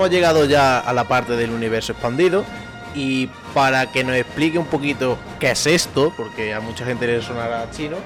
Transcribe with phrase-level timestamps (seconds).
[0.00, 2.42] hemos llegado ya a la parte del universo expandido.
[2.94, 7.20] Y para que nos explique un poquito qué es esto, porque a mucha gente le
[7.20, 7.98] sonará chino,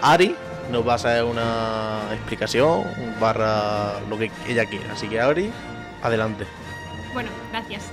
[0.00, 0.34] Ari
[0.72, 2.84] nos va a hacer una explicación
[3.20, 4.94] barra lo que ella quiera.
[4.94, 5.52] Así que Ari,
[6.02, 6.46] adelante.
[7.12, 7.84] Bueno, gracias.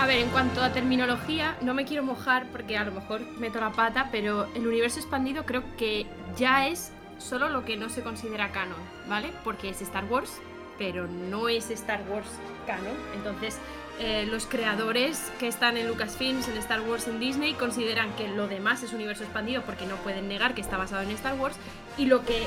[0.00, 3.60] A ver, en cuanto a terminología, no me quiero mojar porque a lo mejor meto
[3.60, 6.06] la pata, pero el universo expandido creo que
[6.36, 9.30] ya es solo lo que no se considera canon, ¿vale?
[9.44, 10.32] Porque es Star Wars,
[10.82, 12.26] pero no es Star Wars
[12.66, 12.96] canon.
[13.14, 13.56] Entonces,
[14.00, 18.48] eh, los creadores que están en Lucasfilms, en Star Wars, en Disney, consideran que lo
[18.48, 21.54] demás es universo expandido porque no pueden negar que está basado en Star Wars.
[21.96, 22.42] Y lo que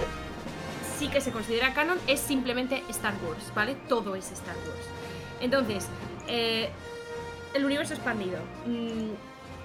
[1.00, 3.78] sí que se considera canon es simplemente Star Wars, ¿vale?
[3.88, 4.90] Todo es Star Wars.
[5.40, 5.88] Entonces,
[6.28, 6.70] eh,
[7.54, 8.40] el universo expandido.
[8.66, 9.14] Mm,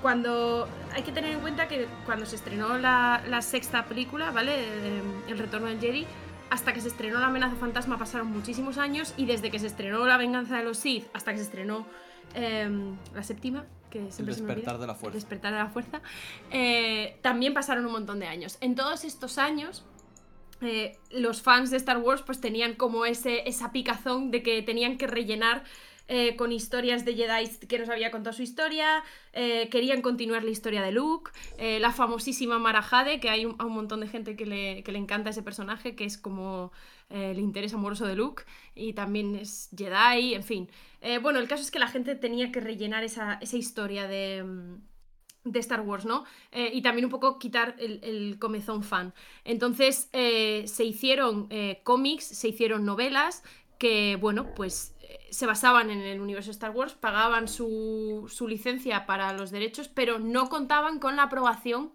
[0.01, 4.53] cuando hay que tener en cuenta que cuando se estrenó la, sexta película, ¿vale?
[4.55, 6.07] Eh, el retorno del Jedi,
[6.51, 10.05] hasta que se estrenó La amenaza fantasma pasaron muchísimos años y desde que se estrenó
[10.07, 11.87] La venganza de los Sith hasta que se estrenó
[12.35, 15.17] em, la séptima, que siempre el despertar de la fuerza.
[15.17, 16.03] despertar de la fuerza,
[16.51, 18.59] eh, también pasaron un montón de años.
[18.61, 19.85] En todos estos años,
[20.61, 24.99] eh, los fans de Star Wars pues tenían como ese, esa picazón de que tenían
[24.99, 25.65] que rellenar
[26.13, 30.51] eh, con historias de Jedi que nos había contado su historia, eh, querían continuar la
[30.51, 34.35] historia de Luke, eh, la famosísima Mara Jade, que hay un, un montón de gente
[34.35, 36.73] que le, que le, encanta ese personaje, que es como
[37.11, 38.43] el interés amoroso de Luke,
[38.75, 40.69] y también es Jedi, en fin.
[41.23, 44.45] bueno, el caso es que la gente tenía que rellenar esa, esa historia de
[45.43, 46.25] de Star Wars, ¿no?
[46.53, 49.15] y también un poco quitar el comezón fan.
[49.45, 51.49] Entonces se hicieron
[51.83, 53.43] cómics, se hicieron novelas
[53.81, 54.95] que, bueno, pues
[55.31, 60.49] se basaban en el universo Star Wars, pagaban su, licencia para los derechos, pero no
[60.49, 61.93] contaban con la aprobación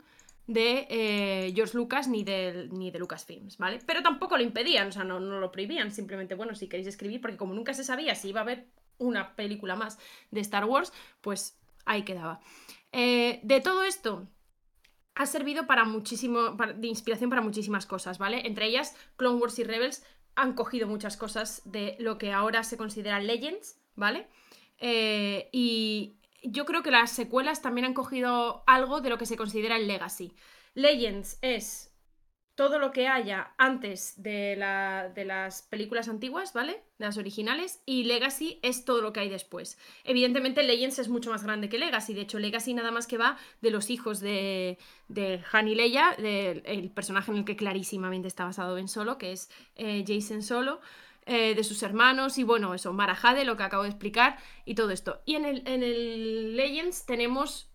[0.47, 3.79] de eh, George Lucas ni de, ni de Lucasfilms, ¿vale?
[3.85, 7.37] Pero tampoco lo impedían, o sea, no, lo prohibían, simplemente, bueno, si queréis escribir, porque
[7.37, 8.67] como nunca se sabía si iba a haber
[8.97, 9.97] una película más
[10.31, 12.39] de Star Wars, pues ahí quedaba.
[12.91, 14.27] Eh, de todo esto,
[15.15, 18.45] ha servido para muchísimo, de inspiración para muchísimas cosas, ¿vale?
[18.45, 20.03] Entre ellas, Clone Wars y Rebels
[20.35, 24.27] han cogido muchas cosas de lo que ahora se considera Legends, ¿vale?
[24.77, 29.37] Eh, y yo creo que las secuelas también han cogido algo de lo que se
[29.37, 30.33] considera el Legacy.
[30.73, 31.94] Legends es
[32.55, 36.83] todo lo que haya antes de, las películas antiguas, ¿vale?
[36.97, 37.81] De las originales.
[37.85, 39.77] Y Legacy es todo lo que hay después.
[40.05, 42.13] Evidentemente, Legends es mucho más grande que Legacy.
[42.13, 44.79] De hecho, Legacy nada más que va de los hijos de,
[45.09, 49.33] de Han y Leia, el personaje en el que clarísimamente está basado en Solo, que
[49.33, 50.79] es eh, Jason Solo.
[51.27, 54.91] Eh, de sus hermanos y bueno, eso, Marajade, lo que acabo de explicar y todo
[54.91, 55.23] esto.
[55.25, 57.67] Y en el Legends tenemos,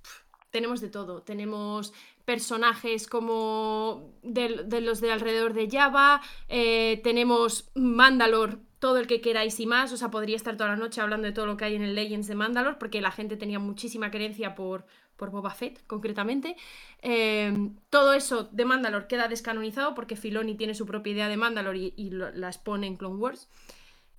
[0.50, 1.22] tenemos de todo.
[1.22, 1.92] Tenemos
[2.30, 9.58] personajes como de, los de alrededor de Java, eh, tenemos Mandalor, todo el que queráis
[9.58, 11.74] y más, o sea, podría estar toda la noche hablando de todo lo que hay
[11.74, 14.86] en el Legends de Mandalor, porque la gente tenía muchísima creencia por,
[15.16, 16.54] por Boba Fett, concretamente.
[17.02, 17.52] Eh,
[17.90, 21.94] todo eso de Mandalor queda descanonizado porque Filoni tiene su propia idea de Mandalor y,
[21.96, 23.48] y las pone en Clone Wars.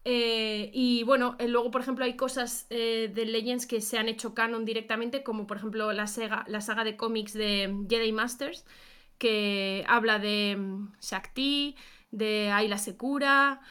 [0.03, 4.09] Eh, y bueno, eh, luego, por ejemplo, hay cosas eh, de Legends que se han
[4.09, 6.05] hecho canon directamente, como por ejemplo la,
[6.47, 8.65] la saga de cómics de Jedi Masters,
[9.17, 11.75] que habla de mm, Shakti,
[12.11, 13.61] de Ayla Secura.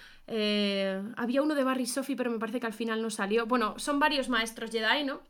[1.17, 3.47] había uno de Barry Sophie, pero me parece que al final no salió.
[3.47, 5.23] Bueno, son varios maestros Jedi, ¿no?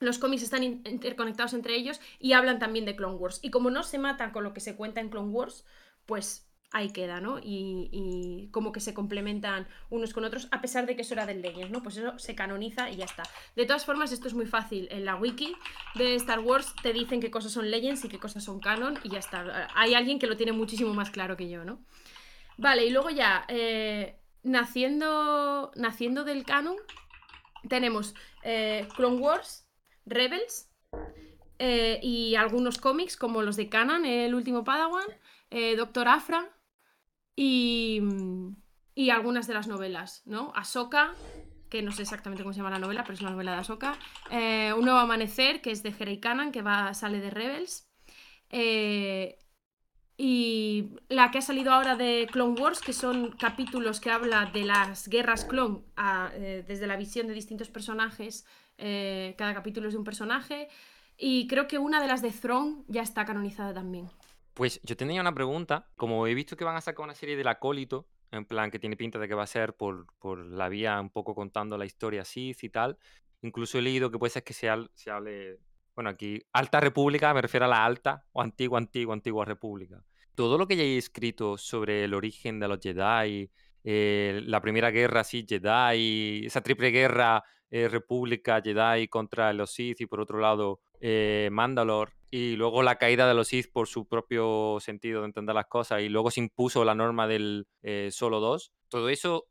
[0.00, 3.38] Los cómics están interconectados entre ellos y hablan también de Clone Wars.
[3.42, 5.64] Y como no se matan con lo que se cuenta en Clone Wars,
[6.06, 7.38] pues ahí queda, ¿no?
[7.42, 11.42] Y, como que se complementan unos con otros, a pesar de que eso era del
[11.42, 11.82] Legends, ¿no?
[11.82, 13.24] Pues eso se canoniza y ya está.
[13.56, 14.88] De todas formas, esto es muy fácil.
[14.90, 15.54] En la wiki
[15.94, 19.10] de Star Wars te dicen qué cosas son Legends y qué cosas son canon y
[19.10, 19.68] ya está.
[19.74, 21.80] Hay alguien que lo tiene muchísimo más claro que yo, ¿no?
[22.56, 26.76] Vale, y luego ya, eh, naciendo, naciendo del canon,
[27.68, 29.66] tenemos eh, Clone Wars,
[30.06, 30.70] Rebels
[31.58, 35.06] eh, y algunos cómics como los de Canon, El último Padawan,
[35.76, 36.48] Doctor Afra,
[37.42, 40.52] y, algunas de las novelas, ¿no?
[40.54, 41.14] Ahsoka,
[41.70, 43.98] que no sé exactamente cómo se llama la novela, pero es una novela de Ahsoka.
[44.30, 47.88] Eh, Un nuevo amanecer, que es de Jerry Cannon, que va, sale de Rebels.
[48.50, 49.38] Eh,
[50.18, 54.64] y la que ha salido ahora de Clone Wars, que son capítulos que habla de
[54.64, 55.80] las guerras clone
[56.34, 58.44] eh, desde la visión de distintos personajes.
[58.76, 60.68] cada capítulo es de un personaje.
[61.16, 64.10] Y creo que una de las de Throne ya está canonizada también.
[64.60, 65.88] Pues yo tenía una pregunta.
[65.96, 68.94] Como he visto que van a sacar una serie del acólito, en plan que tiene
[68.94, 72.20] pinta de que va a ser por, por la vía un poco contando la historia
[72.20, 72.98] así y tal.
[73.40, 75.60] Incluso he leído que puede ser que se, hable,
[75.94, 80.04] bueno, aquí, Alta República, me refiero a la Alta o Antigua, Antigua, Antigua República.
[80.34, 83.50] Todo lo que he escrito sobre el origen de los Jedi,
[83.82, 90.02] eh, la primera guerra así Jedi, esa triple guerra eh, República Jedi contra los Sith
[90.02, 94.06] y por otro lado eh, Mandalore y luego la caída de los Sith por su
[94.06, 97.66] propio sentido de entender las cosas y luego se impuso la norma del
[98.10, 98.72] solo 2.
[98.88, 99.48] Todo eso,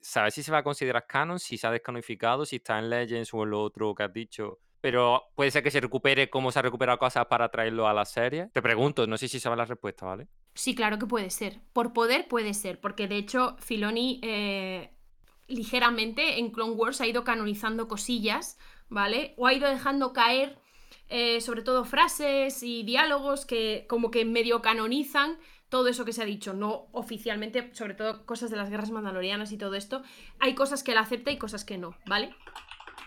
[0.00, 1.38] ¿sabes si se va a considerar canon?
[1.38, 4.60] Si se ha descanonificado, si está en Legends o en lo otro que has dicho
[4.86, 8.04] pero puede ser que se recupere como se ha recuperado cosas para traerlo a la
[8.04, 8.50] serie.
[8.52, 10.28] Te pregunto, no sé si sabes la respuesta, ¿vale?
[10.54, 11.60] Sí, claro que puede ser.
[11.72, 14.92] Por poder puede ser, porque de hecho Filoni eh,
[15.48, 18.58] ligeramente en Clone Wars ha ido canonizando cosillas,
[18.88, 19.34] ¿vale?
[19.38, 20.56] O ha ido dejando caer
[21.08, 25.38] eh, sobre todo frases y diálogos que como que medio canonizan
[25.68, 29.52] todo eso que se ha dicho, no oficialmente, sobre todo cosas de las guerras mandalorianas
[29.52, 30.02] y todo esto.
[30.38, 32.34] Hay cosas que él acepta y cosas que no, ¿vale?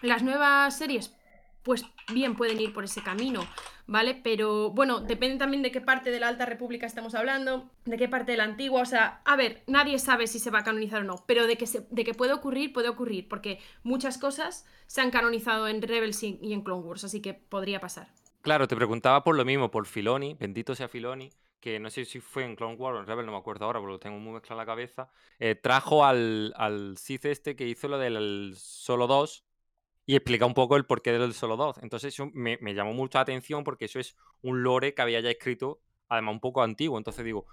[0.02, 1.16] Las nuevas series
[1.64, 3.48] pues bien pueden ir por ese camino,
[3.88, 4.20] ¿vale?
[4.24, 8.08] Pero bueno, depende también de qué parte de la Alta República estamos hablando, de qué
[8.08, 11.02] parte de la antigua, o sea, a ver, nadie sabe si se va a canonizar
[11.02, 15.02] o no, pero de que, de que puede ocurrir, puede ocurrir, porque muchas cosas se
[15.02, 18.08] han canonizado en Rebels y en Clone Wars, así que podría pasar.
[18.42, 21.30] Claro, te preguntaba por lo mismo, por Filoni, bendito sea Filoni,
[21.60, 23.80] que no sé si fue en Clone Wars o en Rebels, no me acuerdo ahora,
[23.80, 25.10] porque lo tengo muy mezclado en la cabeza,
[25.40, 29.44] eh, trajo al, al Sith este que hizo lo del Solo 2,
[30.10, 31.84] y explica un poco el porqué del solo 2.
[31.84, 35.82] Entonces eso me, llamó mucha atención porque eso es un lore que había ya escrito,
[36.08, 36.98] además un poco antiguo.
[36.98, 37.46] Entonces digo,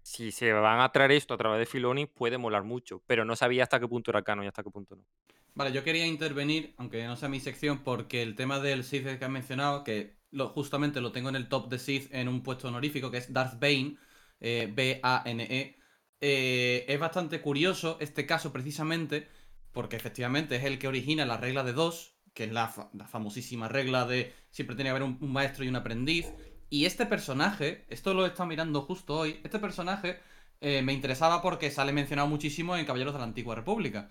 [0.00, 3.34] si se van a traer esto a través de Filoni puede molar mucho, pero no
[3.34, 5.02] sabía hasta qué punto era canon y hasta qué punto no.
[5.56, 9.24] Vale, yo quería intervenir, aunque no sea mi sección, porque el tema del Sith que
[9.24, 10.14] has mencionado, que
[10.54, 13.58] justamente lo tengo en el top de Sith en un puesto honorífico, que es Darth
[13.58, 13.96] Bane,
[14.38, 15.78] eh, B-A-N-E,
[16.20, 19.26] eh, es bastante curioso este caso precisamente
[19.74, 24.06] porque efectivamente es el que origina la regla de dos, que es la, famosísima regla
[24.06, 26.32] de siempre tiene que haber un, maestro y un aprendiz.
[26.70, 30.20] Y este personaje, esto lo he estado mirando justo hoy, este personaje
[30.60, 34.10] eh, me interesaba porque sale mencionado muchísimo en Caballeros de la Antigua República.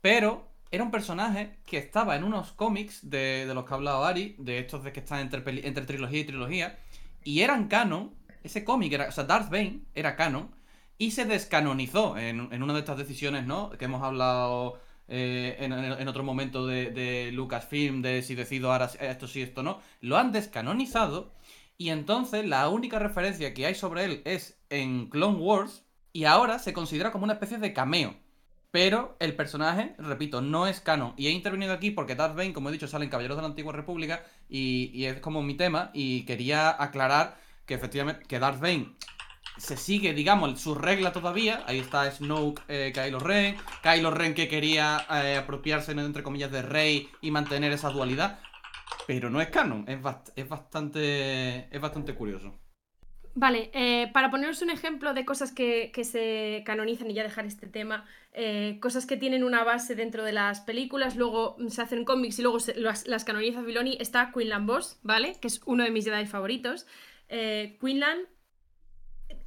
[0.00, 4.36] Pero era un personaje que estaba en unos cómics de, los que ha hablado Ari,
[4.38, 6.78] de estos de que están entre, entre trilogía y trilogía,
[7.24, 8.14] y eran canon,
[8.44, 10.54] ese cómic era, o sea, Darth Bane era canon,
[10.96, 13.70] y se descanonizó en, en una de estas decisiones, ¿no?
[13.70, 14.80] Que hemos hablado
[15.12, 20.16] eh, en, otro momento de, Lucasfilm, de si decido ahora esto sí, esto no, lo
[20.16, 21.32] han descanonizado
[21.76, 26.58] y entonces la única referencia que hay sobre él es en Clone Wars y ahora
[26.58, 28.14] se considera como una especie de cameo.
[28.70, 31.14] Pero el personaje, repito, no es canon.
[31.16, 33.48] Y he intervenido aquí porque Darth Bane, como he dicho, sale en Caballeros de la
[33.48, 35.90] Antigua República y, es como mi tema.
[35.92, 37.36] Y quería aclarar
[37.66, 38.94] que efectivamente que Darth Bane
[39.60, 41.62] se sigue, digamos, su regla todavía.
[41.66, 43.56] Ahí está Snoke, eh, Kylo Ren.
[43.82, 48.40] Kylo Ren que quería eh, apropiarse, entre comillas, de Rey y mantener esa dualidad.
[49.06, 49.98] Pero no es canon, es,
[50.36, 52.58] es, bastante, es bastante curioso.
[53.34, 57.66] Vale, eh, para poneros un ejemplo de cosas que, se canonizan y ya dejar este
[57.66, 62.38] tema, eh, cosas que tienen una base dentro de las películas, luego se hacen cómics
[62.38, 65.36] y luego las, las, canoniza Filoni, está Quinlan Boss, ¿vale?
[65.40, 66.86] Que es uno de mis Jedi favoritos.
[67.28, 68.18] Quinlan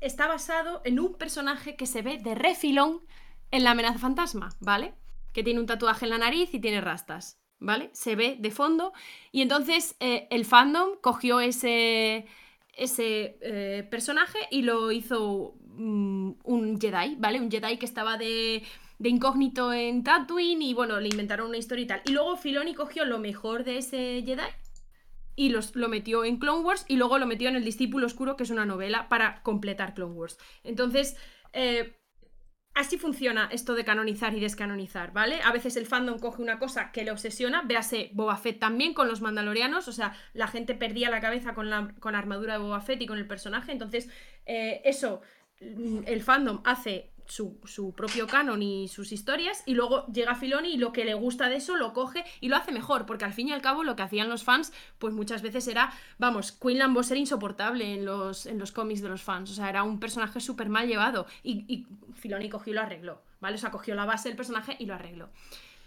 [0.03, 3.01] está basado en un personaje que se ve de refilón
[3.51, 4.93] en la amenaza fantasma, ¿vale?
[5.31, 7.89] Que tiene un tatuaje en la nariz y tiene rastas, ¿vale?
[7.93, 8.93] Se ve de fondo.
[9.31, 12.25] Y entonces eh, el fandom cogió ese,
[12.73, 17.39] ese eh, personaje y lo hizo mm, un Jedi, ¿vale?
[17.39, 18.63] Un Jedi que estaba de,
[18.99, 22.01] de incógnito en Tatooine y bueno, le inventaron una historia y tal.
[22.05, 24.43] Y luego Filoni cogió lo mejor de ese Jedi
[25.35, 28.35] y los, lo metió en Clone Wars y luego lo metió en El Discípulo Oscuro,
[28.35, 30.37] que es una novela para completar Clone Wars.
[30.63, 31.17] Entonces,
[31.53, 31.97] eh,
[32.73, 35.39] así funciona esto de canonizar y descanonizar, ¿vale?
[35.43, 39.07] A veces el fandom coge una cosa que le obsesiona, véase Boba Fett también con
[39.07, 42.81] los mandalorianos, o sea, la gente perdía la cabeza con la, con armadura de Boba
[42.81, 44.09] Fett y con el personaje, entonces
[44.45, 45.21] eh, eso,
[45.59, 50.93] el fandom hace su, propio canon y sus historias y luego llega Filoni y lo
[50.93, 53.53] que le gusta de eso lo coge y lo hace mejor, porque al fin y
[53.53, 57.19] al cabo lo que hacían los fans pues muchas veces era, vamos, Quinlan Boss era
[57.19, 60.69] insoportable en los, en los cómics de los fans, o sea, era un personaje súper
[60.69, 63.55] mal llevado y, y Filoni cogió y lo arregló, ¿vale?
[63.55, 65.29] O sea, cogió la base del personaje y lo arregló.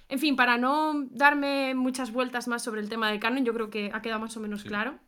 [0.08, 3.70] En fin, para no darme muchas vueltas más sobre el tema del canon, yo creo
[3.70, 4.98] que ha quedado más o menos claro.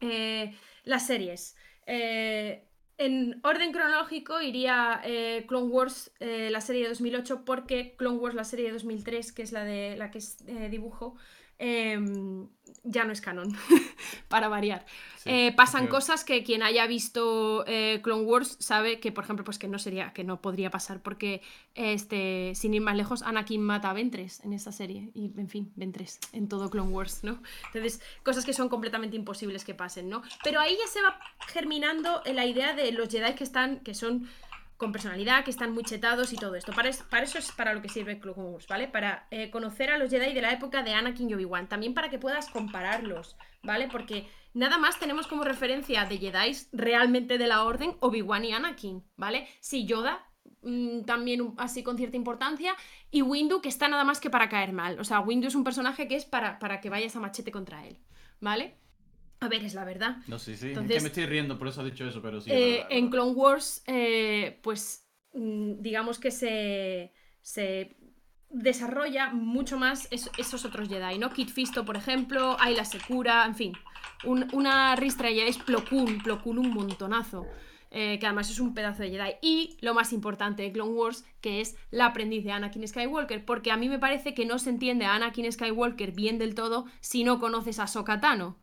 [0.00, 0.54] Eh,
[0.84, 1.56] las series.
[1.86, 2.67] Eh,
[2.98, 8.34] en orden cronológico iría eh, Clone Wars, eh, la serie de 2008, porque Clone Wars,
[8.34, 11.14] la serie de 2003, que es la de la que es eh, dibujo,
[11.58, 12.48] em,
[12.84, 13.56] ya no es canon,
[14.28, 14.86] para variar.
[15.24, 19.58] Eh, pasan cosas que quien haya visto eh, Clone Wars sabe que, por ejemplo, pues
[19.58, 21.42] que no sería, que no podría pasar, porque
[21.74, 25.10] este, sin ir más lejos, Anakin mata a Ventres en esta serie.
[25.14, 27.42] Y, en fin, Ventres en todo Clone Wars, ¿no?
[27.66, 30.22] Entonces, cosas que son completamente imposibles que pasen, ¿no?
[30.44, 31.18] Pero ahí ya se va
[31.48, 34.28] germinando la idea de los Jedi que están, que son
[34.78, 36.72] con personalidad, que están muy chetados y todo esto.
[36.74, 38.88] Para, es- para eso es para lo que sirve Clone Wars, ¿vale?
[38.88, 41.68] Para eh, conocer a los Jedi de la época de Anakin y Obi-Wan.
[41.68, 43.88] También para que puedas compararlos, ¿vale?
[43.92, 49.04] Porque nada más tenemos como referencia de Jedi realmente de la Orden Obi-Wan y Anakin,
[49.16, 49.48] ¿vale?
[49.60, 50.24] Sí, Yoda
[50.62, 52.74] mm, también así con cierta importancia
[53.10, 54.98] y Windu que está nada más que para caer mal.
[55.00, 57.86] O sea, Windu es un personaje que es para, para que vayas a machete contra
[57.86, 57.98] él,
[58.40, 58.76] ¿vale?
[59.40, 60.16] A ver, es la verdad.
[60.26, 60.68] No, sí, sí.
[60.68, 62.50] Entonces- es que me estoy riendo, por eso he dicho eso, pero sí.
[62.52, 63.08] Eh, en.
[63.10, 65.04] Clone Wars, eh, pues
[65.34, 67.96] mm, digamos que se, se
[68.50, 71.30] desarrolla mucho más es- esos otros Jedi, ¿no?
[71.30, 73.72] Kit Fisto, por ejemplo, Ayla Secura, en fin.
[74.24, 77.46] Un- una ristra de Jedi es Plo Koon, Plo Koon un montonazo.
[77.90, 79.36] eh, que además es un pedazo de Jedi.
[79.40, 83.46] Y lo más importante de Clone Wars, que es la aprendiz de Anakin Skywalker.
[83.46, 86.84] Porque a mí me parece que no se entiende a Anakin Skywalker bien del todo
[87.00, 88.58] si no conoces a Ahsoka Tano.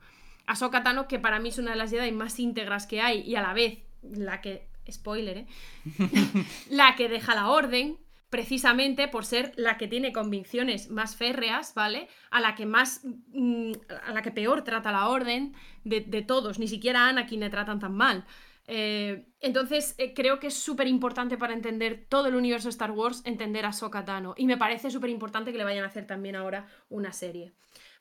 [0.47, 3.35] Ahsoka Tano, que para mí es una de las Jedi más íntegras que hay y
[3.35, 5.47] a la vez la que, spoiler, ¿eh?
[6.69, 7.97] la que deja la orden,
[8.29, 12.07] precisamente por ser la que tiene convicciones más férreas, ¿vale?
[12.31, 13.01] A la que más,
[13.33, 13.71] mm,
[14.05, 17.49] a la que peor trata la orden de, de todos, ni siquiera a Anakin le
[17.49, 18.25] tratan tan mal.
[18.67, 22.91] Eh, entonces, eh, creo que es súper importante para entender todo el universo de Star
[22.91, 24.33] Wars, entender a Ahsoka Tano.
[24.37, 27.53] Y me parece súper importante que le vayan a hacer también ahora una serie.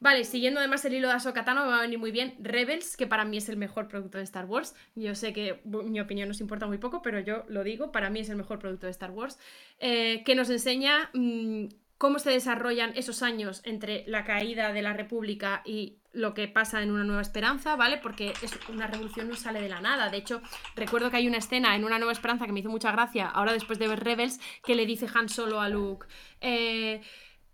[0.05, 2.95] Vale, siguiendo además el hilo de Ahsoka Tano, me va a venir muy bien Rebels,
[2.95, 4.75] que para mí es el mejor producto de Star Wars.
[4.95, 8.21] Yo sé que mi opinión nos importa muy poco, pero yo lo digo, para mí
[8.21, 9.39] es el mejor producto de Star Wars,
[9.79, 14.93] eh, que nos enseña mm, cómo se desarrollan esos años entre la caída de la
[14.93, 17.97] República y lo que pasa en Una Nueva Esperanza, ¿vale?
[17.97, 20.11] Porque es una revolución no sale de la nada.
[20.11, 20.43] De hecho,
[20.77, 23.55] recuerdo que hay una escena en Una Nueva Esperanza que me hizo mucha gracia, ahora
[23.55, 26.07] después de ver Rebels, que le dice Han Solo a Luke.
[26.43, 27.01] eh,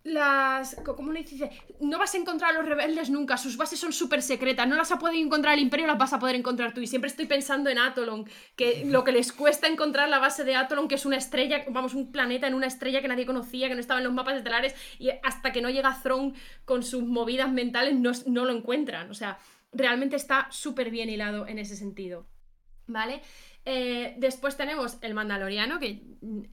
[0.03, 0.75] las.
[0.83, 1.49] ¿Cómo le dice?
[1.79, 4.91] No vas a encontrar a los rebeldes nunca, sus bases son súper secretas, no las
[4.91, 6.81] va a poder encontrar el Imperio, las vas a poder encontrar tú.
[6.81, 10.55] Y siempre estoy pensando en Atolon, que lo que les cuesta encontrar la base de
[10.55, 13.75] Atolon, que es una estrella, vamos, un planeta en una estrella que nadie conocía, que
[13.75, 16.33] no estaba en los mapas estelares, y hasta que no llega Thrawn
[16.65, 19.09] con sus movidas mentales no, no lo encuentran.
[19.09, 19.37] O sea,
[19.71, 22.27] realmente está súper bien hilado en ese sentido.
[22.87, 23.21] ¿Vale?
[23.65, 26.01] Eh, después tenemos El Mandaloriano, que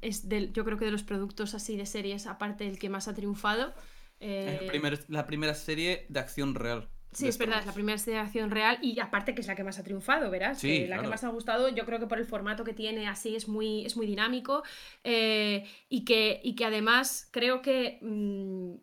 [0.02, 3.08] es del, yo creo que de los productos así de series, aparte el que más
[3.08, 3.72] ha triunfado.
[4.20, 6.88] Eh, Es el primer- la primera serie de acción real.
[7.10, 9.56] Sí, es verdad, es la primera serie de acción real y aparte que es la
[9.56, 10.58] que más ha triunfado, verás.
[10.58, 13.34] Sí, la que más ha gustado, yo creo que por el formato que tiene así
[13.34, 14.62] es muy, es muy dinámico
[15.04, 18.74] eh, y, que, y que además creo que mm,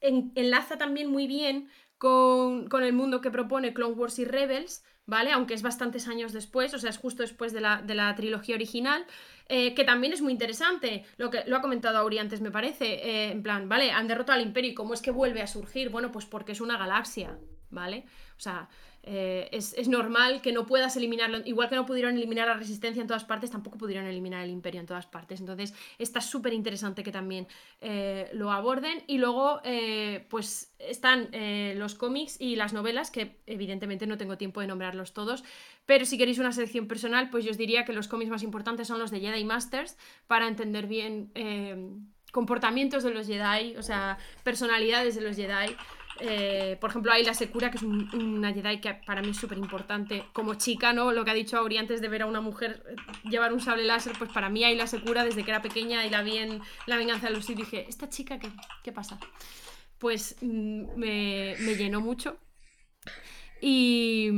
[0.00, 4.84] en- enlaza también muy bien con, con el mundo que propone Clone Wars y Rebels,
[5.10, 5.32] ¿vale?
[5.32, 8.54] Aunque es bastantes años después, o sea, es justo después de la, de la trilogía
[8.54, 9.04] original,
[9.48, 12.86] eh, que también es muy interesante, lo que lo ha comentado Auri antes, me parece,
[12.86, 13.90] eh, en plan, ¿vale?
[13.90, 16.60] Han derrotado al Imperio y cómo es que vuelve a surgir, bueno, pues porque es
[16.60, 17.36] una galaxia,
[17.70, 18.04] ¿vale?
[18.38, 18.68] O sea,
[19.02, 23.00] eh, es, es normal que no puedas eliminarlo, igual que no pudieron eliminar la resistencia
[23.00, 25.40] en todas partes, tampoco pudieron eliminar el imperio en todas partes.
[25.40, 27.46] Entonces, está súper interesante que también
[27.80, 29.02] eh, lo aborden.
[29.06, 31.30] Y luego, eh, pues están
[31.76, 35.44] los cómics y las novelas, que evidentemente no tengo tiempo de nombrarlos todos,
[35.86, 38.88] pero si queréis una selección personal, pues yo os diría que los cómics más importantes
[38.88, 41.32] son los de Jedi Masters, para entender bien
[42.32, 45.76] comportamientos de los Jedi, o sea, personalidades de los Jedi.
[46.22, 49.58] Eh, por ejemplo, Ayla Secura, que es un- una Jedi que para mí es súper
[49.58, 50.24] importante.
[50.32, 51.12] Como chica, ¿no?
[51.12, 52.96] Lo que ha dicho Auri antes de ver a una mujer eh,
[53.28, 56.22] llevar un sable láser, pues para mí Ayla Secura, desde que era pequeña y la
[56.22, 58.48] vi en La venganza de los dije, ¿esta chica qué,
[58.84, 59.18] qué pasa?
[59.98, 62.38] Pues mm, me, me llenó mucho.
[63.60, 64.30] Y.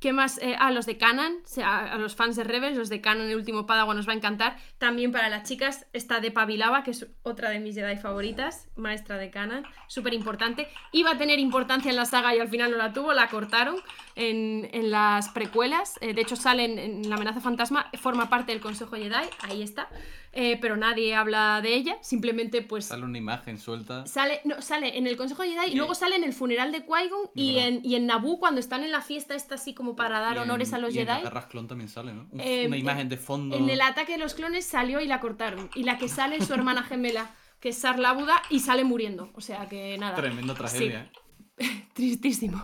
[0.00, 0.38] ¿Qué más?
[0.38, 3.66] Eh, ah, los de Canon, a los fans de Rebels, los de Canon, el último
[3.66, 4.56] Padawan nos va a encantar.
[4.78, 9.18] También para las chicas está de Pavilava, que es otra de mis Jedi favoritas, maestra
[9.18, 10.68] de Canon, súper importante.
[10.92, 13.76] Iba a tener importancia en la saga y al final no la tuvo, la cortaron
[14.16, 15.98] en, en las precuelas.
[16.00, 19.62] Eh, de hecho, sale en, en La amenaza fantasma, forma parte del Consejo Jedi, ahí
[19.62, 19.90] está.
[20.32, 24.06] Eh, pero nadie habla de ella, simplemente pues Sale una imagen suelta.
[24.06, 27.30] Sale, no, sale en el Consejo Jedi y luego sale en el funeral de Qui-Gon
[27.34, 27.68] y verdad.
[27.68, 30.36] en, y en Naboo cuando están en la fiesta esta así como para dar Y
[30.36, 31.22] en- honores a los y en Jedi.
[31.22, 32.28] Guerras Clon también sale, ¿no?
[32.38, 33.56] Eh, una imagen de fondo.
[33.56, 35.68] En el ataque de los clones salió y la cortaron.
[35.74, 39.32] Y la que sale es su hermana gemela, que es Sarlabuda, y sale muriendo.
[39.34, 40.14] O sea que nada.
[40.14, 41.10] Tremenda tragedia.
[41.58, 41.86] ¿eh?
[41.92, 42.62] Tristísimo.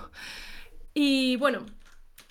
[0.94, 1.66] Y bueno,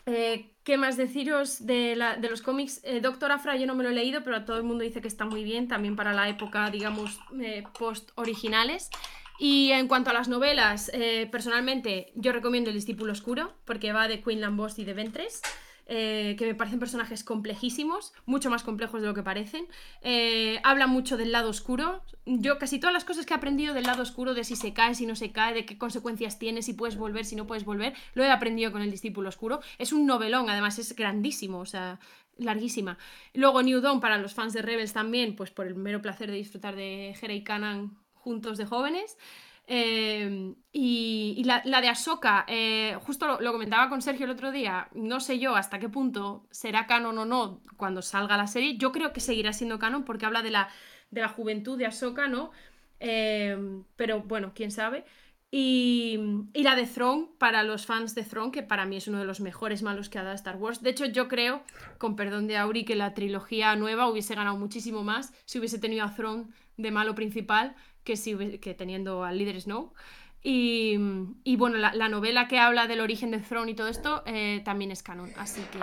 [0.05, 2.81] eh, ¿qué más deciros de, la- de los cómics?
[2.83, 5.07] Eh, Doctor Afra yo no me lo he leído, pero todo el mundo dice que
[5.07, 8.89] está muy bien, también para la época, digamos, eh, post-originales.
[9.37, 14.07] Y en cuanto a las novelas, eh, personalmente yo recomiendo El discípulo oscuro, porque va
[14.07, 15.41] de Queen Lambos y de Ventres.
[15.87, 19.67] Eh, que me parecen personajes complejísimos, mucho más complejos de lo que parecen.
[20.01, 22.03] Eh, habla mucho del lado oscuro.
[22.25, 24.95] Yo casi todas las cosas que he aprendido del lado oscuro, de si se cae,
[24.95, 27.93] si no se cae, de qué consecuencias tiene, si puedes volver, si no puedes volver,
[28.15, 29.59] lo he aprendido con el discípulo oscuro.
[29.77, 31.99] Es un novelón, además es grandísimo, o sea,
[32.37, 32.97] larguísima.
[33.33, 36.37] Luego New Dawn para los fans de Rebels también, pues por el mero placer de
[36.37, 37.43] disfrutar de Hera y
[38.13, 39.17] juntos de jóvenes.
[39.67, 45.19] Eh, y, la, de Ahsoka, eh, justo lo, comentaba con Sergio el otro día, no
[45.19, 48.77] sé yo hasta qué punto será canon o no cuando salga la serie.
[48.77, 50.69] Yo creo que seguirá siendo canon porque habla de la,
[51.11, 52.51] de la juventud de Ahsoka, ¿no?
[52.99, 53.57] Eh,
[53.95, 55.05] pero bueno, quién sabe.
[55.51, 56.19] Y,
[56.53, 59.39] la de Throne, para los fans de Throne, que para mí es uno de los
[59.39, 60.81] mejores malos que ha dado Star Wars.
[60.81, 61.63] De hecho, yo creo,
[61.97, 66.03] con perdón de Auri, que la trilogía nueva hubiese ganado muchísimo más si hubiese tenido
[66.03, 69.91] a Throne de malo principal que, si, que teniendo al líder Snow.
[70.47, 70.95] Y,
[71.57, 75.01] bueno, la, novela que habla del origen de Throne y todo esto eh, también es
[75.01, 75.31] canon.
[75.37, 75.79] Así que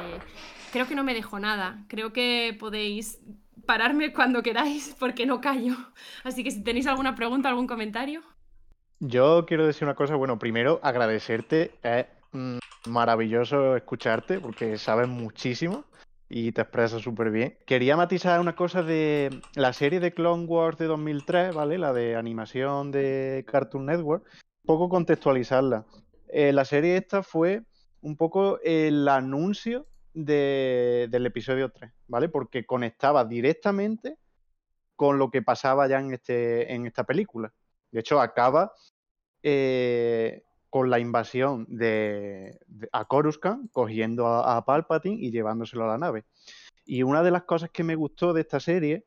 [0.73, 1.85] creo que no me dejo nada.
[1.89, 3.19] Creo que podéis
[3.67, 5.75] pararme cuando queráis porque no callo.
[6.23, 8.23] Así que si tenéis alguna pregunta, algún comentario.
[9.01, 15.85] Yo quiero decir una cosa, bueno, primero agradecerte, es mm, maravilloso escucharte porque sabes muchísimo
[16.35, 17.59] y te expresas súper bien.
[17.67, 21.77] Quería matizar una cosa de la serie de Clone Wars de 2003, ¿vale?
[21.77, 25.85] La de animación de Cartoon Network, un poco contextualizarla.
[26.29, 27.65] Eh, la serie esta fue
[28.01, 32.31] un poco el anuncio del episodio 3, ¿vale?
[32.31, 34.17] Porque conectaba directamente
[34.97, 37.53] con lo que pasaba ya en, este, en esta película.
[37.91, 38.73] De hecho, acaba
[39.43, 42.59] eh, con la invasión de,
[42.93, 46.25] a Coruscant, cogiendo a, Palpatine y llevándoselo a la nave.
[46.87, 49.05] Y una de las cosas que me gustó de esta serie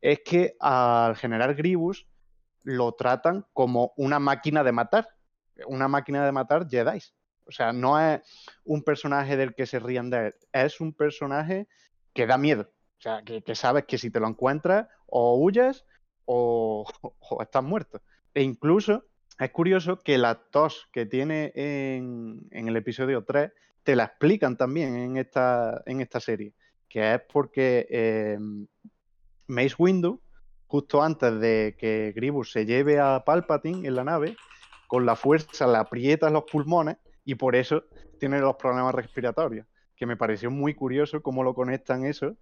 [0.00, 2.08] es que al general Grievous
[2.64, 5.08] lo tratan como una máquina de matar,
[5.68, 6.98] una máquina de matar Jedi.
[7.44, 8.20] O sea, no es
[8.64, 11.68] un personaje del que se rían de él, es un personaje
[12.14, 12.62] que da miedo.
[12.98, 15.84] O sea, que, sabes que si te lo encuentras, o huyes
[16.24, 16.84] o,
[17.20, 18.02] o estás muerto.
[18.34, 19.04] E incluso
[19.38, 23.52] es curioso que la tos que tiene en, el episodio 3
[23.82, 26.54] te la explican también en esta, en esta serie,
[26.88, 28.38] que es porque eh,
[29.46, 30.20] Mace Windu,
[30.66, 34.36] justo antes de que Gribus se lleve a Palpatine en la nave,
[34.88, 37.84] con la fuerza le aprieta los pulmones y por eso
[38.18, 42.36] tiene los problemas respiratorios, que me pareció muy curioso cómo lo conectan eso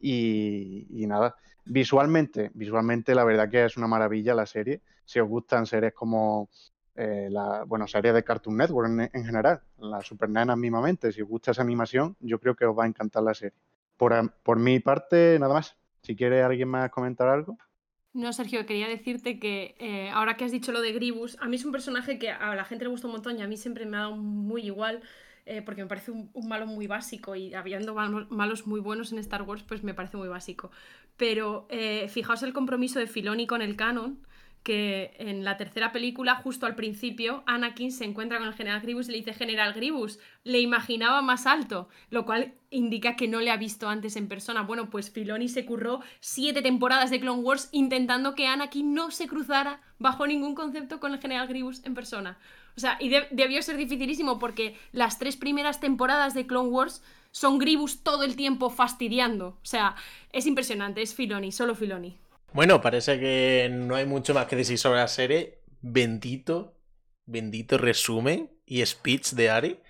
[0.00, 5.64] y, nada, visualmente, visualmente la verdad que es una maravilla la serie si os gustan
[5.66, 6.50] series como
[6.94, 11.28] eh, la, bueno, series de Cartoon Network en, general, la Super Nena mismamente, si os
[11.28, 13.56] gusta esa animación, yo creo que os va a encantar la serie.
[13.96, 15.76] Por, por mi parte, nada más.
[16.02, 17.56] Si quiere alguien más comentar algo.
[18.12, 21.56] No, Sergio, quería decirte que eh, ahora que has dicho lo de Gribus, a mí
[21.56, 23.86] es un personaje que a la gente le gusta un montón y a mí siempre
[23.86, 25.02] me ha dado muy igual.
[25.50, 29.42] Eh, porque me parece un, malo muy básico y habiendo malos muy buenos en Star
[29.42, 30.70] Wars, pues me parece muy básico.
[31.16, 31.66] Pero
[32.08, 34.18] fijaos el compromiso de Filoni con el canon,
[34.62, 39.08] que en la tercera película, justo al principio, Anakin se encuentra con el general Gribus
[39.08, 43.50] y le dice, General Gribus, le imaginaba más alto, lo cual indica que no le
[43.50, 44.62] ha visto antes en persona.
[44.62, 49.26] Bueno, pues Filoni se curró siete temporadas de Clone Wars intentando que Anakin no se
[49.26, 52.38] cruzara bajo ningún concepto con el general Gribus en persona.
[52.78, 57.58] O sea, y debió ser dificilísimo porque las tres primeras temporadas de Clone Wars son
[57.58, 59.48] Gribus todo el tiempo fastidiando.
[59.48, 59.96] O sea,
[60.32, 62.20] es impresionante, es Filoni, solo Filoni.
[62.52, 65.58] Bueno, parece que no hay mucho más que decir sobre la serie.
[65.80, 66.76] Bendito,
[67.26, 69.80] bendito resumen y speech de Ari.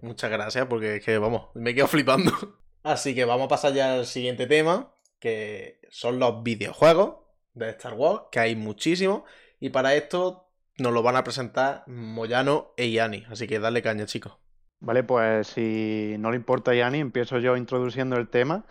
[0.00, 2.32] Muchas gracias porque es que, vamos, me quedo flipando.
[2.82, 7.16] Así que vamos a pasar ya al siguiente tema, que son los videojuegos
[7.52, 9.24] de Star Wars, que hay muchísimos.
[9.60, 10.49] Y para esto
[10.80, 13.24] nos lo van a presentar Moyano e Yanni.
[13.30, 14.38] Así que dale caña, chicos.
[14.80, 18.64] Vale, pues si no le importa a Yanni, empiezo yo introduciendo el tema.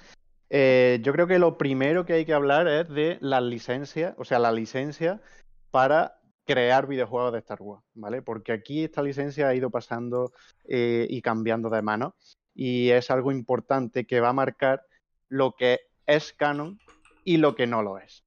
[0.50, 4.26] Eh, yo creo que lo primero que hay que hablar es de las licencias, o
[4.26, 5.22] sea, la licencia
[5.70, 8.24] para crear videojuegos de Star Wars, ¿vale?
[8.24, 10.34] Porque aquí esta licencia ha ido pasando
[10.68, 12.16] eh, y cambiando de mano
[12.56, 14.84] y es algo importante que va a marcar
[15.28, 16.80] lo que es canon
[17.24, 18.26] y lo que no lo es.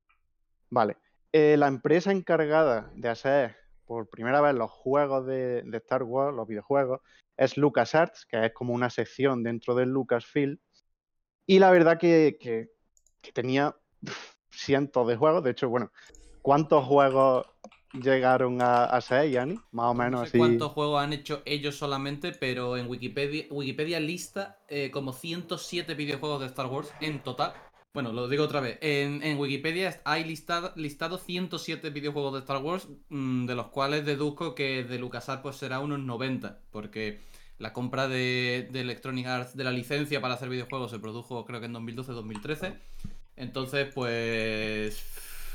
[0.70, 0.98] Vale,
[1.32, 3.56] eh, la empresa encargada de hacer
[3.92, 7.00] por primera vez los juegos de, de Star Wars, los videojuegos,
[7.36, 10.58] es LucasArts, que es como una sección dentro del Lucasfilm
[11.46, 12.70] y la verdad que,
[13.34, 13.76] tenía
[14.50, 15.44] cientos de juegos.
[15.44, 15.92] De hecho, bueno,
[16.40, 17.46] ¿cuántos juegos
[17.92, 19.58] llegaron a, ser, Yanni?
[19.70, 22.32] Más o menos no sé ¿Cuántos juegos han hecho ellos solamente?
[22.32, 27.52] Pero en Wikipedia, Wikipedia lista eh, como 107 videojuegos de Star Wars en total.
[27.94, 28.78] Bueno, lo digo otra vez.
[28.80, 34.54] En, Wikipedia hay listado, listado 107 videojuegos de Star Wars, mm, de los cuales deduzco
[34.54, 37.20] que de LucasArts pues será unos 90, porque
[37.58, 41.66] la compra de, Electronic Arts de la licencia para hacer videojuegos se produjo creo que
[41.66, 42.78] en 2012-2013.
[43.36, 45.04] Entonces, pues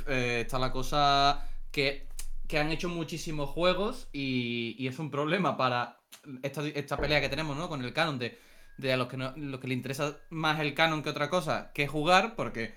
[0.07, 2.05] eh, está la cosa que,
[2.53, 5.97] han hecho muchísimos juegos y, es un problema para
[6.43, 7.67] esta, pelea que tenemos ¿no?
[7.67, 8.37] con el canon de
[8.77, 11.71] de a los que, no, los que le interesa más el canon que otra cosa
[11.73, 12.75] que jugar, porque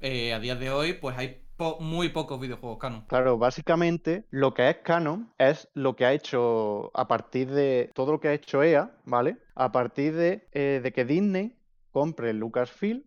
[0.00, 1.42] eh, a día de hoy pues hay
[1.80, 3.04] muy pocos videojuegos canon.
[3.06, 8.12] Claro, básicamente lo que es canon es lo que ha hecho a partir de todo
[8.12, 9.38] lo que ha hecho EA, ¿vale?
[9.54, 11.56] A partir de, eh, de que Disney
[11.92, 13.04] compre Lucasfilm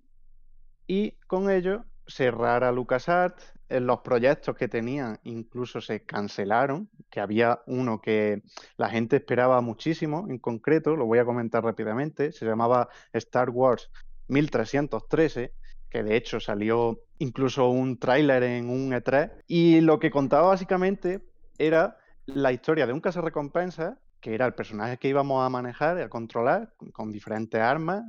[0.88, 3.53] y con ello cerrara LucasArts.
[3.67, 8.43] Los proyectos que tenían incluso se cancelaron, que había uno que
[8.78, 13.89] la gente esperaba muchísimo, en concreto, lo voy a comentar rápidamente, se llamaba Star Wars
[14.28, 15.54] 1313,
[15.89, 21.21] que de hecho salió incluso un tráiler en un E3, y lo que contaba básicamente
[21.58, 21.97] era
[22.28, 26.73] la historia de un cazarrecompensas, que era el personaje que íbamos a manejar, a controlar,
[26.93, 28.04] con- diferentes armas,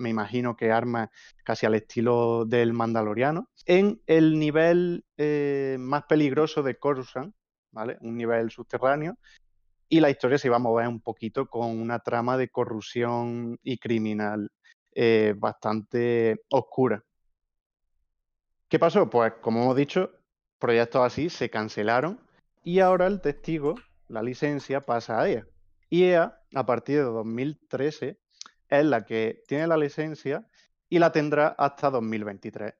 [0.00, 1.10] me imagino que armas
[1.44, 7.34] casi al estilo del Mandaloriano, en el nivel eh, más peligroso de Coruscant,
[7.70, 7.98] ¿vale?
[8.00, 9.16] Un nivel subterráneo,
[9.88, 13.78] y la historia se iba a mover un poquito con una trama de corrupción y
[13.78, 14.50] criminal
[14.92, 17.04] eh, bastante oscura.
[18.68, 19.10] ¿Qué pasó?
[19.10, 20.12] Pues como hemos dicho,
[20.58, 22.20] proyectos así se cancelaron
[22.62, 23.74] y ahora el testigo,
[24.08, 25.46] la licencia, pasa a EA.
[25.88, 28.20] Y EA, a partir de 2013,
[28.70, 30.46] es la que tiene la licencia
[30.88, 32.74] y la tendrá hasta 2023.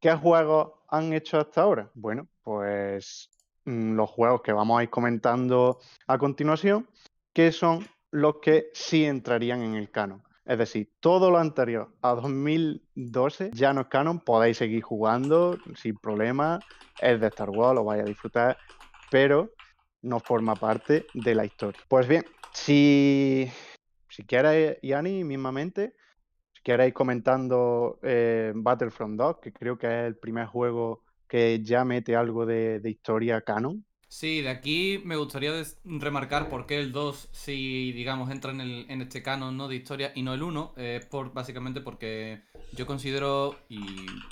[0.00, 1.90] ¿Qué juegos han hecho hasta ahora?
[1.94, 3.30] Bueno, pues
[3.64, 6.88] mm, los juegos que vamos a ir comentando a continuación,
[7.32, 10.22] que son los que sí entrarían en el canon.
[10.44, 15.96] Es decir, todo lo anterior a 2012 ya no es canon, podéis seguir jugando sin
[15.96, 16.60] problema,
[17.00, 18.56] es de Star Wars, lo vais a disfrutar,
[19.10, 19.50] pero
[20.02, 21.80] no forma parte de la historia.
[21.88, 23.50] Pues bien, si,
[24.16, 25.94] si quieres, Yani, mismamente,
[26.54, 31.84] si quieres comentando eh, Battlefront 2, que creo que es el primer juego que ya
[31.84, 33.84] mete algo de, historia canon.
[34.08, 35.52] Sí, de aquí me gustaría
[35.84, 39.68] remarcar por qué el 2, si digamos entra en este canon ¿no?
[39.68, 42.40] de historia y no el 1, es por, básicamente porque
[42.72, 43.84] yo considero, y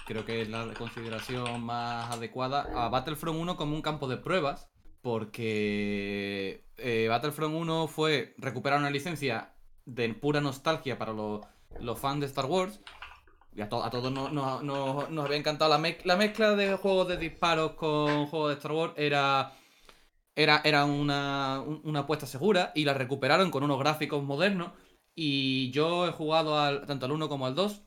[0.07, 4.70] creo que es la consideración más adecuada, a Battlefront 1 como un campo de pruebas,
[5.03, 9.53] porque eh, Battlefront 1 fue recuperar una licencia
[9.85, 11.40] de pura nostalgia para los,
[11.81, 12.81] los fans de Star Wars.
[13.57, 16.75] Y a, to- a todos nos, nos- nos- había encantado la, mez- la mezcla de
[16.77, 18.92] juegos de disparos con juegos de Star Wars.
[18.97, 19.53] Era,
[20.35, 24.73] era, era una, un- una apuesta segura y la recuperaron con unos gráficos modernos.
[25.14, 27.83] Y yo he jugado al, tanto al 1 como al 2.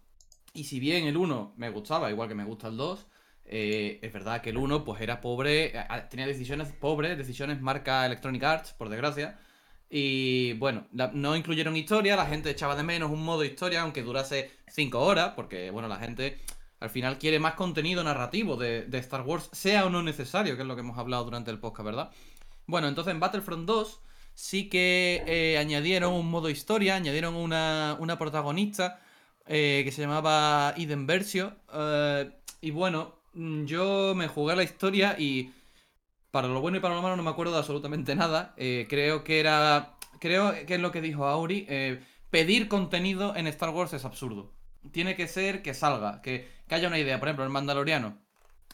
[0.53, 3.05] Y si bien el 1 me gustaba, igual que me gusta el 2,
[3.45, 7.61] eh, es verdad que el 1 pues era pobre, a- a- tenía decisiones pobres, decisiones
[7.61, 9.37] marca Electronic Arts, por desgracia.
[9.89, 14.51] Y bueno, no incluyeron historia, la gente echaba de menos un modo historia, aunque durase
[14.67, 16.41] 5 horas, porque bueno, la gente
[16.79, 20.67] al final quiere más contenido narrativo de, Star Wars, sea o no necesario, que es
[20.67, 22.11] lo que hemos hablado durante el podcast, ¿verdad?
[22.65, 24.01] Bueno, entonces en Battlefront 2
[24.33, 28.99] sí que eh, añadieron un modo historia, añadieron una, una protagonista
[29.47, 31.55] eh, que se llamaba Eden Versio.
[31.73, 35.51] eh, y bueno, mm, yo me jugué la historia y
[36.31, 38.53] para lo bueno y para lo malo no me acuerdo de absolutamente nada.
[38.57, 39.97] Eh, creo que era.
[40.19, 41.65] Creo que es lo que dijo Auri.
[41.69, 44.53] eh, pedir contenido en Star Wars es absurdo.
[44.91, 47.19] Tiene que ser que salga, que, que haya una idea.
[47.19, 48.17] Por ejemplo, el Mandaloriano.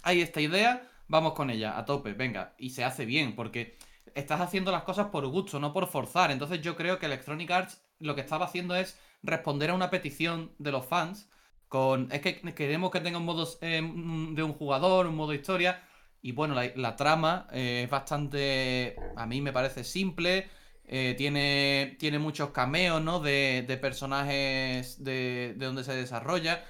[0.04, 2.56] Hay esta idea, vamos con ella, a tope, venga.
[2.58, 3.78] Y se hace bien, porque
[4.16, 6.32] estás haciendo las cosas por gusto, no por forzar.
[6.32, 10.52] Entonces yo creo que Electronic Arts lo que estaba haciendo es responder a una petición
[10.58, 11.30] de los fans.
[11.68, 15.82] Con, es que queremos que tenga un modo eh, de un jugador, un modo historia.
[16.24, 20.50] Y bueno, la, trama eh, es bastante, a mí me parece simple.
[20.86, 23.20] eh, tiene, tiene muchos cameos, ¿no?
[23.20, 26.64] De, de personajes de, de donde se desarrolla.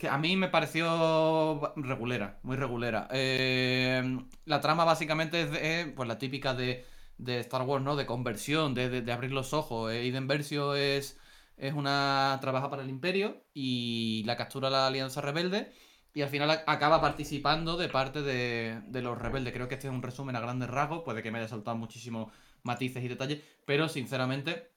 [0.00, 3.08] Que a mí me pareció regulera, muy regulera.
[3.12, 6.84] Eh, la trama básicamente es de- pues la típica de,
[7.18, 7.94] de Star Wars, ¿no?
[7.96, 9.92] De conversión, de, abrir los ojos.
[9.92, 11.18] Eh, Iden Versio es,
[11.56, 12.38] es una...
[12.40, 15.72] trabaja para el Imperio y la captura la Alianza Rebelde
[16.16, 19.52] y al final acaba participando de parte de, los rebeldes.
[19.52, 22.32] Creo que este es un resumen a grandes rasgos, puede que me haya saltado muchísimos
[22.62, 24.70] matices y detalles, pero sinceramente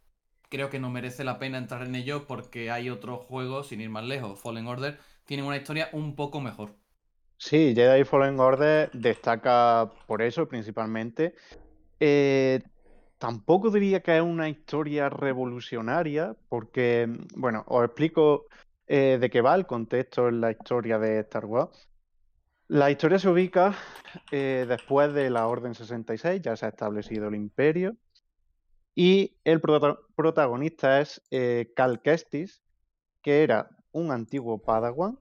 [0.50, 3.90] creo que no merece la pena entrar en ello porque hay otros juegos, sin ir
[3.90, 6.76] más lejos, Fallen Order, tienen una historia un poco mejor.
[7.38, 11.36] Sí, Jedi Fallen Order destaca por eso principalmente.
[12.02, 12.60] Eh,
[13.18, 18.48] tampoco diría que es una historia revolucionaria, porque, bueno, os explico
[18.90, 21.88] eh, de qué va el contexto en la historia de Star Wars.
[22.68, 23.76] La historia se ubica
[24.32, 27.96] eh, después de la Orden 66, ya se ha establecido el Imperio,
[28.96, 32.62] y el prota- protagonista es eh, Cal Kestis,
[33.22, 35.18] que era un antiguo Padawan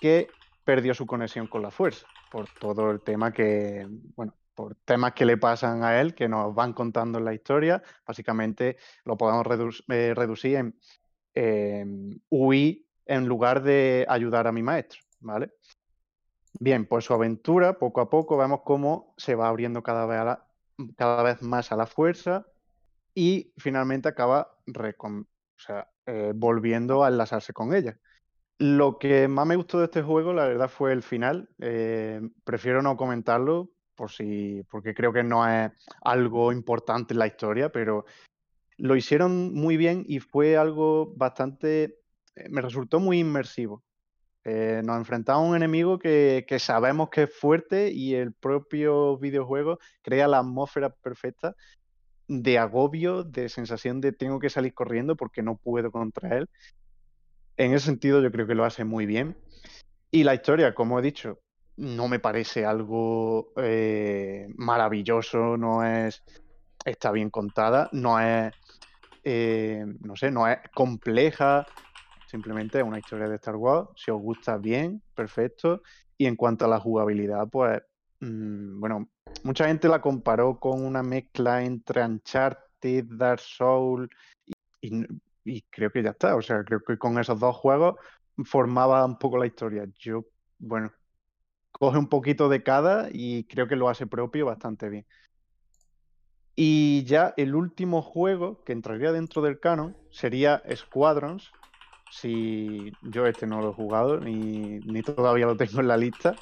[0.00, 0.28] que
[0.64, 5.24] perdió su conexión con la fuerza, por todo el tema que, bueno, por temas que
[5.24, 7.82] le pasan a él, que nos van contando en la historia.
[8.06, 10.78] Básicamente lo podemos eh, reducir en
[11.34, 15.50] em, huir en lugar de ayudar a mi maestro, ¿vale?
[16.60, 20.38] Bien, pues su aventura, poco a poco, vemos cómo se va abriendo cada vez,
[20.96, 22.46] cada vez más a la fuerza
[23.14, 24.56] y finalmente acaba
[26.06, 27.98] eh, volviendo a enlazarse con ella.
[28.58, 31.48] Lo que más me gustó de este juego, la verdad, fue el final.
[31.58, 37.26] Eh, prefiero no comentarlo por si, porque creo que no es algo importante en la
[37.26, 38.04] historia, pero
[38.76, 41.98] lo hicieron muy bien y fue algo bastante,
[42.36, 43.82] eh, me resultó muy inmersivo.
[44.44, 49.16] Eh, nos enfrentamos a un enemigo que, que sabemos que es fuerte y el propio
[49.16, 51.54] videojuego crea la atmósfera perfecta
[52.28, 56.48] de agobio, de sensación de tengo que salir corriendo porque no puedo contra él.
[57.56, 59.36] En ese sentido yo creo que lo hace muy bien.
[60.10, 61.40] Y la historia, como he dicho,
[61.76, 66.22] no me parece algo eh, maravilloso, no es,
[66.84, 68.52] está bien contada, no es,
[69.22, 71.66] eh, no sé, no es compleja,
[72.26, 73.88] simplemente es una historia de Star Wars.
[73.96, 75.82] Si os gusta bien, perfecto.
[76.16, 77.80] Y en cuanto a la jugabilidad, pues,
[78.20, 79.08] mm, bueno,
[79.44, 84.08] mucha gente la comparó con una mezcla entre Uncharted, Dark Souls
[84.80, 85.04] y,
[85.44, 86.36] y creo que ya está.
[86.36, 87.96] O sea, creo que con esos dos juegos
[88.44, 89.86] formaba un poco la historia.
[89.98, 90.26] Yo,
[90.58, 90.92] bueno,
[91.72, 95.06] coge un poquito de cada y creo que lo hace propio bastante bien.
[96.56, 101.50] Y ya el último juego que entraría dentro del canon sería Squadrons.
[102.10, 106.36] Si yo este no lo he jugado ni, ni todavía lo tengo en la lista.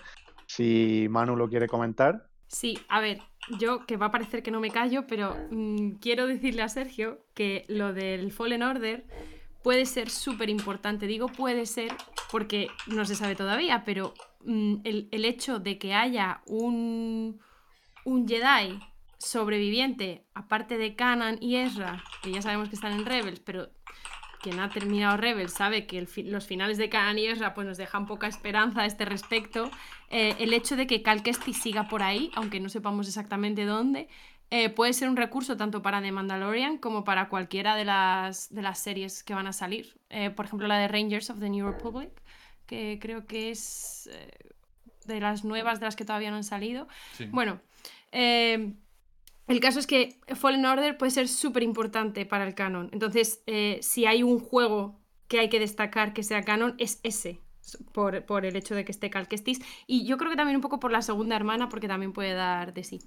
[0.47, 2.29] Si Manu lo quiere comentar.
[2.47, 3.21] Sí, a ver,
[3.59, 7.25] yo que va a parecer que no me callo, pero mm, quiero decirle a Sergio
[7.33, 9.07] que lo del Fallen Order
[9.63, 11.07] puede ser súper importante.
[11.07, 11.93] Digo puede ser
[12.31, 14.13] porque no se sabe todavía, pero
[14.45, 17.41] mm, el, el hecho de que haya un,
[18.05, 18.79] un Jedi
[19.23, 23.71] sobreviviente, aparte de Kanan y Ezra, que ya sabemos que están en Rebels, pero
[24.41, 27.79] quien ha terminado Rebels sabe que fi- los finales de Kanan y Ezra pues, nos
[27.79, 29.71] dejan poca esperanza a este respecto.
[30.11, 34.09] Eh, el hecho de que Cal Kestis siga por ahí, aunque no sepamos exactamente dónde,
[34.51, 38.63] eh, puede ser un recurso tanto para The Mandalorian como para cualquiera de las, de
[38.63, 39.97] las series que van a salir.
[40.11, 42.11] Eh, por ejemplo, la de Rangers of the New Republic,
[42.67, 44.31] que creo que es eh,
[45.07, 46.87] de las nuevas de las que todavía no han salido.
[47.13, 47.27] Sí.
[47.31, 47.61] Bueno,
[49.49, 52.91] el caso es que Fallen Order puede ser súper importante para el canon.
[52.93, 57.41] Entonces, eh, si hay un juego que hay que destacar que sea canon, es ese.
[57.93, 59.61] Por, el hecho de que esté Cal Kestis.
[59.87, 62.75] Y yo creo que también un poco por la segunda hermana, porque también puede dar
[62.75, 63.01] de sí.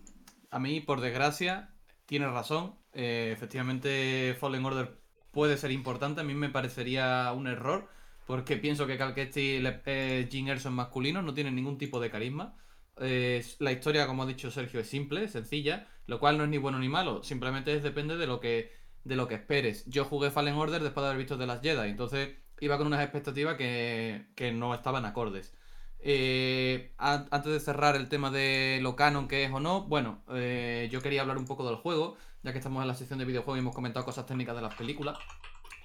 [0.50, 1.70] A mí, por desgracia,
[2.06, 2.76] tienes razón.
[2.94, 4.98] Eh, efectivamente, Fallen Order
[5.32, 6.22] puede ser importante.
[6.22, 7.90] A mí me parecería un error.
[8.26, 12.10] Porque pienso que Cal Kestis y eh, Jim Erso masculinos no tienen ningún tipo de
[12.10, 12.56] carisma.
[12.98, 16.80] La historia, como ha dicho Sergio, es simple, sencilla, lo cual no es ni bueno
[16.80, 17.24] ni malo.
[17.24, 18.72] Simplemente es, depende de lo que
[19.04, 19.86] de lo que esperes.
[19.86, 22.30] Yo jugué Fallen Order después de haber visto The Last Jedi, entonces
[22.60, 25.54] iba con unas expectativas que, que no estaban acordes.
[26.00, 30.24] Eh, an- antes de cerrar el tema de lo canon que es o no, bueno,
[30.34, 33.26] eh, yo quería hablar un poco del juego, ya que estamos en la sección de
[33.26, 35.18] videojuegos y hemos comentado cosas técnicas de las películas.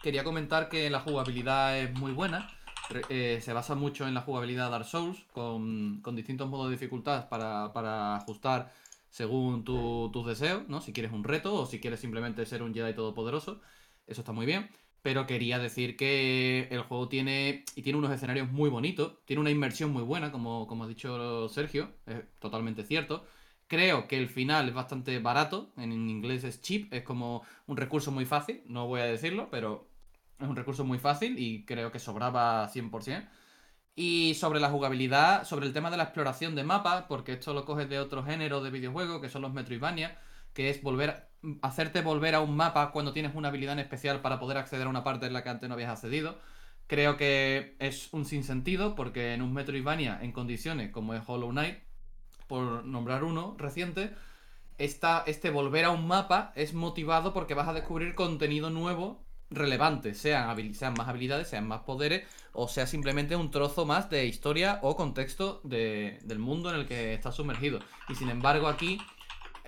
[0.02, 2.50] Quería comentar que la jugabilidad es muy buena,
[3.09, 7.72] eh, se basa mucho en la jugabilidad Dark Souls, con, distintos modos de dificultad para,
[7.72, 8.72] para ajustar
[9.11, 10.81] según tu- tus deseos, ¿no?
[10.81, 13.61] Si quieres un reto o si quieres simplemente ser un Jedi todopoderoso,
[14.07, 14.68] eso está muy bien.
[15.03, 19.50] Pero quería decir que el juego tiene y tiene unos escenarios muy bonitos, tiene una
[19.50, 23.24] inmersión muy buena, como, como ha dicho Sergio, es totalmente cierto.
[23.66, 28.11] Creo que el final es bastante barato, en inglés es cheap, es como un recurso
[28.11, 29.89] muy fácil, no voy a decirlo, pero
[30.40, 33.29] es un recurso muy fácil y creo que sobraba 100%.
[33.96, 37.64] Y sobre la jugabilidad, sobre el tema de la exploración de mapas, porque esto lo
[37.64, 40.18] coges de otro género de videojuego, que son los Metroidvania,
[40.55, 41.31] que es volver
[41.62, 44.90] hacerte volver a un mapa cuando tienes una habilidad en especial para poder acceder a
[44.90, 46.38] una parte en la que antes no habías accedido.
[46.87, 51.79] Creo que es un sinsentido, porque en un Metroidvania en condiciones como es Hollow Knight,
[52.46, 54.12] por nombrar uno reciente,
[54.79, 60.14] esta, este volver a un mapa es motivado porque vas a descubrir contenido nuevo relevante,
[60.14, 60.46] sean,
[60.96, 65.60] más habilidades, sean más poderes, o sea simplemente un trozo más de historia o contexto
[65.64, 67.80] de- del mundo en el que estás sumergido.
[68.08, 68.98] Y sin embargo aquí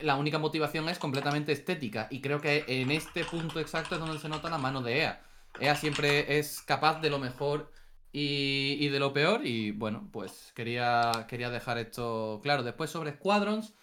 [0.00, 4.18] la única motivación es completamente estética, y creo que en este punto exacto es donde
[4.18, 5.22] se nota la mano de EA.
[5.60, 7.70] EA siempre es capaz de lo mejor
[8.12, 12.62] y, y de lo peor, y bueno, pues quería, quería dejar esto claro.
[12.62, 13.74] Después sobre Squadrons.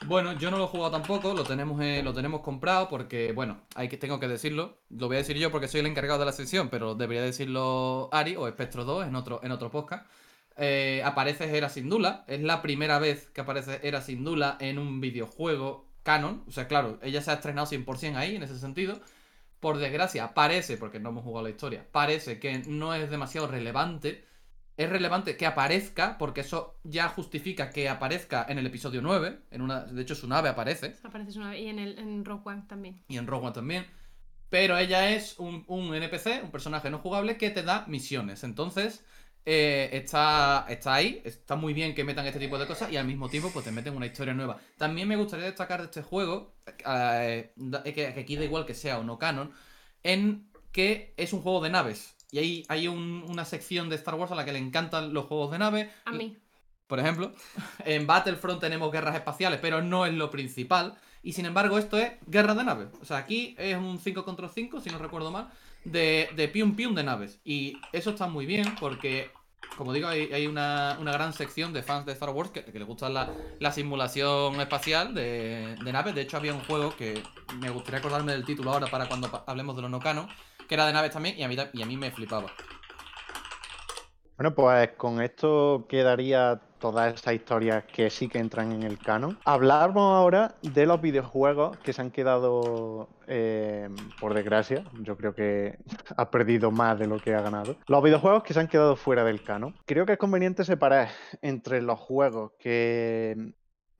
[0.00, 3.62] Bueno, yo no lo he jugado tampoco, lo tenemos, eh, lo tenemos comprado porque, bueno,
[3.74, 4.78] hay que, tengo que decirlo.
[4.90, 8.08] Lo voy a decir yo porque soy el encargado de la sección, pero debería decirlo
[8.12, 10.06] Ari o Espectro 2 en otro, en otro podcast.
[10.56, 12.24] eh, aparece Hera Syndulla.
[12.28, 16.44] Es la primera vez que aparece Hera Syndulla en un videojuego canon.
[16.48, 19.00] O sea, claro, ella se ha estrenado 100% ahí, en ese sentido.
[19.60, 24.24] Por desgracia, parece, porque no hemos jugado la historia, parece que no es demasiado relevante.
[24.78, 29.40] Es relevante que aparezca, porque eso ya justifica que aparezca en el episodio 9.
[29.50, 30.94] En una, de hecho, su nave aparece.
[31.02, 33.02] Apareces una vez y en, el, en Rogue One también.
[33.08, 33.86] Y en Rogue One también.
[34.48, 38.44] Pero ella es un, un NPC, un personaje no jugable, que te da misiones.
[38.44, 39.04] Entonces,
[39.44, 43.06] eh, está, está ahí, está muy bien que metan este tipo de cosas y al
[43.06, 44.58] mismo tiempo pues te meten una historia nueva.
[44.76, 46.54] También me gustaría destacar de este juego,
[46.86, 49.50] eh, que, que aquí da igual que sea o no canon,
[50.04, 52.14] en que es un juego de naves.
[52.30, 55.26] Y ahí hay un- una sección de Star Wars a la que le encantan los
[55.26, 55.88] juegos de naves.
[56.04, 56.36] A mí.
[56.86, 57.32] por ejemplo,
[57.84, 60.96] en Battlefront tenemos guerras espaciales, pero no es lo principal.
[61.22, 62.88] Y sin embargo, esto es guerra de naves.
[63.02, 65.50] O sea, aquí es un 5 contra 5, si no recuerdo mal,
[65.84, 67.40] de, de pium pium de naves.
[67.44, 69.30] Y eso está muy bien porque,
[69.76, 72.78] como digo, hay, hay una, una gran sección de fans de Star Wars que, que
[72.78, 76.14] les gusta la, la simulación espacial de, de naves.
[76.14, 77.22] De hecho, había un juego que
[77.60, 80.28] me gustaría acordarme del título ahora para cuando hablemos de los no canon,
[80.68, 82.52] que era de naves también y a mí, y a mí me flipaba.
[84.36, 89.36] Bueno, pues con esto quedaría todas esas historias que sí que entran en el canon.
[89.44, 93.88] Hablamos ahora de los videojuegos que se han quedado, eh,
[94.20, 95.78] por desgracia, yo creo que
[96.16, 97.76] ha perdido más de lo que ha ganado.
[97.88, 99.74] Los videojuegos que se han quedado fuera del canon.
[99.86, 101.08] Creo que es conveniente separar
[101.42, 103.54] entre los juegos que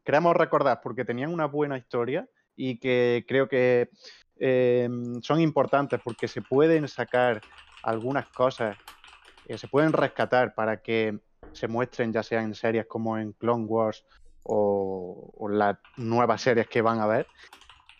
[0.04, 3.90] queremos recordar porque tenían una buena historia y que creo que
[4.38, 4.88] eh,
[5.22, 7.40] son importantes porque se pueden sacar
[7.82, 8.76] algunas cosas
[9.46, 11.18] que se pueden rescatar para que
[11.52, 14.04] se muestren ya sea en series como en Clone Wars
[14.42, 17.26] o, o las nuevas series que van a ver.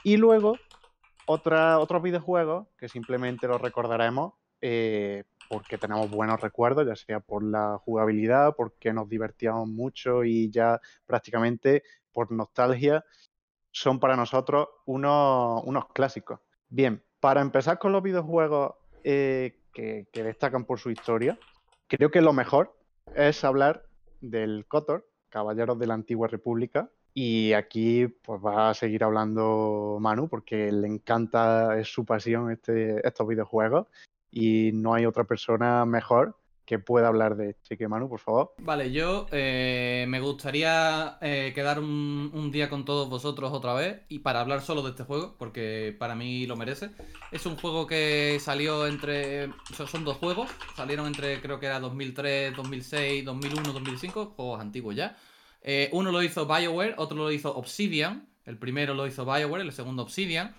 [0.05, 0.57] Y luego
[1.27, 7.42] otra, otros videojuegos que simplemente los recordaremos eh, porque tenemos buenos recuerdos, ya sea por
[7.42, 13.05] la jugabilidad, porque nos divertíamos mucho y ya prácticamente por nostalgia
[13.70, 16.40] son para nosotros unos, unos clásicos.
[16.68, 21.38] Bien, para empezar con los videojuegos eh, que, que destacan por su historia,
[21.87, 22.76] creo que lo mejor
[23.14, 23.85] es hablar
[24.20, 26.90] del KOTOR, Caballeros de la Antigua República.
[27.14, 33.07] Y aquí pues va a seguir hablando Manu porque le encanta, es su pasión este,
[33.07, 33.87] estos videojuegos
[34.31, 36.37] y no hay otra persona mejor
[36.68, 37.62] que pueda hablar de esto.
[37.64, 38.52] Así que Manu, por favor.
[38.59, 44.18] Vale, yo eh, me gustaría eh, quedar un, día con todos vosotros otra vez y
[44.18, 46.90] para hablar solo de este juego, porque para mí lo merece.
[47.33, 49.50] Es un juego que salió entre...
[49.90, 55.16] Son dos juegos, salieron entre creo que era 2003, 2006, 2001, 2005, juegos antiguos ya.
[55.62, 58.28] Eh, uno lo hizo BioWare, otro lo hizo Obsidian.
[58.44, 60.54] El primero lo hizo BioWare, el segundo Obsidian.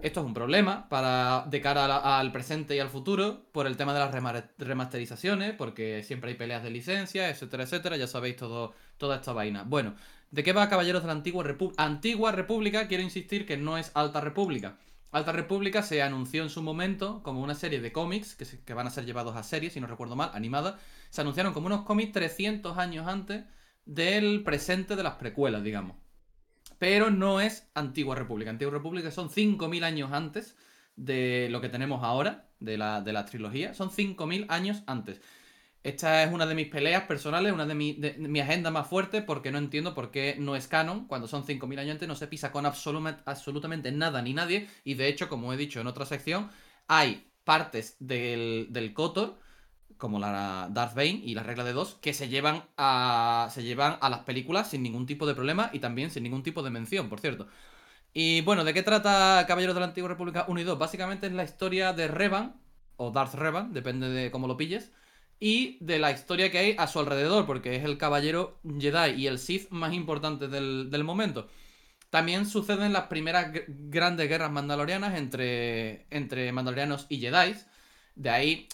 [0.00, 3.92] Esto es un problema para de cara al presente y al futuro por el tema
[3.94, 7.96] de las rema- remasterizaciones, porque siempre hay peleas de licencia, etcétera, etcétera.
[7.96, 9.64] Ya sabéis todo, toda esta vaina.
[9.64, 9.94] Bueno,
[10.30, 11.82] ¿de qué va Caballeros de la Antigua República?
[11.82, 14.78] Antigua República, quiero insistir que no es Alta República.
[15.10, 18.86] Alta República se anunció en su momento como una serie de cómics que, que van
[18.86, 20.78] a ser llevados a serie, si no recuerdo mal, animada.
[21.10, 23.44] Se anunciaron como unos cómics 300 años antes
[23.84, 25.96] del presente de las precuelas, digamos
[26.78, 28.50] pero no es Antigua República.
[28.50, 30.56] Antigua República son 5.000 años antes
[30.96, 33.74] de lo que tenemos ahora, de la, de la trilogía.
[33.74, 35.20] Son 5.000 años antes.
[35.82, 39.22] Esta es una de mis peleas personales, una de, mi, de- mi agenda más fuerte,
[39.22, 41.06] porque no entiendo por qué no es canon.
[41.06, 44.68] Cuando son 5.000 años antes no se pisa con absolutamente nada ni nadie.
[44.84, 46.50] Y de hecho, como he dicho en otra sección,
[46.88, 49.38] hay partes del, del KOTOR,
[49.98, 53.48] como la Darth Bane y la regla de dos, que se llevan a.
[53.52, 56.62] se llevan a las películas sin ningún tipo de problema y también sin ningún tipo
[56.62, 57.48] de mención, por cierto.
[58.12, 60.78] Y bueno, ¿de qué trata Caballeros de la Antigua República 1 y 2?
[60.78, 62.60] Básicamente es la historia de Revan,
[62.96, 64.92] o Darth Revan, depende de cómo lo pilles,
[65.40, 69.26] y de la historia que hay a su alrededor, porque es el caballero Jedi y
[69.28, 71.48] el Sith más importante del, del momento.
[72.10, 77.54] También suceden las primeras gr- grandes guerras mandalorianas entre, entre mandalorianos y Jedi.
[78.14, 78.68] De ahí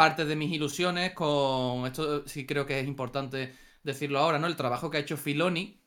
[0.00, 4.46] parte de mis ilusiones con esto sí creo que es importante decirlo ahora, ¿no?
[4.46, 5.78] El trabajo que ha hecho Filoni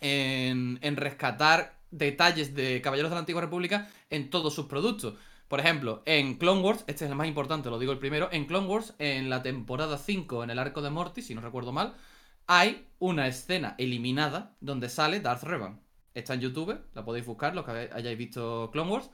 [0.00, 5.14] en, en rescatar detalles de Caballeros de la Antigua República en todos sus productos.
[5.46, 8.46] Por ejemplo, en Clone Wars, este es el más importante, lo digo el primero, en
[8.46, 11.94] Clone Wars, en la temporada 5, en el arco de Morty, si no recuerdo mal,
[12.48, 15.80] hay una escena eliminada donde sale Darth Revan.
[16.12, 19.10] Está en YouTube, la podéis buscar, los que hayáis visto Clone Wars.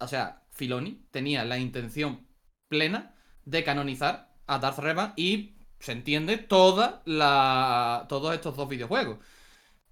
[0.00, 2.26] O sea, Filoni tenía la intención
[2.68, 3.14] plena
[3.44, 9.18] de canonizar a Darth Revan y se entiende toda la, todos estos dos videojuegos.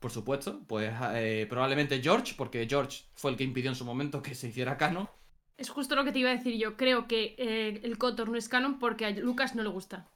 [0.00, 4.22] Por supuesto, pues eh, probablemente George, porque George fue el que impidió en su momento
[4.22, 5.08] que se hiciera canon.
[5.56, 6.76] Es justo lo que te iba a decir yo.
[6.76, 10.06] Creo que eh, el Kotor no es canon porque a Lucas no le gusta.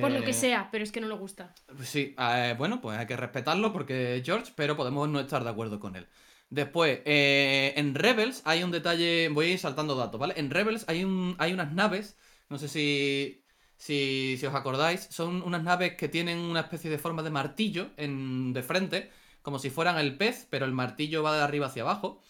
[0.00, 1.54] Por lo que Eh, sea, pero es que no le gusta.
[1.82, 2.14] Sí,
[2.56, 5.96] bueno, pues hay que respetarlo porque es George, pero podemos no estar de acuerdo con
[5.96, 6.06] él.
[6.50, 10.34] Después, eh, en Rebels hay un detalle, voy a ir saltando datos, ¿vale?
[10.36, 12.16] En Rebels hay, un, hay unas naves,
[12.48, 13.44] no sé si,
[13.76, 17.90] si, si os acordáis, son unas naves que tienen una especie de forma de martillo
[17.96, 19.10] en, de frente,
[19.42, 22.20] como si fueran el pez, pero el martillo va de arriba hacia abajo.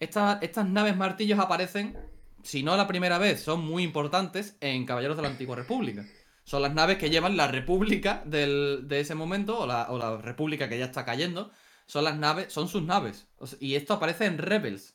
[0.00, 1.96] Esta- estas naves martillos aparecen,
[2.42, 6.04] si no la primera vez, son muy importantes en Caballeros de la Antigua República.
[6.44, 10.16] Son las naves que llevan la república del- de ese momento, o la, o la
[10.18, 11.50] república que ya está cayendo.
[11.86, 13.26] Son las naves, son sus naves.
[13.60, 14.94] Y esto aparece en Rebels.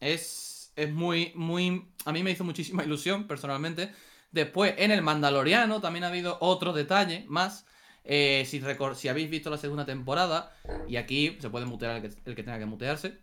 [0.00, 1.92] Es, es muy, muy...
[2.04, 3.92] A mí me hizo muchísima ilusión, personalmente.
[4.30, 7.66] Después, en el Mandaloriano también ha habido otro detalle más.
[8.04, 8.62] Eh, si,
[8.94, 10.52] si habéis visto la segunda temporada,
[10.88, 13.18] y aquí se puede mutear el que, el que tenga que mutearse.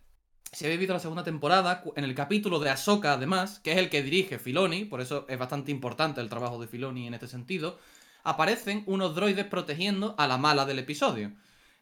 [0.52, 3.90] Si habéis visto la segunda temporada, en el capítulo de Ahsoka, además, que es el
[3.90, 7.78] que dirige Filoni, por eso es bastante importante el trabajo de Filoni en este sentido,
[8.24, 11.32] aparecen unos droides protegiendo a la mala del episodio.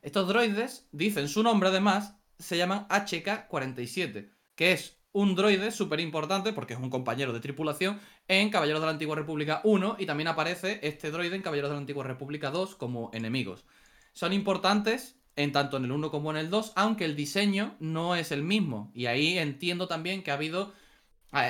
[0.03, 6.53] Estos droides, dicen su nombre además, se llaman HK-47, que es un droide súper importante
[6.53, 7.99] porque es un compañero de tripulación
[8.29, 11.75] en Caballeros de la Antigua República 1 y también aparece este droide en Caballeros de
[11.75, 13.64] la Antigua República 2 como enemigos.
[14.12, 18.14] Son importantes en tanto en el 1 como en el 2, aunque el diseño no
[18.14, 18.91] es el mismo.
[18.95, 20.75] Y ahí entiendo también que ha habido...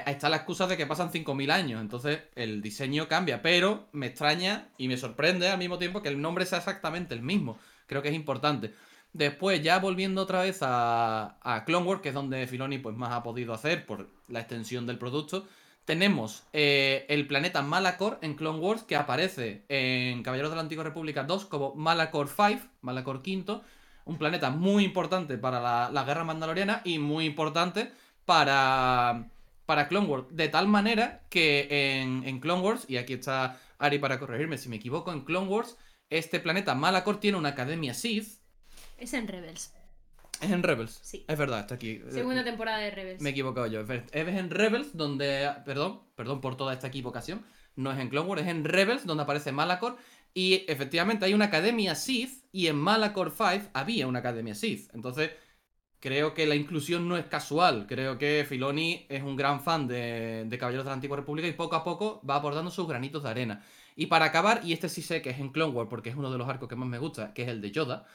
[0.06, 4.68] Está la excusa de que pasan 5.000 años, entonces el diseño cambia, pero me extraña
[4.78, 7.58] y me sorprende al mismo tiempo que el nombre sea exactamente el mismo.
[7.86, 8.74] Creo que es importante.
[9.16, 13.12] Después, ya volviendo otra vez a, a Clone Wars, que es donde Filoni pues, más
[13.12, 15.46] ha podido hacer por la extensión del producto,
[15.86, 20.84] tenemos eh, el planeta Malacor en Clone Wars, que aparece en Caballeros de la Antigua
[20.84, 23.60] República 2 como Malacor 5, Malacor V,
[24.04, 27.90] un planeta muy importante para la, guerra mandaloriana y muy importante
[28.26, 29.30] para,
[29.64, 30.26] para Clone Wars.
[30.28, 34.68] De tal manera que en, en Clone Wars, y aquí está Ari para corregirme si
[34.68, 35.78] me equivoco, en Clone Wars,
[36.10, 38.44] este planeta Malacor tiene una academia Sith.
[38.98, 39.72] Es en Rebels.
[40.40, 40.98] Es en Rebels.
[41.02, 41.24] Sí.
[41.28, 42.02] Es verdad, está aquí.
[42.10, 43.22] Segunda temporada de Rebels.
[43.22, 43.80] Me he equivocado yo.
[43.80, 45.50] Es en Rebels donde.
[45.64, 47.44] Perdón, perdón por toda esta equivocación.
[47.74, 49.96] No es en Clone Wars, es en Rebels donde aparece Malacor.
[50.34, 52.44] Y efectivamente hay una academia Sith.
[52.52, 54.90] Y en Malacor 5 había una academia Sith.
[54.94, 55.30] Entonces,
[56.00, 57.86] creo que la inclusión no es casual.
[57.86, 61.52] Creo que Filoni es un gran fan de, de Caballeros de la Antigua República y
[61.52, 63.64] poco a poco va aportando sus granitos de arena.
[63.94, 66.30] Y para acabar, y este sí sé que es en Clone Wars porque es uno
[66.30, 68.06] de los arcos que más me gusta, que es el de Yoda.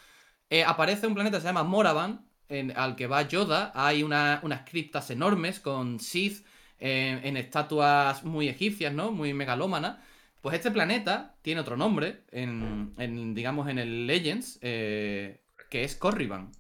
[0.52, 3.72] Eh, aparece un planeta que se llama Moravan, en- al que va Yoda.
[3.74, 6.46] Hay una- unas criptas enormes con Sith
[6.84, 9.12] eh, en estatuas muy egipcias, ¿no?
[9.12, 10.00] Muy megalómanas.
[10.42, 16.52] Pues este planeta tiene otro nombre, en, digamos, en el Legends, eh, que es Corriban.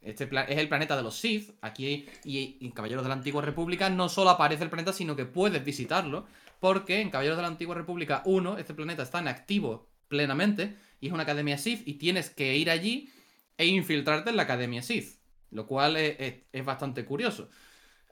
[0.00, 1.50] Este es el planeta de los Sith.
[1.60, 5.24] Aquí y en Caballeros de la Antigua República no solo aparece el planeta, sino que
[5.26, 6.26] puedes visitarlo.
[6.60, 11.08] Porque en Caballeros de la Antigua República 1, este planeta está en activo plenamente y
[11.08, 13.10] es una academia Sith y tienes que ir allí
[13.56, 15.18] e infiltrarte en la Academia Sith,
[15.50, 17.48] lo cual es, bastante curioso.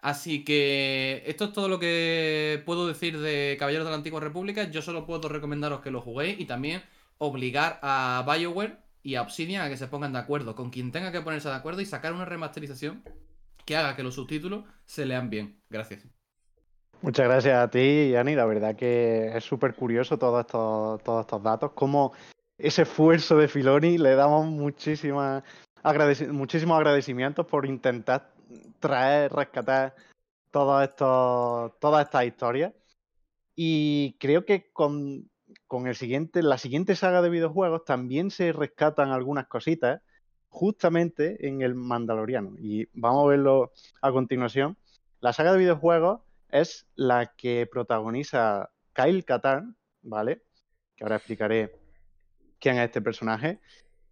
[0.00, 4.68] Así que esto es todo lo que puedo decir de Caballeros de la Antigua República.
[4.70, 6.82] Yo solo puedo recomendaros que lo juguéis y también
[7.18, 11.12] obligar a BioWare y a Obsidian a que se pongan de acuerdo con quien tenga
[11.12, 13.04] que ponerse de acuerdo y sacar una remasterización
[13.64, 15.60] que haga que los subtítulos se lean bien.
[15.70, 16.04] Gracias.
[17.00, 18.36] Muchas gracias a ti, Yani.
[18.36, 21.72] La verdad que es súper curioso todos estos, todos estos datos.
[21.72, 22.12] Como
[22.62, 25.42] ese esfuerzo de Filoni le damos muchísimas
[25.82, 28.32] agradeci- muchísimos agradecimientos por intentar
[28.78, 29.94] traer, rescatar
[30.46, 32.72] estos, todas estas historias.
[33.54, 35.28] Y creo que con,
[35.66, 40.00] con el siguiente, la siguiente saga de videojuegos también se rescatan algunas cositas
[40.48, 42.54] justamente en el Mandaloriano.
[42.58, 44.76] Y vamos a verlo a continuación.
[45.20, 50.42] La saga de videojuegos es la que protagoniza Kyle Katarn, ¿vale?
[50.94, 51.81] Que ahora explicaré
[52.62, 53.58] quién es este personaje.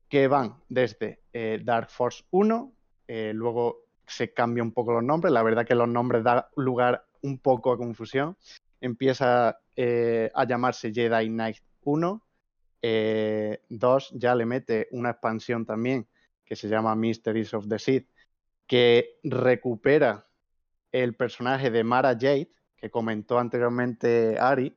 [0.09, 2.72] Que van desde eh, Dark Force 1,
[3.07, 5.32] eh, luego se cambia un poco los nombres.
[5.32, 8.36] La verdad que los nombres dan lugar un poco a confusión.
[8.80, 12.22] Empieza eh, a llamarse Jedi Knight 1.
[12.82, 16.09] 2 ya le mete una expansión también
[16.46, 18.09] que se llama Mysteries of the Sith,
[18.66, 20.26] que recupera
[20.90, 24.74] el personaje de Mara Jade, que comentó anteriormente Ari,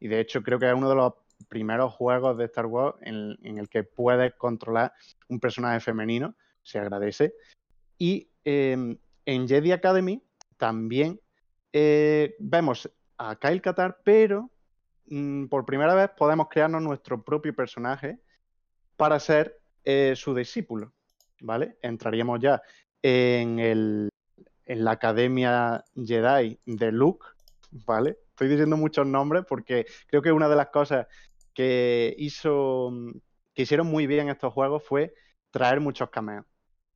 [0.00, 1.12] y de hecho creo que es uno de los
[1.48, 4.92] primeros juegos de Star Wars en, el que puedes controlar
[5.28, 7.34] un personaje femenino, se agradece.
[7.98, 10.22] Y eh, en Jedi Academy
[10.56, 11.20] también
[11.72, 14.50] eh, vemos a Kyle Katar, pero
[15.06, 18.18] mm, por primera vez podemos crearnos nuestro propio personaje
[18.96, 20.92] para ser eh, su discípulo,
[21.40, 21.76] ¿vale?
[21.82, 22.62] Entraríamos ya
[23.02, 24.08] en, el,
[24.64, 27.26] en la Academia Jedi de Luke,
[27.70, 28.18] ¿vale?
[28.36, 31.06] Estoy diciendo muchos nombres porque creo que una de las cosas
[31.54, 32.92] que hizo
[33.54, 35.14] que hicieron muy bien estos juegos fue
[35.50, 36.44] traer muchos cameos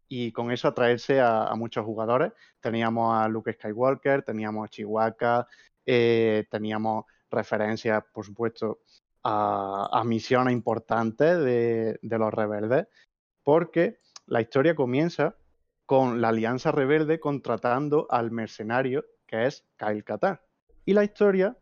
[0.06, 2.32] y con eso atraerse a, muchos jugadores.
[2.60, 5.48] Teníamos a Luke Skywalker, teníamos a Chihuahua,
[5.86, 8.80] eh, teníamos referencias, por supuesto,
[9.24, 12.86] a, misiones importantes de, los rebeldes,
[13.42, 15.36] porque la historia comienza
[15.86, 20.49] con la Alianza Rebelde contratando al mercenario que es Kyle Katar.
[20.90, 21.56] Y la historia,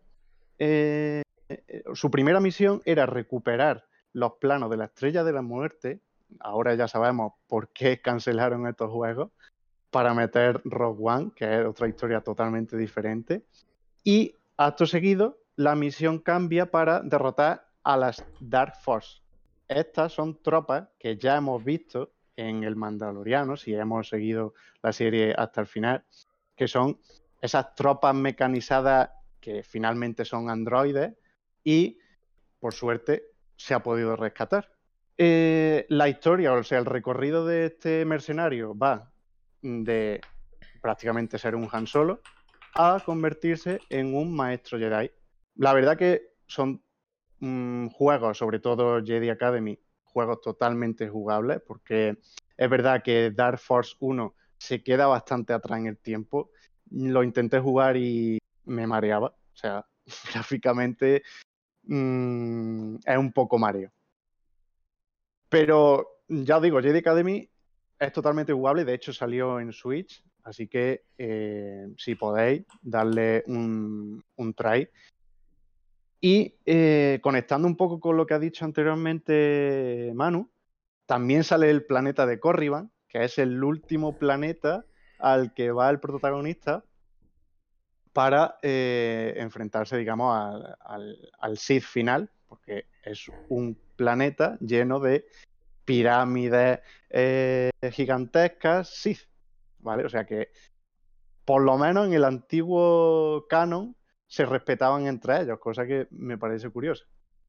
[0.58, 1.20] eh,
[1.50, 6.00] eh, su primera misión era recuperar los planos de la Estrella de la Muerte
[6.40, 9.30] ahora ya sabemos por qué cancelaron estos juegos,
[9.90, 13.44] para meter Rogue One, que es otra historia totalmente diferente.
[14.02, 19.20] Y acto seguido, la misión cambia para derrotar a las Dark Force.
[19.68, 25.34] Estas son tropas que ya hemos visto en el Mandaloriano, si hemos seguido la serie
[25.36, 26.02] hasta el final,
[26.56, 26.98] que son
[27.40, 29.10] esas tropas mecanizadas
[29.40, 31.14] que finalmente son androides
[31.64, 31.98] y,
[32.58, 33.24] por suerte,
[33.56, 34.70] se ha podido rescatar.
[35.16, 39.12] Eh, la historia, o sea, el recorrido de este mercenario va
[39.62, 40.20] de
[40.80, 42.20] prácticamente ser un Han Solo
[42.74, 45.10] a convertirse en un maestro Jedi.
[45.56, 46.82] La verdad que son
[47.40, 52.18] mm, juegos, sobre todo Jedi Academy, juegos totalmente jugables, porque
[52.56, 56.50] es verdad que Dark Force 1 se queda bastante atrás en el tiempo.
[56.90, 59.28] Lo intenté jugar y me mareaba.
[59.28, 59.84] O sea,
[60.32, 61.22] gráficamente
[61.84, 63.90] mm, es un poco mareo.
[65.48, 67.48] Pero ya os digo, Jedi Academy
[67.98, 74.22] es totalmente jugable, de hecho salió en Switch, así que eh, si podéis, darle un,
[74.54, 74.88] try.
[76.20, 80.50] Y eh, conectando un poco con lo que ha dicho anteriormente Manu,
[81.06, 84.84] también sale el planeta de Corriban, que es el último planeta
[85.18, 86.84] al que va el protagonista
[88.18, 90.36] para eh, enfrentarse, digamos,
[90.80, 95.24] al, Sith final, porque es un planeta lleno de
[95.84, 99.16] pirámides eh, gigantescas sí,
[99.78, 100.04] ¿vale?
[100.04, 100.48] O sea que,
[101.44, 103.94] por lo menos en el antiguo canon,
[104.26, 107.04] se respetaban entre ellos, cosa que me parece curiosa.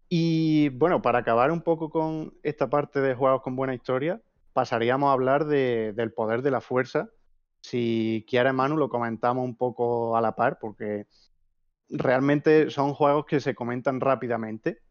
[0.07, 4.21] Y bueno, para acabar un poco con esta parte de juegos con buena historia,
[4.53, 7.09] pasaríamos a hablar del poder de la fuerza.
[7.61, 11.07] Si quiere Manu, lo comentamos un poco a la par, porque
[11.89, 14.81] realmente son juegos que se comentan rápidamente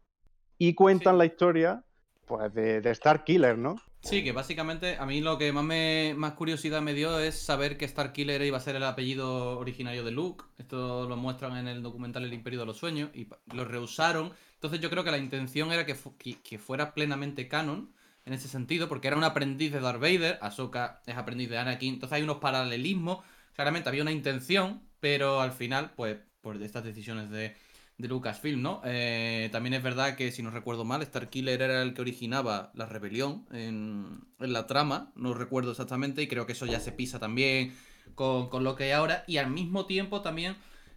[0.57, 1.83] y cuentan la historia
[2.25, 3.81] pues de, Star Killer, ¿no?
[4.01, 7.75] Sí, que básicamente a mí lo que más me más curiosidad me dio es saber
[7.75, 10.45] que Star Killer iba a ser el apellido originario de Luke.
[10.57, 14.31] Esto lo muestran en el documental El Imperio de los Sueños y lo rehusaron.
[14.53, 15.95] Entonces yo creo que la intención era que,
[16.43, 17.91] que, fuera plenamente canon
[18.29, 21.95] en ese sentido, porque era un aprendiz de Darth Vader, Ahsoka es aprendiz de Anakin,
[21.95, 23.25] entonces hay unos paralelismos.
[23.55, 27.55] Claramente había una intención, pero al final, pues, por estas decisiones de,
[27.97, 28.81] de Lucasfilm, ¿no?
[28.85, 32.85] Eh, también es verdad que, si no recuerdo mal, Starkiller era el que originaba la
[32.85, 37.75] rebelión en, la trama, no recuerdo exactamente, y creo que eso ya se pisa también
[38.13, 40.55] con, lo que hay ahora, y al mismo tiempo también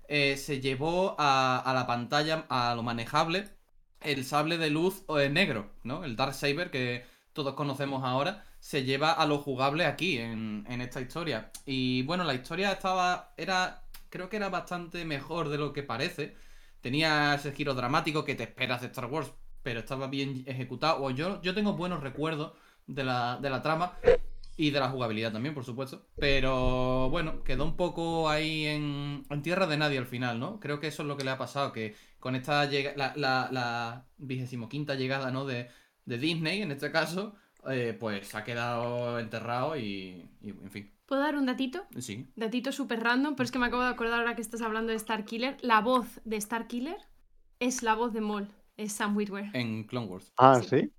[0.08, 3.48] eh, se llevó a, la pantalla, a lo manejable,
[4.02, 6.04] el sable de luz el negro, ¿no?
[6.04, 10.80] El Dark Saber que todos conocemos ahora, se lleva a lo jugable aquí, en, en
[10.80, 11.50] esta historia.
[11.66, 16.36] Y bueno, la historia estaba, era, creo que era bastante mejor de lo que parece
[16.82, 21.02] tenía ese giro dramático que te esperas de Star Wars, pero estaba bien ejecutado.
[21.02, 22.52] O yo, yo tengo buenos recuerdos
[22.86, 23.96] de la, de la trama
[24.56, 26.06] y de la jugabilidad también, por supuesto.
[26.16, 30.60] Pero bueno, quedó un poco ahí en, en tierra de nadie al final, ¿no?
[30.60, 34.04] Creo que eso es lo que le ha pasado, que con esta la, la, la
[34.68, 35.46] quinta llegada, ¿no?
[35.46, 35.70] De,
[36.05, 37.34] de Disney, en este caso,
[37.70, 40.92] eh, pues ha quedado enterrado y, y, en fin.
[41.07, 41.84] ¿Puedo dar un datito?
[41.98, 42.32] Sí.
[42.36, 44.96] Datito súper random, pero es que me acabo de acordar ahora que estás hablando de
[44.96, 45.57] Star Killer.
[45.61, 46.96] La voz de Star Killer
[47.59, 49.50] es la voz de Maul, es Sam Witwer.
[49.53, 50.32] En Clone Wars.
[50.36, 50.90] Ah, ¿sí?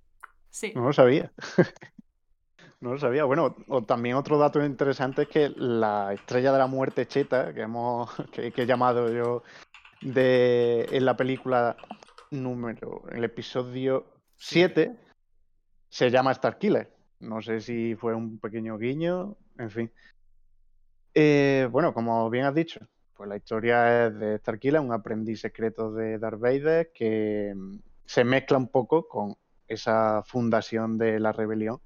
[0.50, 0.72] Sí.
[0.74, 1.32] No lo sabía.
[2.80, 3.24] no lo sabía.
[3.24, 7.62] Bueno, o también otro dato interesante es que la estrella de la muerte cheta, que,
[7.62, 9.42] hemos, que, he llamado yo
[10.00, 11.76] de, en la película
[12.30, 14.13] número, en el episodio
[14.44, 14.94] 7,
[15.88, 16.92] se llama Star Killer.
[17.20, 19.92] No sé si fue un pequeño guiño en fin.
[21.14, 22.80] Eh, bueno, como bien has dicho,
[23.16, 28.24] pues la historia es de Starkiller, un aprendiz secreto de Darth Vader que mm, se
[28.24, 29.34] mezcla un poco con
[29.66, 31.80] esa fundación de la rebelión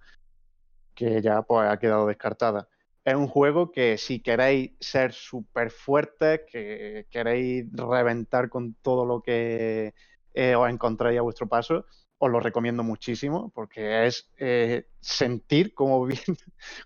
[0.96, 2.68] que ya pues, ha quedado descartada.
[3.04, 9.22] Es un juego que si queréis ser súper fuertes, que queréis reventar con todo lo
[9.22, 9.94] que
[10.38, 11.84] eh, os encontráis a vuestro paso,
[12.18, 16.20] os lo recomiendo muchísimo porque es eh, sentir, como, bien,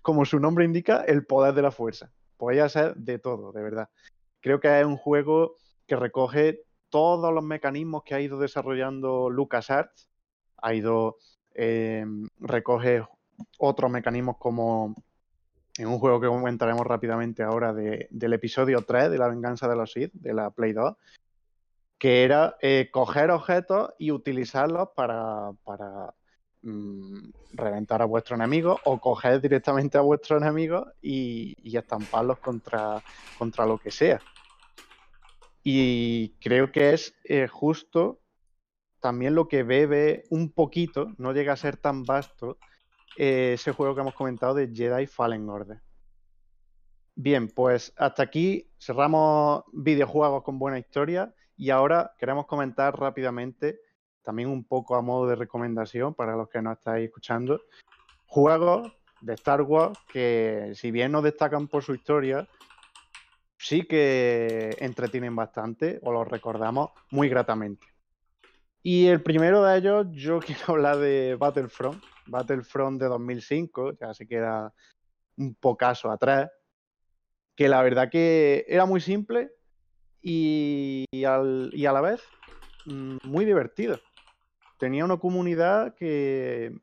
[0.01, 2.11] como su nombre indica, el poder de la fuerza.
[2.35, 3.89] Podría ser de todo, de verdad.
[4.41, 10.09] Creo que es un juego que recoge todos los mecanismos que ha ido desarrollando LucasArts.
[10.57, 11.17] Ha ido,
[11.53, 12.05] eh,
[12.39, 13.03] recoge
[13.59, 14.95] otros mecanismos como
[15.77, 19.75] en un juego que comentaremos rápidamente ahora de, del episodio 3 de la venganza de
[19.75, 20.95] los Sith, de la Play 2,
[22.03, 26.13] que era eh, coger objetos y utilizarlos para, para
[26.61, 33.01] mm, reventar a vuestro enemigo o coger directamente a vuestro enemigo y, y estamparlos contra,
[33.37, 34.19] contra lo que sea.
[35.63, 38.19] Y creo que es eh, justo
[38.99, 42.57] también lo que bebe un poquito, no llega a ser tan vasto,
[43.15, 45.79] eh, ese juego que hemos comentado de Jedi Fallen Order.
[47.15, 51.33] Bien, pues hasta aquí cerramos videojuegos con buena historia
[51.63, 53.79] y ahora queremos comentar rápidamente,
[54.21, 57.61] también un poco a modo de recomendación para los que nos estáis escuchando,
[58.25, 58.91] juegos
[59.21, 62.49] de Star Wars que si bien no destacan por su historia,
[63.57, 67.87] sí que entretienen bastante o los recordamos muy gratamente.
[68.81, 74.27] Y el primero de ellos, yo quiero hablar de Battlefront, Battlefront de 2005, ya se
[74.27, 74.73] queda
[75.37, 76.51] un pocaso atrás,
[77.55, 79.53] que la verdad que era muy simple
[80.23, 82.21] y, al, y a la vez
[82.85, 83.99] mm, muy divertido.
[84.79, 86.73] Tenía una comunidad que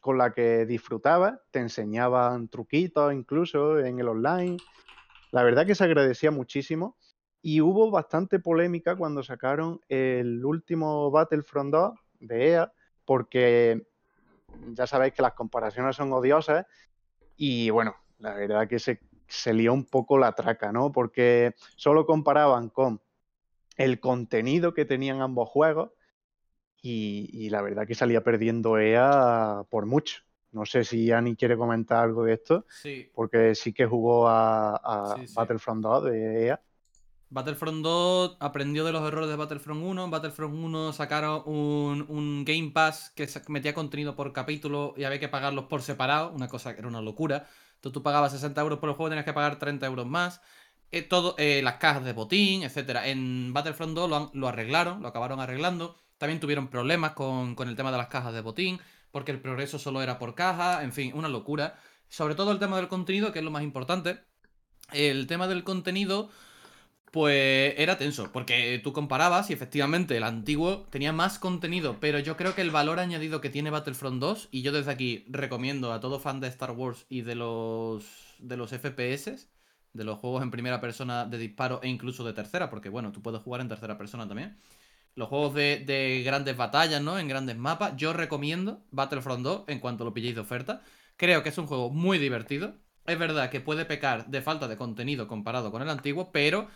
[0.00, 4.56] con la que disfrutaba, te enseñaban truquitos incluso en el online.
[5.32, 6.96] La verdad que se agradecía muchísimo
[7.42, 12.72] y hubo bastante polémica cuando sacaron el último Battlefront 2 de EA
[13.04, 13.86] porque
[14.74, 16.66] ya sabéis que las comparaciones son odiosas
[17.36, 20.92] y bueno, la verdad que se, se lió un poco la traca, ¿no?
[20.92, 23.00] Porque solo comparaban con
[23.76, 25.90] el contenido que tenían ambos juegos
[26.80, 30.22] y, y, la verdad que salía perdiendo EA por mucho.
[30.52, 33.10] No sé si Ani quiere comentar algo de esto, Sí.
[33.14, 35.34] porque sí que jugó a, a Sí, sí.
[35.34, 36.60] Battlefront 2 de EA.
[37.28, 40.04] Battlefront 2 aprendió de los errores de Battlefront 1.
[40.04, 45.18] En Battlefront 1 sacaron un, un Game Pass que metía contenido por capítulo y había
[45.18, 47.48] que pagarlos por separado, una cosa que era una locura.
[47.92, 50.40] Tú pagabas 60 euros por el juego, tenías que pagar 30 euros más.
[50.92, 53.08] Eh, todo, eh, las cajas de botín, etcétera.
[53.08, 55.96] En Battlefront 2 lo, lo arreglaron, lo acabaron arreglando.
[56.18, 58.80] También tuvieron problemas con el tema de las cajas de botín,
[59.10, 61.78] porque el progreso solo era por caja, en fin, una locura.
[62.08, 64.20] Sobre todo el tema del contenido, que es lo más importante.
[64.92, 66.30] El tema del contenido,
[67.16, 72.36] pues era tenso, porque tú comparabas y efectivamente el antiguo tenía más contenido, pero yo
[72.36, 76.00] creo que el valor añadido que tiene Battlefront 2, y yo desde aquí recomiendo a
[76.00, 78.04] todo fan de Star Wars y de los,
[78.38, 79.48] de los FPS,
[79.94, 83.22] de los juegos en primera persona de disparo e incluso de tercera, porque bueno, tú
[83.22, 84.58] puedes jugar en tercera persona también.
[85.14, 87.18] Los juegos de, de grandes batallas, ¿no?
[87.18, 90.82] En grandes mapas, yo recomiendo Battlefront 2 en cuanto lo pilléis de oferta.
[91.16, 92.74] Creo que es un juego muy divertido.
[93.06, 96.68] Es verdad que puede pecar de falta de contenido comparado con el antiguo, pero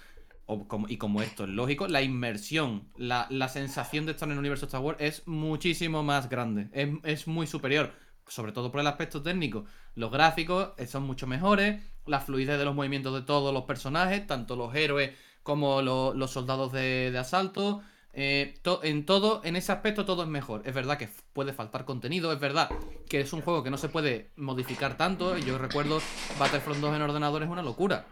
[0.89, 4.81] y como esto es lógico, la inmersión, la, sensación de estar en el universo Star
[4.81, 6.69] Wars es muchísimo más grande,
[7.05, 7.93] es, muy superior,
[8.27, 9.65] sobre todo por el aspecto técnico.
[9.95, 14.27] Los gráficos eh, son mucho mejores, la fluidez de los movimientos de todos los personajes,
[14.27, 17.83] tanto los héroes como lo- los soldados de, asalto.
[18.13, 20.63] eh, en todo, en ese aspecto todo es mejor.
[20.65, 22.69] Es verdad que puede faltar contenido, es verdad
[23.09, 25.37] que es un juego que no se puede modificar tanto.
[25.39, 26.01] Yo recuerdo
[26.39, 28.07] Battlefront 2 en ordenador es una locura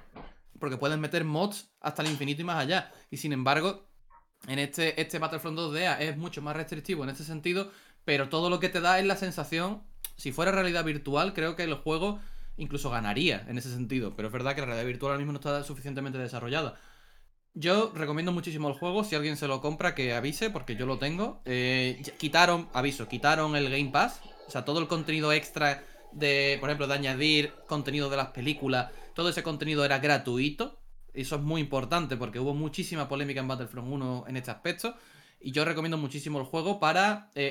[0.58, 2.92] porque puedes meter mods hasta el infinito y más allá.
[3.10, 3.88] Y sin embargo,
[4.46, 7.70] en este, este Battlefront 2 de EA es mucho más restrictivo en este sentido,
[8.04, 9.82] pero todo lo que te da es la sensación,
[10.16, 12.20] si fuera realidad virtual, creo que el juego
[12.56, 15.38] incluso ganaría en ese sentido, pero es verdad que la realidad virtual ahora mismo no
[15.38, 16.78] está suficientemente desarrollada.
[17.54, 20.98] Yo recomiendo muchísimo el juego, si alguien se lo compra que avise, porque yo lo
[20.98, 21.40] tengo.
[21.44, 25.82] Eh, quitaron, aviso, quitaron el Game Pass, o sea, todo el contenido extra
[26.12, 30.78] de, por ejemplo, de añadir contenido de las películas, todo ese contenido era gratuito.
[31.12, 34.94] Eso es muy importante porque hubo muchísima polémica en Battlefront 1 en este aspecto.
[35.40, 37.50] Y yo recomiendo muchísimo el juego para, eh,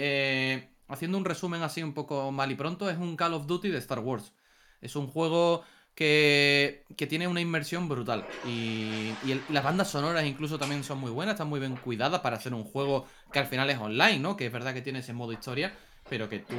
[0.63, 3.67] eh, haciendo un resumen así un poco mal y pronto, es un Call of Duty
[3.67, 4.31] de Star Wars.
[4.79, 8.25] Es un juego que, que tiene una inmersión brutal.
[8.47, 12.37] Y, y las bandas sonoras incluso también son muy buenas, están muy bien cuidadas para
[12.37, 14.37] hacer un juego que al final es online, ¿no?
[14.37, 15.75] Que es verdad que tiene ese modo historia,
[16.09, 16.55] pero que tú,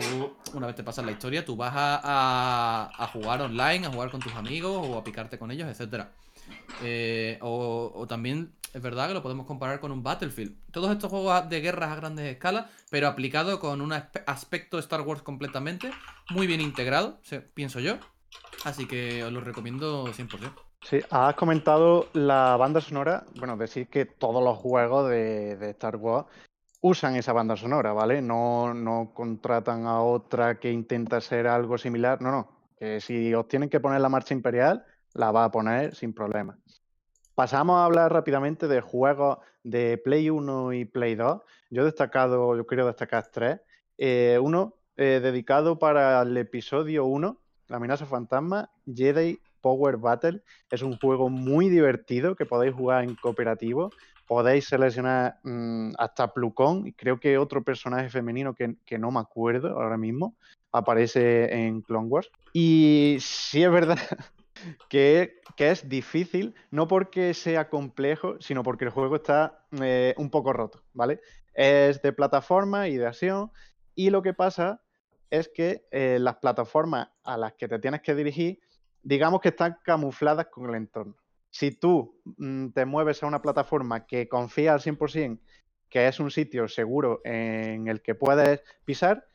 [0.54, 4.20] una vez te pasas la historia, tú vas a, a- jugar online, a jugar con
[4.20, 6.10] tus amigos o a picarte con ellos, etcétera.
[6.82, 10.54] Eh, o, también es verdad que lo podemos comparar con un Battlefield.
[10.70, 15.00] Todos estos juegos de guerras a grandes escalas, pero aplicado con un aspe- aspecto Star
[15.02, 15.90] Wars completamente,
[16.30, 17.18] muy bien integrado,
[17.54, 17.96] pienso yo.
[18.64, 20.52] Así que os lo recomiendo 100%.
[20.82, 23.24] Sí, has comentado la banda sonora.
[23.36, 26.26] Bueno, decir que todos los juegos de Star Wars
[26.80, 28.22] usan esa banda sonora, ¿vale?
[28.22, 32.22] No, no contratan a otra que intenta ser algo similar.
[32.22, 32.48] No, no.
[32.76, 36.58] Que si os tienen que poner la marcha imperial, la va a poner sin problema.
[37.34, 41.40] Pasamos a hablar rápidamente de juegos de Play 1 y Play 2.
[41.70, 43.60] Yo he destacado, yo quiero destacar tres.
[43.96, 50.42] Eh, uno eh, dedicado para el episodio 1, La amenaza fantasma, Jedi Power Battle.
[50.70, 53.90] Es un juego muy divertido que podéis jugar en cooperativo.
[54.28, 59.70] Podéis seleccionar mm, hasta Plucón y creo que otro personaje femenino que, no me acuerdo
[59.70, 60.36] ahora mismo
[60.70, 62.30] aparece en Clone Wars.
[62.52, 63.98] Y sí es verdad
[64.90, 70.28] que, que es difícil, no porque sea complejo, sino porque el juego está eh, un
[70.28, 71.20] poco roto, ¿vale?
[71.54, 73.50] Es de plataforma y de acción,
[73.94, 74.82] y lo que pasa
[75.30, 78.60] es que eh, las plataformas a las que te tienes que dirigir,
[79.02, 81.16] digamos que están camufladas con el entorno.
[81.50, 85.40] Si tú mm, te mueves a una plataforma que confía al 100%
[85.88, 89.26] que es un sitio seguro en el que puedes pisar,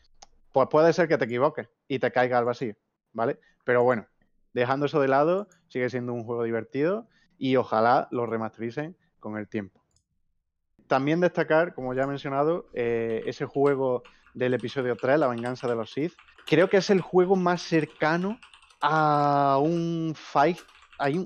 [0.51, 2.75] pues puede ser que te equivoques y te caiga al vacío,
[3.11, 3.39] ¿vale?
[3.63, 4.05] Pero bueno,
[4.53, 7.07] dejando eso de lado, sigue siendo un juego divertido
[7.37, 9.83] y ojalá lo remastericen con el tiempo.
[10.87, 14.03] También destacar, como ya he mencionado, eh, ese juego
[14.33, 16.13] del episodio 3, La venganza de los Sith.
[16.45, 18.39] Creo que es el juego más cercano
[18.81, 20.59] a un, fight,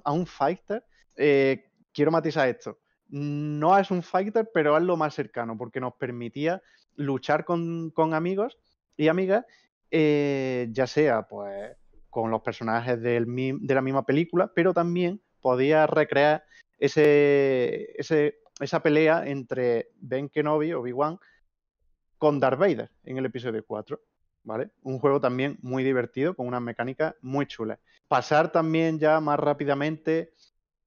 [0.04, 0.84] a un, fighter.
[1.16, 2.80] Eh, quiero matizar esto.
[3.10, 6.62] No es un fighter, pero es lo más cercano, porque nos permitía
[6.96, 8.58] luchar con, amigos
[8.98, 9.46] y amigas,
[9.92, 11.78] eh, ya sea pues
[12.10, 13.20] con los personajes de
[13.60, 16.44] la misma película, pero también podía recrear
[16.80, 17.96] ese,
[18.60, 21.20] esa pelea entre Ben Kenobi, Obi-Wan,
[22.18, 24.00] con Darth Vader en el episodio 4.
[24.48, 24.70] ¿Vale?
[24.84, 27.80] Un juego también muy divertido, con una mecánica muy chula.
[28.08, 30.32] Pasar también ya más rápidamente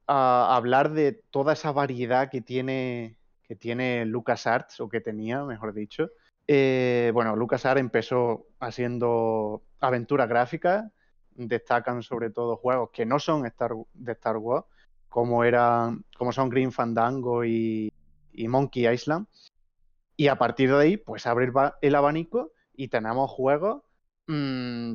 [0.06, 5.74] a hablar de toda esa variedad que tiene, que tiene LucasArts, o que tenía, mejor
[5.74, 6.08] dicho,
[6.48, 10.90] eh, bueno, LucasArts empezó haciendo aventuras gráficas,
[11.32, 14.64] destacan sobre todo juegos que no son de Star Wars,
[15.10, 17.92] como, eran, como son Green Fandango y,
[18.32, 19.26] Monkey Island.
[20.16, 21.52] Y a partir de ahí, pues abre
[21.82, 22.52] el abanico
[22.82, 23.82] y tenemos juegos,
[24.26, 24.94] mm,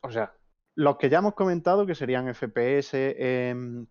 [0.00, 0.34] o sea,
[0.74, 2.94] los que ya hemos comentado, que serían FPS
[3.50, 3.88] en,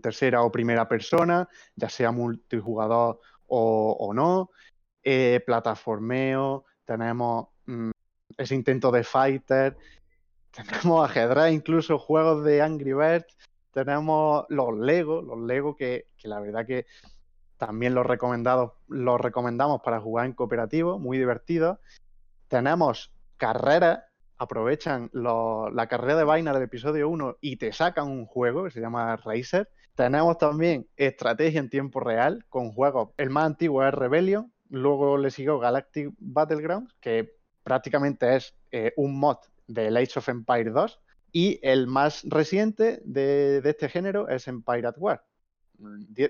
[0.00, 4.50] tercera o primera persona, ya sea multijugador o no,
[5.08, 7.90] eh, plataformeo, tenemos mm,
[8.38, 9.76] ese intento de fighter,
[10.50, 13.36] tenemos ajedrez, incluso juegos de Angry Birds,
[13.70, 16.86] tenemos los Lego, los Lego que, la verdad que
[17.56, 21.78] también los, recomendados, los recomendamos para jugar en cooperativo, muy divertidos.
[22.48, 24.00] Tenemos carreras,
[24.38, 28.80] aprovechan la carrera de vaina del episodio 1 y te sacan un juego que se
[28.80, 29.68] llama Racer.
[29.94, 35.30] Tenemos también estrategia en tiempo real con juegos, el más antiguo es Rebellion, Luego le
[35.30, 41.00] siguió Galactic Battlegrounds, que prácticamente es eh, un mod de Age of Empire 2.
[41.32, 45.24] Y el más reciente de, este género es Empire at War.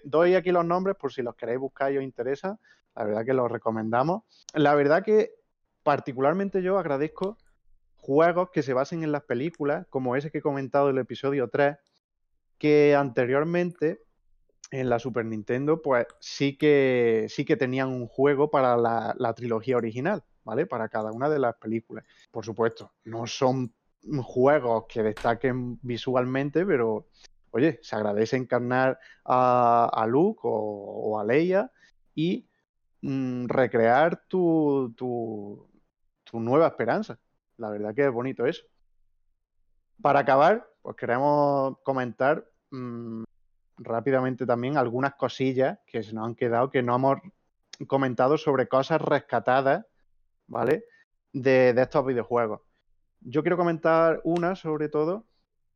[0.05, 2.59] Doy aquí los nombres por si los queréis buscar y os interesa.
[2.95, 4.25] La verdad que los recomendamos.
[4.55, 5.35] La verdad que
[5.87, 7.39] particularmente yo agradezco
[7.95, 11.77] juegos que se basen en las películas, como ese que he comentado del episodio 3,
[12.59, 14.03] que anteriormente
[14.73, 19.77] en la Super Nintendo, pues sí que, sí que tenían un juego para la, trilogía
[19.77, 20.67] original, ¿vale?
[20.67, 22.05] Para cada una de las películas.
[22.33, 23.73] Por supuesto, no son
[24.25, 27.07] juegos que destaquen visualmente, pero
[27.53, 31.71] oye, se agradece encarnar a, Luke o, a Leia
[32.13, 32.45] y
[33.03, 35.76] mm, recrear tu, tu,
[36.33, 37.19] nueva esperanza.
[37.57, 38.65] La verdad que es bonito eso.
[40.01, 43.25] Para acabar, pues queremos comentar mm,
[43.79, 47.19] rápidamente también algunas cosillas que se nos han quedado que no hemos
[47.87, 49.85] comentado sobre cosas rescatadas,
[50.47, 50.85] ¿vale?
[51.33, 52.61] De, estos videojuegos.
[53.21, 55.27] Yo quiero comentar una sobre todo,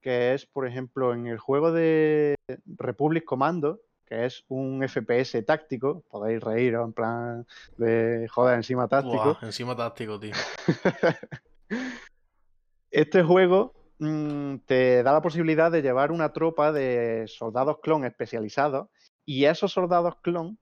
[0.01, 2.37] que es, por ejemplo, en el juego de
[2.67, 3.81] Republic Commando,
[4.11, 7.47] que es un FPS táctico, podéis reíros en plan
[7.79, 9.39] de joder encima táctico.
[9.41, 10.35] encima táctico, tío.
[12.91, 18.89] este juego Mm, te da la posibilidad de llevar una tropa de soldados clon especializados
[19.27, 20.59] y esos soldados clon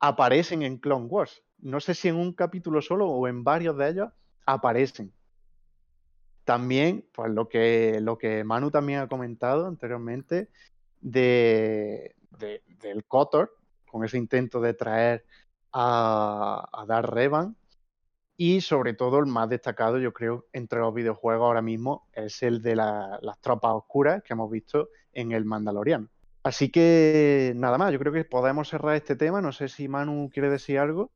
[0.00, 1.42] aparecen en Clone Wars.
[1.58, 4.10] No sé si en un capítulo solo o en varios de ellos
[4.44, 5.12] aparecen.
[6.44, 10.50] También, pues lo que, lo que Manu también ha comentado anteriormente
[11.00, 13.56] de, del Kotor,
[13.90, 15.24] con ese intento de traer
[15.72, 17.56] a, a Dar Revan,
[18.36, 22.60] y sobre todo el más destacado, yo creo, entre los videojuegos ahora mismo, es el
[22.60, 26.10] de las tropas oscuras que hemos visto en el Mandalorian.
[26.42, 29.40] Así que nada más, yo creo que podemos cerrar este tema.
[29.40, 31.10] No sé si Manu quiere decir algo.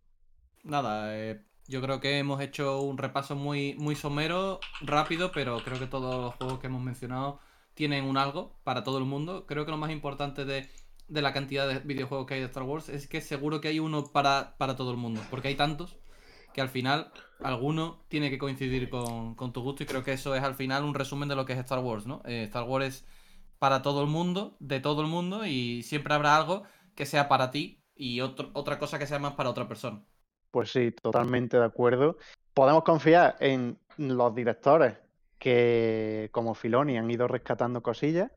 [0.65, 5.79] Nada, eh, yo creo que hemos hecho un repaso muy, muy somero, rápido, pero creo
[5.79, 7.39] que todos los juegos que hemos mencionado
[7.75, 9.47] tienen un algo para todo el mundo.
[9.47, 10.69] Creo que lo más importante de,
[11.11, 13.81] de la cantidad de videojuegos que hay de Star Wars es que seguro que hay
[13.81, 15.99] uno para, para todo el mundo, porque hay tantos
[16.55, 20.35] que al final alguno tiene que coincidir con, con tu gusto y creo que eso
[20.35, 22.23] es al final un resumen de lo que es Star Wars, ¿no?
[22.25, 23.05] Eh, Star Wars es
[23.59, 26.63] para todo el mundo, de todo el mundo y siempre habrá algo
[26.95, 30.03] que sea para ti y otra cosa que sea más para otra persona.
[30.51, 32.17] Pues sí, totalmente de acuerdo.
[32.55, 34.97] Podemos confiar en los directores
[35.39, 38.31] que, como Filoni, han ido rescatando cosillas.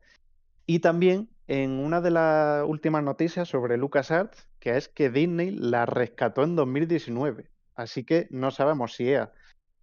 [0.66, 5.86] Y también en una de las últimas noticias sobre LucasArts, que es que Disney la
[5.86, 7.50] rescató en 2019.
[7.74, 9.32] Así que no sabemos si EA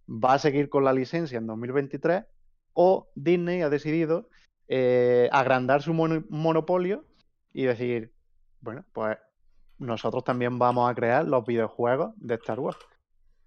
[0.08, 2.24] va a seguir con la licencia en 2023
[2.74, 4.28] o Disney ha decidido
[4.68, 7.04] eh, agrandar su mono- monopolio
[7.52, 8.12] y decir,
[8.60, 9.18] bueno, pues
[9.78, 12.78] nosotros también vamos a crear los videojuegos de Star Wars.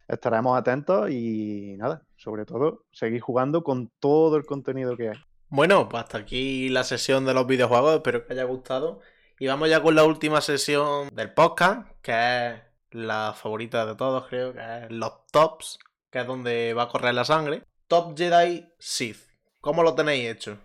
[0.07, 5.17] Estaremos atentos y nada, sobre todo, seguir jugando con todo el contenido que hay.
[5.49, 8.99] Bueno, pues hasta aquí la sesión de los videojuegos, espero que haya gustado.
[9.39, 12.11] Y vamos ya con la última sesión del podcast, que
[12.51, 15.77] es la favorita de todos, creo, que es los tops,
[16.09, 17.63] que es donde va a correr la sangre.
[17.87, 19.19] Top Jedi Sith.
[19.61, 20.57] ¿Cómo lo tenéis hecho?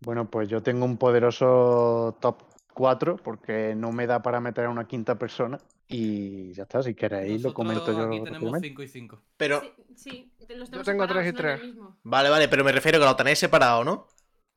[0.00, 2.42] Bueno, pues yo tengo un poderoso top
[2.74, 5.58] 4 porque no me da para meter a una quinta persona
[5.88, 8.06] y ya está, si queréis lo comento yo.
[8.06, 8.68] aquí tenemos rápidamente.
[8.68, 9.22] 5 y 5.
[9.36, 9.60] Pero,
[9.94, 11.62] Sí, sí, los tenemos tengo y no en el tres.
[11.62, 11.96] mismo.
[12.02, 14.08] vale, vale, pero me refiero que lo tenéis separado, ¿no?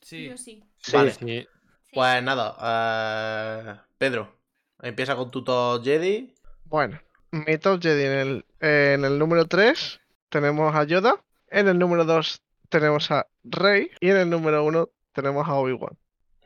[0.02, 0.30] Sí.
[0.30, 0.64] Yo sí.
[0.78, 1.12] Sí, Vale.
[1.14, 1.48] Sí.
[1.94, 4.36] Pues nada, eh, Pedro,
[4.82, 6.34] empieza con tu top Jedi.
[6.66, 7.00] Bueno,
[7.32, 11.16] mi top Jedi en el, eh, en el número 3 tenemos a Yoda.
[11.50, 13.90] En el número 2 tenemos a Rey.
[14.00, 15.98] Y en el número 1 tenemos a Obi-Wan.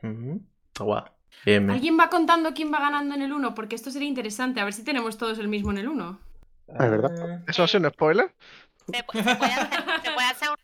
[0.02, 0.40] Ujú.
[0.68, 1.02] Está guay.
[1.44, 1.70] Bien, bien.
[1.76, 3.54] ¿Alguien va contando quién va ganando en el 1?
[3.54, 4.60] Porque esto sería interesante.
[4.60, 6.20] A ver si tenemos todos el mismo en el 1.
[6.68, 7.42] Es verdad.
[7.46, 8.34] ¿Eso ha sido un spoiler?
[8.86, 10.56] Se, pu- se puede hacer, se puede hacer un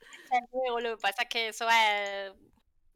[0.53, 2.33] luego, lo que pasa es que eso es-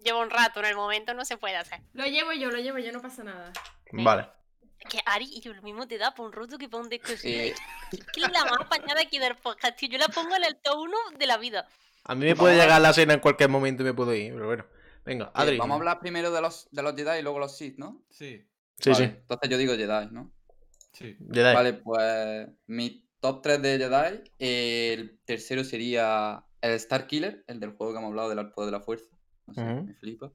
[0.05, 1.81] lleva un rato, en el momento no se puede hacer.
[1.95, 3.53] Lo llevo yo, lo llevo yo, no pasa nada.
[3.93, 4.29] Vale.
[4.79, 7.09] Es que Ari, y lo mismo te da por un roto que para un disco.
[7.17, 7.35] Sí.
[7.35, 7.61] Es
[8.13, 9.89] que la más apañada aquí del podcast, tío.
[9.89, 11.67] Yo la pongo en el top 1 de la vida.
[12.05, 14.47] A mí me puede llegar la cena en cualquier momento y me puedo ir, pero
[14.47, 14.67] bueno.
[15.05, 15.57] Venga, Adri.
[15.59, 18.03] Vamos a hablar primero de los, de los Jedi y luego los Sith, ¿no?
[18.11, 18.47] Sí,
[18.79, 19.15] Sí, Vale, sí.
[19.17, 20.33] Entonces yo digo Jedi, ¿no?
[20.93, 21.17] sí.
[21.33, 21.55] Jedi.
[21.55, 24.33] Vale, pues mi top 3 de Jedi.
[24.39, 28.73] El tercero sería el Star Killer, el del juego que hemos hablado del arco de
[28.73, 29.14] la fuerza.
[29.47, 30.33] No sé, me flipa.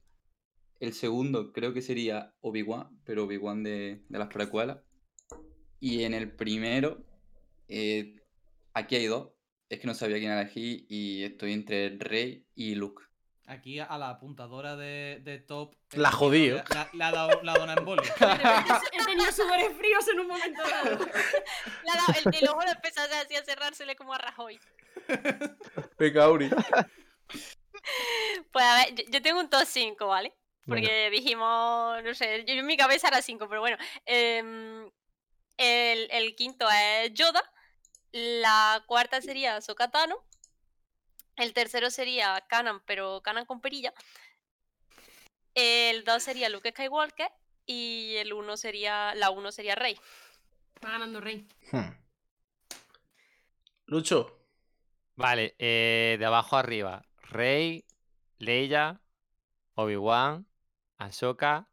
[0.79, 4.79] El segundo creo que sería Obi-Wan, pero Obi-Wan de, de las precuelas.
[5.79, 7.05] Y en el primero,
[7.67, 8.15] eh,
[8.73, 9.29] aquí hay dos.
[9.69, 13.03] Es que no sabía quién elegir y estoy entre Rey y Luke.
[13.45, 15.75] Aquí a la apuntadora de, de top.
[15.93, 18.13] La eh, ha dado la dona embolia.
[18.19, 21.05] De repente he tenido sudores fríos en un momento dado.
[22.25, 24.59] El, el ojo le empezó así a cerrársele como a Rajoy.
[25.97, 26.49] Venga, Auri.
[28.51, 30.33] Pues a ver, yo, yo tengo un top 5, ¿vale?
[30.67, 33.77] Porque dijimos, no sé, yo en mi cabeza era 5, pero bueno.
[34.05, 34.89] em,
[35.57, 37.43] el, el quinto es Yoda.
[38.11, 40.23] La cuarta sería Sokatano.
[41.35, 43.93] El tercero sería Kanan, pero Kanan con perilla.
[45.55, 47.31] El 2 sería Luke Skywalker.
[47.65, 49.13] Y el uno sería.
[49.15, 49.97] La 1 sería Rey.
[50.83, 51.47] Va ganando Rey.
[51.71, 51.91] Hmm.
[53.85, 54.35] Lucho.
[55.15, 57.05] Vale, eh, de abajo arriba.
[57.29, 57.85] Rey,
[58.39, 59.01] Leia,
[59.75, 60.47] Obi-Wan,
[60.97, 61.69] Ahsoka,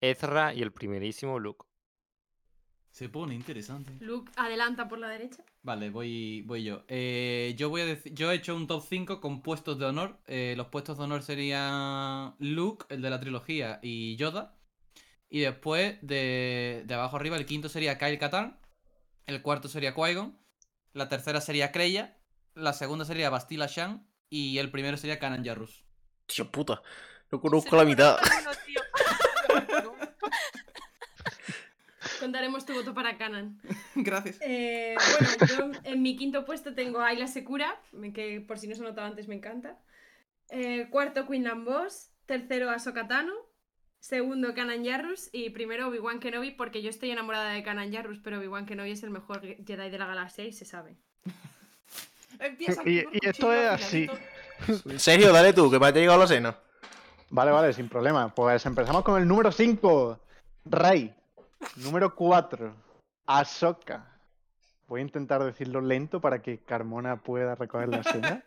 [0.00, 1.66] Ezra y el primerísimo Luke.
[2.90, 3.92] Se pone interesante.
[4.00, 5.44] Luke adelanta por la derecha.
[5.62, 6.84] Vale, voy, voy yo.
[6.88, 10.18] Eh, yo voy a decir, yo he hecho un top 5 con puestos de honor.
[10.26, 14.56] Eh, los puestos de honor serían Luke, el de la trilogía, y Yoda.
[15.30, 18.58] Y después, de, de abajo arriba, el quinto sería Kyle Katarn.
[19.26, 20.36] El cuarto sería Qui-Gon.
[20.92, 22.18] La tercera sería Kreia.
[22.54, 24.07] La segunda sería Bastila Shan.
[24.30, 25.84] Y el primero sería Kanan Jarrus.
[26.26, 26.82] Tío puta.
[27.30, 28.18] No conozco la mitad.
[32.20, 33.60] Contaremos tu voto para Canan.
[33.94, 34.38] Gracias.
[34.40, 37.80] Eh, bueno, yo en mi quinto puesto tengo a Ayla Secura,
[38.12, 39.78] que por si no se notaba antes me encanta.
[40.50, 42.10] Eh, cuarto, Quinlan Boss.
[42.26, 43.32] Tercero, Ahsoka Tano.
[44.00, 45.30] Segundo, Kanan Jarrus.
[45.32, 49.02] Y primero, Obi-Wan Kenobi, porque yo estoy enamorada de Kanan Jarrus, pero Obi-Wan Kenobi es
[49.02, 50.96] el mejor Jedi de la galaxia y se sabe.
[52.38, 54.10] Empieza y, y esto es así.
[54.96, 56.58] Sergio, dale tú, que para te llegado la cena.
[57.30, 58.34] Vale, vale, sin problema.
[58.34, 60.18] Pues empezamos con el número 5,
[60.64, 61.14] Rey.
[61.76, 62.74] Número 4,
[63.26, 64.06] Ahsoka.
[64.86, 68.42] Voy a intentar decirlo lento para que Carmona pueda recoger la cena.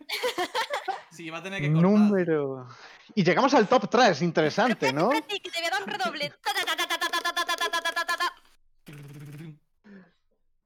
[1.10, 1.90] Sí, va a tener que cortar.
[1.90, 2.66] Número.
[3.14, 5.10] Y llegamos al top 3, interesante, ¿no?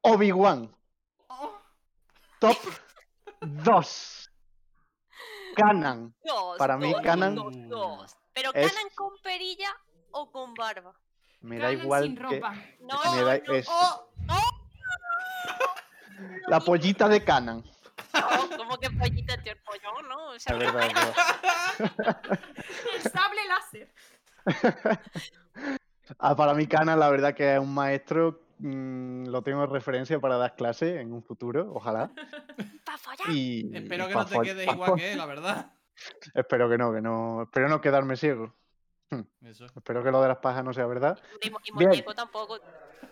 [0.02, 0.70] Obi-Wan.
[2.38, 2.56] Top
[3.66, 4.30] 2.
[5.56, 6.14] Canan.
[6.24, 8.16] Dos, Para mí, dos, Kanan- dos, dos.
[8.32, 9.70] Pero Es- ¿ganan con perilla
[10.12, 10.94] o con barba?
[11.40, 12.54] Me da Ganan igual sin que ropa.
[12.80, 14.08] No, Me da- no, es- oh,
[16.46, 17.64] la pollita de Canan.
[18.14, 20.26] no, como que pollita, el pollo, ¿no?
[20.30, 21.14] O sea, verdad.
[22.94, 23.92] El sable láser.
[26.20, 30.18] Ah, para mí Canan la verdad que es un maestro, mm, lo tengo de referencia
[30.20, 32.10] para dar clases en un futuro, ojalá.
[33.28, 35.72] Y, Espero que no te quedes igual que él, la verdad.
[36.34, 38.54] Espero que no, que no, espero no quedarme ciego.
[39.42, 39.66] Eso.
[39.66, 41.18] Espero que lo de las pajas no sea verdad.
[41.42, 41.90] Y, y Bien.
[41.90, 42.58] muñeco tampoco.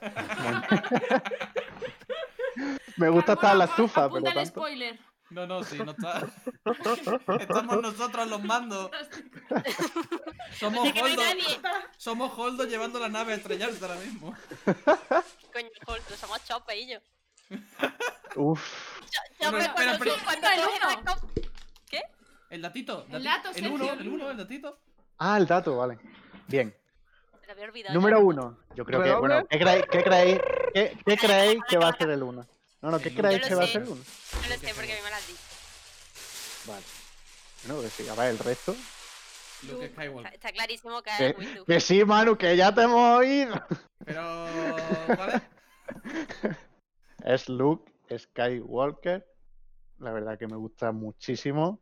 [2.97, 4.61] Me gusta estar en la estufa, apunta pero el tanto.
[4.61, 4.99] spoiler.
[5.35, 6.29] No, no, sí, no está.
[7.41, 8.89] Estamos nosotros los mandos.
[10.53, 11.23] Somos no Holdo.
[11.97, 14.33] Somos Holdo llevando la nave a estrellarse ahora mismo.
[15.53, 16.99] Coño, Holdo, somos chope y yo.
[18.37, 18.63] Uf,
[19.41, 20.25] Yo Bueno, me espera, cuando, espera.
[20.25, 20.61] cuando El
[21.03, 21.15] uno.
[21.91, 22.03] ¿Qué?
[22.51, 23.07] El datito.
[23.11, 24.31] El dato, El Sergio, uno, el el uno, uno.
[24.31, 24.79] el datito.
[25.19, 25.99] ah, el dato, vale.
[26.47, 26.73] Bien.
[27.41, 27.95] Se lo había olvidado.
[27.95, 28.25] Número ya.
[28.25, 28.59] uno.
[28.77, 30.41] Yo creo que, bueno, ¿qué creéis, qué creéis,
[30.73, 32.47] qué, qué creéis que va a ser el uno?
[32.85, 33.95] No, no, ¿qué El creéis que va a ser uno?
[33.95, 35.41] No lo sé porque a mí me lo han dicho.
[36.67, 36.85] Vale.
[37.65, 38.77] Bueno, pues sí, a ver, el resto.
[39.63, 40.35] Luke Está, Skywalker.
[40.35, 41.65] está clarísimo que es Windu.
[41.65, 43.55] que sí, Manu, que ya te hemos oído.
[44.05, 44.23] Pero.
[45.17, 45.43] ¿Cuál
[46.43, 46.57] es?
[47.25, 49.27] Es Luke Skywalker.
[50.01, 51.81] La verdad que me gusta muchísimo.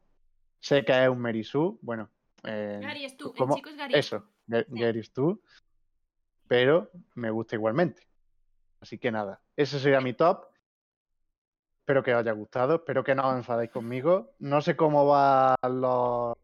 [0.61, 1.81] Sé que es un Merisu.
[1.83, 2.09] Bueno,
[2.45, 3.35] eh, Gary es tú.
[3.37, 3.95] El chico es Gary.
[3.97, 5.43] Eso, Gary es tú.
[6.47, 8.07] Pero me gusta igualmente.
[8.79, 10.52] Así que nada, ese sería mi top.
[11.83, 12.77] Espero que os haya gustado.
[12.77, 14.35] Espero que no os enfadéis conmigo.
[14.39, 16.37] No sé cómo van los.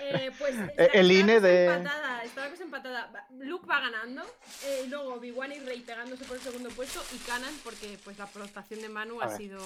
[0.00, 0.54] Eh, pues
[0.94, 3.10] El INE de- Empatada, está la cosa empatada.
[3.12, 4.22] Va- Luke va ganando.
[4.64, 7.02] eh, luego Obi-Wan y Rey pegándose por el segundo puesto.
[7.12, 9.36] Y Canan, porque pues la prestación de Manu A ha ver.
[9.36, 9.58] sido.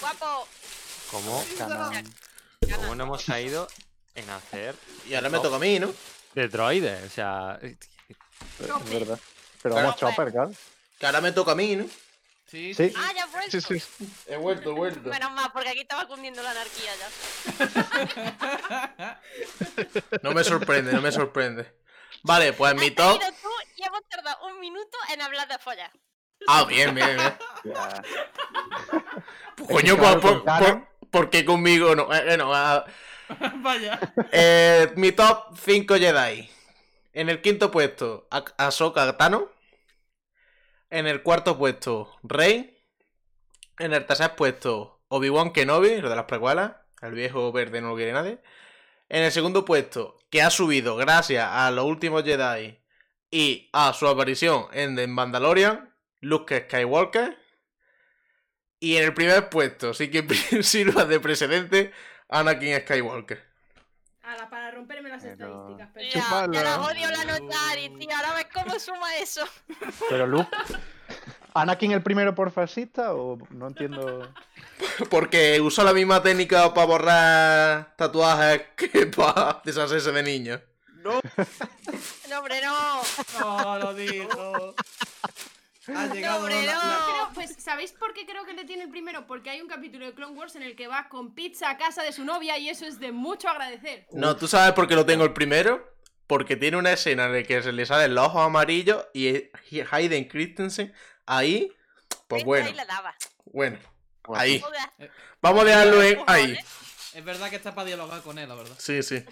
[0.00, 0.46] Guapo.
[1.10, 2.04] ¿Cómo, Canan.
[2.76, 3.66] ¿Cómo no hemos caído
[4.14, 4.74] en hacer
[5.08, 5.90] Y ahora me toca a mí, ¿no?
[6.34, 7.06] de droides?
[7.06, 7.78] O sea, Es
[8.92, 9.18] verdad.
[9.62, 10.52] Pero vamos, Chopper, claro.
[10.98, 11.86] Que ahora me toca a mí, ¿no?
[12.50, 12.92] Sí, Sí.
[12.96, 13.60] Ah, ya has vuelto.
[13.60, 14.12] Sí, sí.
[14.26, 15.08] He vuelto, he vuelto.
[15.08, 17.08] Menos mal, porque aquí estaba cundiendo la anarquía ya.
[20.22, 21.72] No me sorprende, no me sorprende.
[22.22, 23.20] Vale, pues mi top.
[23.20, 25.90] tú y hemos tardado un minuto en hablar de follar.
[26.48, 27.34] Ah, bien, bien, bien.
[29.56, 32.12] Pues, coño, claro, por, por, por- ¿por qué conmigo no?
[32.12, 32.84] Eh, no, ah,
[33.56, 34.00] Vaya.
[34.32, 36.50] eh, mi top 5 Jedi.
[37.12, 39.48] En el quinto puesto, A- Ahsoka Tano.
[40.90, 42.76] En el cuarto puesto, Rey.
[43.78, 46.72] En el tercer puesto, Obi-Wan Kenobi, lo de las precuelas.
[47.00, 48.40] El viejo verde no lo quiere nadie.
[49.08, 52.78] En el segundo puesto, que ha subido gracias a los últimos Jedi
[53.30, 57.38] y a su aparición en The Mandalorian, Luke Skywalker.
[58.80, 60.22] Y en el primer puesto, sí que
[60.62, 61.92] sirva de precedente,
[62.28, 63.49] Anakin Skywalker.
[64.22, 65.32] Ala, para romperme las Pero-
[65.76, 65.88] estadísticas.
[65.94, 68.08] pero- Ya, ya la odio la nota, Ari, tío.
[68.14, 69.44] Ahora ves cómo suma eso.
[70.08, 70.48] Pero Luke.
[71.54, 74.32] ¿Anakin el primero por fascista o no entiendo?
[75.10, 80.60] Porque usó la misma técnica para borrar tatuajes que para deshacerse de niños.
[81.02, 81.18] No,
[82.38, 83.00] hombre, no.
[83.40, 84.74] No, lo digo.
[85.88, 86.62] Ha llegado la- no.
[86.62, 89.26] la- Creo- pues, ¿sabéis por qué creo que le tiene el primero?
[89.26, 92.02] Porque hay un capítulo de Clone Wars en el que va con pizza a casa
[92.02, 94.06] de su novia y eso es de mucho agradecer.
[94.12, 95.88] No, ¿tú sabes por qué lo tengo el primero?
[96.26, 99.50] Porque tiene una escena en la que se le salen los ojos amarillos y
[99.90, 100.92] Hayden Christensen
[101.26, 101.72] ahí,
[102.28, 103.14] pues bueno, ahí la daba.
[103.46, 103.78] bueno,
[104.34, 104.60] ahí.
[104.60, 105.10] Joder.
[105.40, 106.58] Vamos a dejarlo en ahí.
[107.14, 108.76] Es verdad que está para dialogar con él, la verdad.
[108.78, 109.24] Sí, sí.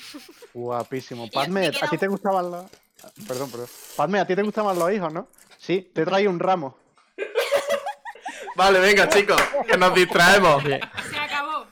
[0.53, 1.31] Guapísimo.
[1.31, 2.67] Padme, ¿a ti te gustaban los.
[3.27, 3.69] Perdón, perdón.
[3.97, 5.29] Padme, ¿a ti te gustaban los hijos, no?
[5.59, 6.77] Sí, te trae un ramo.
[8.57, 9.41] Vale, venga, chicos,
[9.71, 10.63] que nos distraemos.
[10.63, 11.67] Se acabó.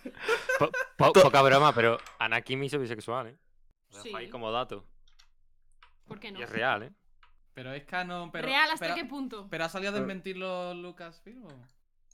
[0.58, 3.36] po- po- To- poca broma, pero Anakin me hizo bisexual, ¿eh?
[4.02, 4.12] Sí.
[4.14, 4.84] ahí como dato.
[6.06, 6.38] ¿Por qué no?
[6.38, 6.92] Y es real, ¿eh?
[7.54, 8.46] Pero es canon, pero.
[8.46, 9.48] ¿Real hasta pero, qué punto?
[9.50, 11.44] ¿Pero ha salido a desmentirlo Lucasfilm?
[11.46, 11.48] o?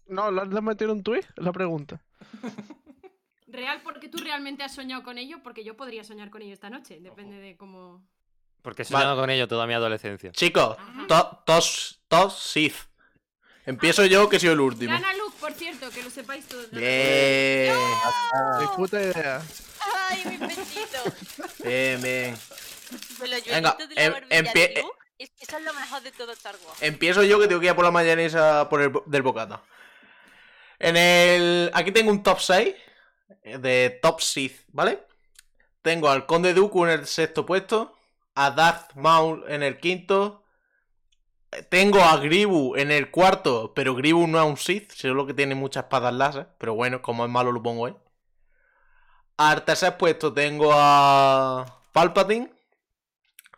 [0.06, 1.24] No, ¿lo has metido en un tuit?
[1.24, 2.00] Es la pregunta.
[3.48, 5.42] ¿Real porque tú realmente has soñado con ello?
[5.42, 6.98] Porque yo podría soñar con ello esta noche.
[7.00, 8.02] Depende de cómo.
[8.62, 9.04] Porque he Vale.
[9.04, 10.30] soñado con ello toda mi adolescencia.
[10.32, 10.76] Chicos,
[11.46, 12.76] tos, tos, Sith.
[13.66, 14.92] Empiezo yo, que soy el último.
[14.92, 16.70] Gana Luke, por cierto, que lo sepáis todos.
[16.70, 17.74] Bien,
[18.76, 19.42] puta idea.
[20.08, 20.98] Ay, mi pechito.
[21.64, 22.38] bien, bien.
[23.20, 26.12] Los Venga, de la em- empie- de Luke, es que eso es lo mejor de
[26.12, 26.82] todo Star Wars.
[26.82, 29.62] Empiezo yo que tengo que ir a por la mayonesa por el, del bocata.
[30.78, 31.70] En el.
[31.74, 32.74] Aquí tengo un top 6
[33.44, 35.06] de Top Sith, ¿vale?
[35.82, 37.96] Tengo al Conde Dooku en el sexto puesto.
[38.34, 40.42] A Darth Maul en el quinto.
[41.68, 43.72] Tengo a Gribu en el cuarto.
[43.74, 46.48] Pero Gribu no es un Sith, solo que tiene muchas espadas láser.
[46.58, 47.96] Pero bueno, como es malo lo pongo ahí.
[49.36, 52.52] Al tercer puesto tengo a Palpatine.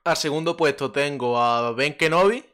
[0.05, 2.45] Al segundo puesto tengo a Ben Kenobi.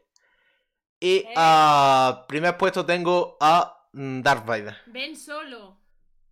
[1.01, 1.35] Y Eh.
[1.37, 4.77] a primer puesto tengo a mm, Darth Vader.
[4.87, 5.79] Ven solo.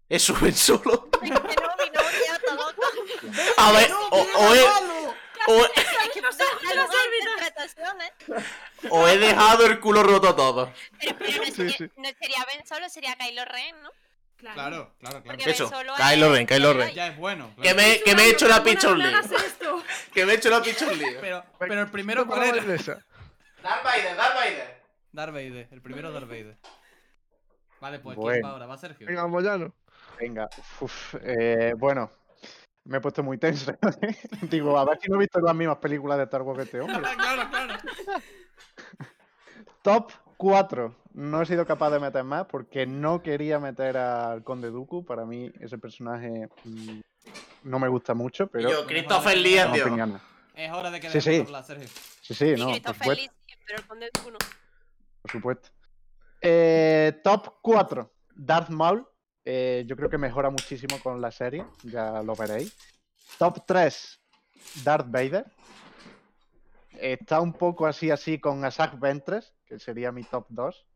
[0.09, 1.09] Eso, Ben solo.
[1.23, 2.01] Es que no, loca.
[3.57, 3.91] A ver,
[5.53, 6.21] o he, o he- Es que
[8.89, 10.73] a o dejado el culo roto todo.
[11.01, 11.91] Pero, pero no, sería, sí.
[11.97, 13.91] no sería Ben Solo, sería Kylo Ren, ¿no?
[14.37, 14.55] Claro.
[14.55, 15.25] Claro, claro, claro.
[15.25, 16.95] Porque Eso, Kylo Ren, Kylo Ren.
[16.95, 17.53] Ya es bueno.
[17.57, 17.77] Que claro.
[17.77, 19.83] me, que me he hecho la esto.
[20.15, 21.21] Que me he hecho la lío.
[21.21, 22.63] Pero, pero el primero, ¿cuál era?
[22.65, 24.83] Darth Vader, Darth Vader.
[25.11, 25.69] Darth Vader.
[25.73, 26.57] El primero Darth Vader.
[27.81, 28.47] Vale, pues ¿quién Bueno.
[28.47, 28.67] va ahora?
[28.67, 29.07] Va Sergio.
[29.07, 29.75] Venga, Moyano.
[30.19, 30.49] Venga,
[30.81, 32.11] uf, eh, bueno,
[32.89, 33.73] me he puesto muy tenso.
[34.51, 36.81] Digo, a ver si no he visto las mismas películas de Star Wars que este
[36.81, 37.01] hombre.
[37.17, 37.75] claro, claro.
[39.83, 40.95] Top 4.
[41.15, 45.05] No he sido capaz de meter más porque no quería meter al Conde Dooku.
[45.05, 47.01] Para mí ese personaje mm,
[47.65, 49.81] no me gusta mucho, pero Yo, Christopher Lee Dios.
[49.83, 50.23] opiniones.
[50.55, 51.41] Es hora de que Sí, sí.
[51.41, 51.89] hablar, Sergio.
[52.23, 53.23] Sí, sí, no, por Christopher supuesto.
[53.23, 54.39] Lee, sí, pero el Conde Dooku no.
[55.23, 55.69] Por supuesto.
[56.41, 58.13] Eh, top 4.
[58.35, 59.07] Darth Maul.
[59.51, 61.65] Eh, yo creo que mejora muchísimo con la serie.
[61.85, 62.77] Ya lo veréis.
[63.39, 64.21] Top 3.
[64.85, 65.47] Darth Vader.
[66.91, 70.87] Está un poco así así con Asajj Ventress, que sería mi top 2.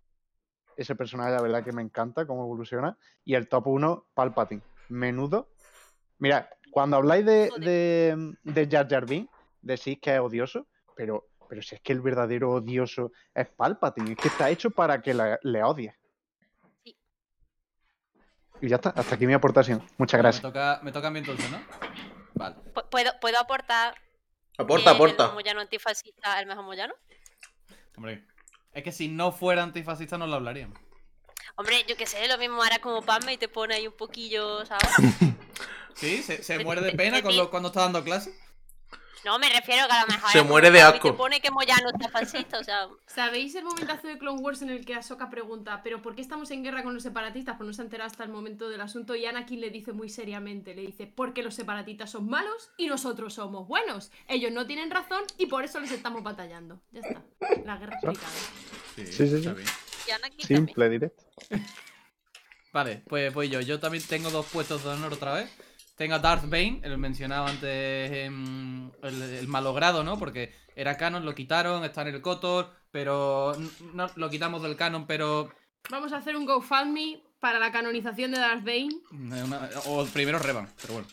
[0.76, 2.98] Ese personaje, la verdad, que me encanta cómo evoluciona.
[3.24, 4.60] Y el top 1, Palpatine.
[4.90, 5.48] Menudo.
[6.18, 9.32] Mira, cuando habláis de, de, de Jar Jar Binks,
[9.62, 14.18] decís que es odioso, pero, pero si es que el verdadero odioso es Palpatine, es
[14.18, 15.94] que está hecho para que la- le odie.
[18.62, 19.86] Y ya está, hasta aquí mi aportación.
[19.98, 20.42] Muchas Me gracias.
[20.42, 21.60] toca, me toca a mí entonces, ¿no?
[22.34, 22.56] Vale.
[22.74, 23.94] Pu- ¿Puedo, ¿Puedo aportar
[24.56, 25.28] Aporta, que el aporta.
[25.32, 26.94] Moyano antifascista el mejor Moyano?
[27.96, 28.24] Hombre.
[28.72, 30.78] Es que si no fuera antifascista no lo hablaríamos.
[31.56, 34.64] Hombre, yo qué sé, lo mismo hará como Pamela y te pone ahí un poquillo,
[34.64, 34.88] ¿sabes?
[35.94, 38.32] Sí, se, se Me- muere de me- pena me- cuando, cuando está dando clase.
[39.24, 41.10] No, me refiero que a lo mejor Se muere de asco.
[41.12, 42.88] te pone que Moyano está fascista, o sea...
[43.06, 46.50] ¿Sabéis el momentazo de Clone Wars en el que Ahsoka pregunta, ¿pero por qué estamos
[46.50, 47.56] en guerra con los separatistas?
[47.56, 50.08] Pues no se ha enterado hasta el momento del asunto y Anakin le dice muy
[50.08, 54.10] seriamente, le dice, porque los separatistas son malos y nosotros somos buenos.
[54.26, 56.80] Ellos no tienen razón y por eso les estamos batallando.
[56.90, 57.22] Ya está.
[57.64, 58.32] La guerra explicada.
[58.96, 59.56] Sí, Sí, sí, está sí.
[59.56, 59.68] bien.
[60.08, 60.66] Y Anakin también.
[60.66, 61.24] Simple, directo.
[62.72, 63.60] Vale, pues, pues yo.
[63.60, 65.50] Yo también tengo dos puestos de honor otra vez.
[66.02, 70.18] Tengo a Darth Bane, el mencionado antes, em, el, el malogrado, ¿no?
[70.18, 73.56] Porque era canon, lo quitaron, está en el Kotor, pero
[73.94, 75.48] no lo quitamos del canon, pero
[75.90, 78.88] Vamos a hacer un GoFundMe para la canonización de Darth Bane.
[79.12, 81.08] Una- o primero Revan, pero bueno.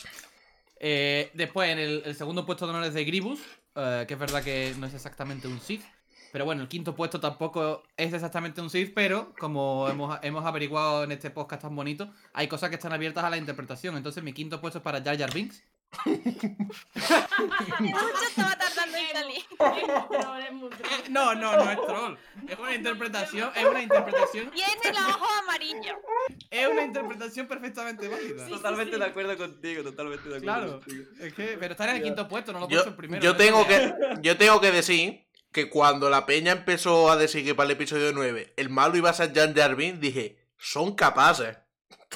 [0.80, 3.42] Eh, después, en el, el segundo puesto de honor es de Gribus,
[3.76, 5.84] eh, que es verdad que no es exactamente un Sith.
[6.32, 11.04] Pero bueno, el quinto puesto tampoco es exactamente un Sith, pero como hemos, hemos averiguado
[11.04, 13.98] en este podcast tan bonito, hay cosas que están abiertas a la interpretación.
[13.98, 15.64] Entonces mi quinto puesto es para Jar Jar Binks.
[20.40, 21.14] En.
[21.14, 22.16] No, no, no es troll.
[22.48, 25.98] Es una interpretación, es una interpretación, Tiene los ojos amarillos.
[26.50, 28.46] es una interpretación perfectamente válida.
[28.46, 29.00] Sí, Totalmente sí.
[29.00, 31.06] de acuerdo contigo, totalmente de acuerdo Claro, contigo.
[31.20, 33.24] es que, pero está en el quinto puesto, no lo puesto el primero.
[33.24, 37.56] yo tengo que, yo tengo que decir que cuando la peña empezó a decir que
[37.56, 41.58] para el episodio 9 el malo iba a ser Jan Jarvin, dije, son capaces.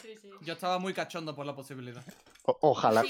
[0.01, 0.29] Sí, sí.
[0.41, 2.03] Yo estaba muy cachondo por la posibilidad.
[2.43, 3.03] O- ojalá.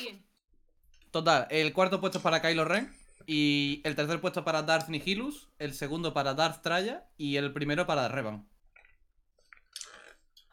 [1.12, 2.94] Total, el cuarto puesto es para Kylo Ren.
[3.26, 5.48] Y el tercer puesto para Darth Nihilus.
[5.60, 7.06] El segundo para Darth Traya.
[7.18, 8.48] Y el primero para Revan.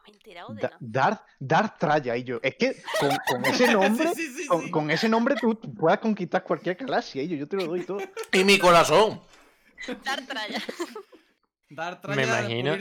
[0.05, 0.77] Me he enterado de Da-.
[0.79, 2.39] Darth, Darth Traya y yo.
[2.41, 4.71] Es que con, con ese nombre, Sí, sí, sí, con, sí.
[4.71, 7.99] con ese nombre tú puedes conquistar cualquier galaxia, y yo, yo te lo doy todo.
[8.31, 9.21] Y mi corazón.
[10.03, 10.61] Dar tralla.
[11.69, 12.73] Darth Me Traya imagino.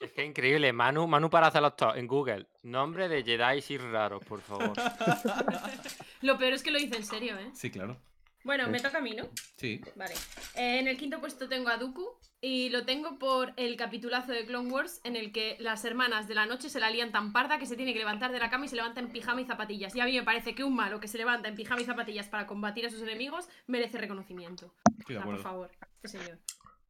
[0.00, 0.72] Es que increíble.
[0.72, 2.48] Manu, Manu para hacer los top en Google.
[2.62, 4.72] Nombre de Jedi Sith raros, por favor.
[6.22, 7.50] Lo peor es que lo hice en serio, ¿eh?
[7.54, 7.96] Sí, claro.
[8.44, 9.24] Bueno, me toca a mí, ¿no?
[9.56, 9.80] Sí.
[9.94, 10.14] Vale.
[10.54, 12.18] Eh, en el quinto puesto tengo a Dooku.
[12.40, 16.34] Y lo tengo por el capitulazo de Clone Wars en el que las hermanas de
[16.34, 18.66] la noche se la lían tan parda que se tiene que levantar de la cama
[18.66, 19.96] y se levanta en pijama y zapatillas.
[19.96, 22.28] Y a mí me parece que un malo que se levanta en pijama y zapatillas
[22.28, 24.74] para combatir a sus enemigos merece reconocimiento.
[25.08, 25.70] De Ah, por acuerdo.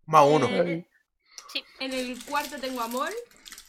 [0.07, 0.49] Más uno.
[0.49, 0.87] Eh,
[1.53, 1.65] Sí.
[1.79, 3.13] En el cuarto tengo a Maul,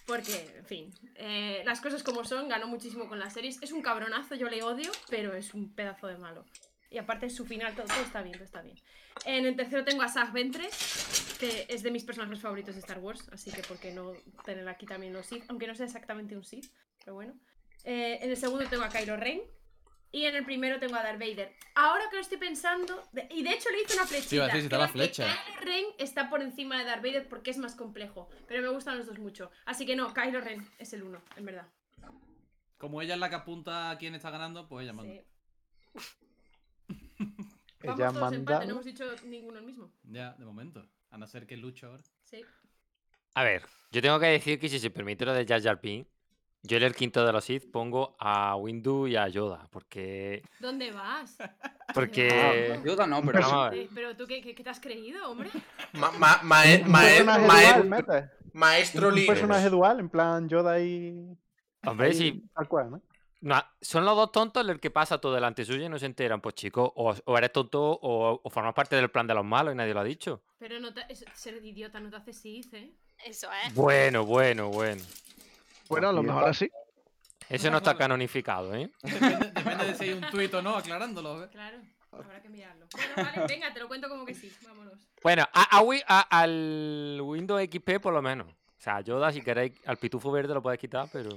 [0.08, 3.62] porque, en fin, eh, las cosas como son, ganó muchísimo con las series.
[3.62, 6.46] Es un cabronazo, yo le odio, pero es un pedazo de malo.
[6.90, 8.80] Y aparte su final, todo, todo está bien, todo está bien.
[9.26, 13.00] En el tercero tengo a Sag Ventress, que es de mis personajes favoritos de Star
[13.00, 14.14] Wars, así que por qué no
[14.44, 16.72] tener aquí también los Sith, aunque no sea exactamente un Sith,
[17.04, 17.34] pero bueno.
[17.84, 19.42] Eh, en el segundo tengo a Kylo Ren.
[20.16, 21.54] Y en el primero tengo a Darth Vader.
[21.76, 24.36] Ahora que lo estoy pensando, de- y de hecho le hice una flechita.
[24.36, 25.26] iba a decir, si está la flecha.
[25.28, 28.30] Kylo Ren está por encima de Darth Vader porque es más complejo.
[28.48, 29.52] Pero me gustan los dos mucho.
[29.66, 31.68] Así que no, Kylo Ren es el uno, en verdad.
[32.78, 35.14] Como ella es la que apunta a quién está ganando, pues ella manda.
[35.14, 35.22] Sí.
[37.20, 38.66] Vamos Ella todos empate, manda.
[38.66, 39.92] no hemos dicho ninguno el mismo.
[40.04, 40.88] Ya, de momento.
[41.12, 42.04] A no ser que lucho ahora.
[42.24, 42.42] Sí.
[43.36, 45.80] A ver, yo tengo que decir que si se permite lo de Jar Jar
[46.68, 50.42] yo en el quinto de los Sith pongo a Windu y a Yoda, porque...
[50.60, 51.38] ¿Dónde vas?
[51.94, 52.80] Porque...
[52.84, 53.80] Yoda no, pero Vamos a ver.
[53.80, 55.50] Eh, pero tú, ¿qué, qué, qué te has creído, hombre?
[55.94, 58.30] Ma- ma- mae- Un mae- personaje mae- dual, mete.
[58.54, 59.28] maestro Un Lee.
[59.28, 61.38] personaje dual, en plan Yoda y.
[61.86, 62.12] Hombre,
[62.56, 63.02] Tal cual, ¿no?
[63.42, 66.42] no, son los dos tontos el que pasa todo delante suyo y no se enteran.
[66.42, 69.74] Pues chicos, o, o eres tonto o, o formas parte del plan de los malos
[69.74, 70.42] y nadie lo ha dicho.
[70.58, 72.92] Pero no te, ser idiota no te hace Sith, ¿eh?
[73.24, 73.74] Eso es.
[73.76, 75.04] Bueno, bueno, bueno.
[75.90, 76.70] Bueno, a lo mejor así.
[77.50, 78.90] Eso no está canonificado, ¿eh?
[79.04, 81.44] Depende, depende de si hay un tuit o no aclarándolo.
[81.44, 81.50] ¿eh?
[81.52, 81.78] Claro,
[82.12, 82.88] habrá que mirarlo.
[82.92, 84.94] Bueno, vale, venga, te lo cuento como que sí, vámonos.
[85.22, 88.48] Bueno, a, a- al Windows XP por lo menos.
[88.48, 91.30] O sea, Yoda, si queréis, al pitufo verde lo podéis quitar, pero...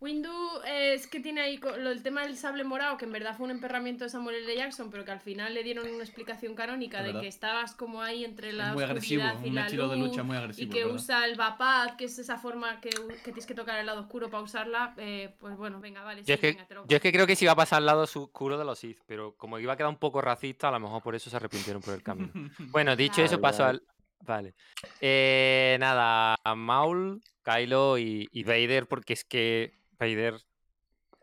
[0.00, 0.30] Windu
[0.64, 4.04] es que tiene ahí el tema del sable morado, que en verdad fue un emperramiento
[4.04, 4.54] de Samuel L.
[4.56, 8.24] Jackson, pero que al final le dieron una explicación canónica de que estabas como ahí
[8.24, 10.72] entre la muy agresivo, oscuridad y un la estilo de lucha muy y agresivo.
[10.72, 10.94] que ¿verdad?
[10.94, 14.30] usa el Vapad, que es esa forma que, que tienes que tocar el lado oscuro
[14.30, 16.96] para usarla, eh, pues bueno, venga, vale, sí, Yo es, que, venga, te lo yo
[16.96, 19.34] es que creo que se iba a pasar al lado oscuro de los Sith, pero
[19.36, 21.94] como iba a quedar un poco racista, a lo mejor por eso se arrepintieron por
[21.94, 22.30] el camino.
[22.70, 23.82] Bueno, dicho eso, paso al...
[24.20, 24.54] Vale.
[25.00, 30.40] Eh, nada, a Maul, Kylo y, y Vader, porque es que Vader...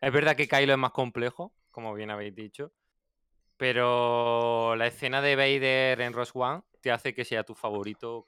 [0.02, 2.72] Es verdad que Kylo es más complejo, como bien habéis dicho,
[3.58, 8.28] pero la escena de Vader en Rogue One te hace que sea tu favorito,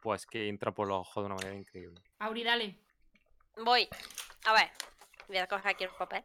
[0.00, 2.00] pues que entra por los ojos de una manera increíble.
[2.18, 2.76] Auri, dale.
[3.56, 3.88] Voy.
[4.44, 4.70] A ver.
[5.28, 6.22] Voy a coger aquí el papel.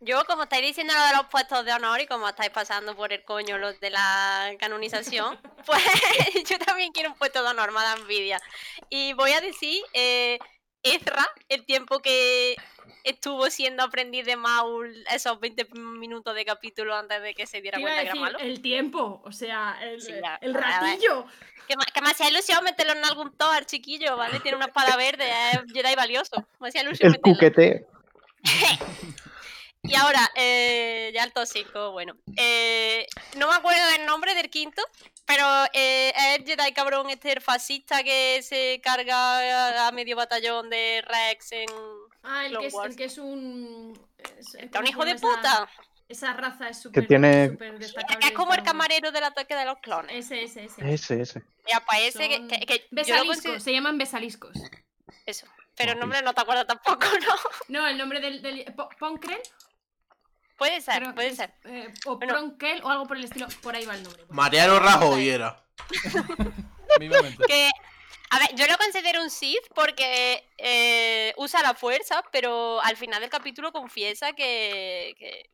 [0.00, 3.12] Yo, como estáis diciendo lo de los puestos de honor y como estáis pasando por
[3.12, 5.82] el coño los de la canonización, pues
[6.48, 8.40] yo también quiero un puesto de honor, me da envidia.
[8.90, 10.38] Y voy a decir, eh,
[10.82, 12.56] Ezra, el tiempo que
[13.04, 17.78] estuvo siendo aprendiz de Maul esos 20 minutos de capítulo antes de que se diera
[17.80, 18.38] cuenta que era decir, malo.
[18.38, 20.62] el tiempo, o sea, el, Sí, ya, el a ver.
[20.90, 21.26] ratillo.
[21.66, 24.40] Que, que me hacía ilusión meterlo en algún Thor, chiquillo, ¿vale?
[24.40, 26.46] Tiene una espada verde, es Jedi valioso.
[26.60, 27.34] Me hacía ilusión El meterlo.
[27.34, 27.86] cuqueteo.
[29.82, 32.16] Y ahora, eh, ya el 5, bueno.
[32.36, 33.06] Eh,
[33.36, 34.82] no me acuerdo del nombre del quinto,
[35.24, 40.16] pero eh, es el Jedi cabrón este el fascista que se carga a, a medio
[40.16, 41.68] batallón de Rex en...
[42.24, 43.98] Ah, el que es, el que es un...
[44.38, 45.70] es- Está ¿cómo un se hijo de esa- puta.
[46.08, 48.18] Esa raza es súper tiene- súper destacable.
[48.20, 50.16] Que es como el camarero del ataque de los clones.
[50.16, 50.92] Ese, ese, ese.
[50.92, 51.42] Ese, ese.
[51.70, 54.56] Ya, pues ese que, Son que- que yo lo Besaliscos, se llaman besaliscos.
[55.26, 55.46] Eso.
[55.78, 57.06] Pero el nombre no te acuerdas tampoco,
[57.68, 57.80] ¿no?
[57.80, 58.42] No, el nombre del...
[58.42, 59.40] del Po- Ponkrel,
[60.56, 61.54] Puede ser, puede es, ser.
[61.66, 62.34] eh, o Bueno.
[62.34, 63.46] Pronkel o algo por el estilo.
[63.62, 64.24] Por ahí va el nombre.
[64.24, 64.36] pues.
[64.36, 65.64] Mariano Rajoy era.
[67.46, 67.70] Que,
[68.30, 73.20] a ver, yo lo considero un Sith porque eh, usa la fuerza, pero al final
[73.20, 75.50] del capítulo confiesa que, que,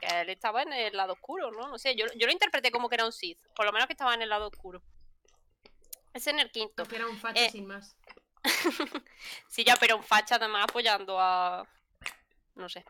[0.00, 1.68] que él estaba en el lado oscuro, ¿no?
[1.68, 3.92] No sé, yo, yo lo interpreté como que era un Sith, por lo menos que
[3.92, 4.82] estaba en el lado oscuro.
[6.14, 6.74] Ese en el quinto.
[6.84, 7.96] Porque era un facha Eh, sin más.
[9.48, 11.66] Sí, ya, pero un facha además apoyando a...
[12.54, 12.84] No sé.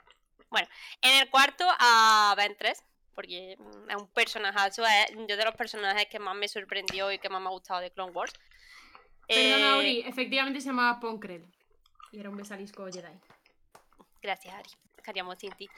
[0.51, 0.69] Bueno,
[1.03, 2.83] en el cuarto a Ben 3,
[3.15, 7.19] porque mm, es un personajazo, es yo de los personajes que más me sorprendió y
[7.19, 8.33] que más me ha gustado de Clone Wars.
[9.27, 11.45] Perdona, Eh, Auri, efectivamente se llamaba Ponkrel.
[12.13, 13.13] Y era un besalisco Jedi.
[14.23, 14.71] Gracias, Ari.
[15.05, 15.69] Queríamos sin ti.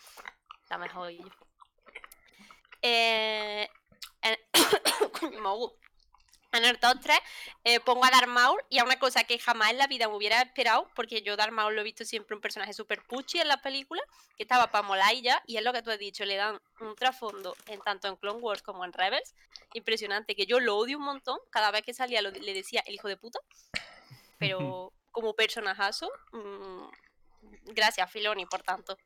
[0.69, 1.25] La mejor yo.
[2.83, 3.69] Eh,
[4.23, 4.37] en...
[6.53, 7.17] En el top 3
[7.63, 10.17] eh, pongo a Darth Maul y a una cosa que jamás en la vida me
[10.17, 13.47] hubiera esperado, porque yo Darth Maul lo he visto siempre un personaje súper puchi en
[13.47, 14.05] las películas,
[14.37, 16.61] que estaba para molar y ya, y es lo que tú has dicho, le dan
[16.81, 19.35] un trasfondo en tanto en Clone Wars como en Rebels,
[19.75, 22.95] impresionante, que yo lo odio un montón, cada vez que salía lo- le decía el
[22.95, 23.39] hijo de puta,
[24.39, 26.85] pero como personajazo, mm,
[27.67, 28.99] gracias Filoni, por tanto.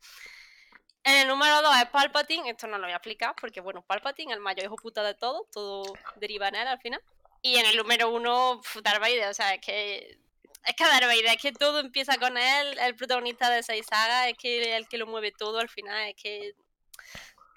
[1.02, 4.32] En el número 2 es Palpatine, esto no lo voy a explicar porque, bueno, Palpatine,
[4.32, 7.02] el mayor hijo puta de todo, todo deriva en él al final.
[7.46, 10.18] Y en el número 1, Darth Vader, o sea, es que.
[10.66, 14.28] Es que Darth Vader, es que todo empieza con él, el protagonista de seis sagas,
[14.28, 16.54] es que es el que lo mueve todo al final, es que.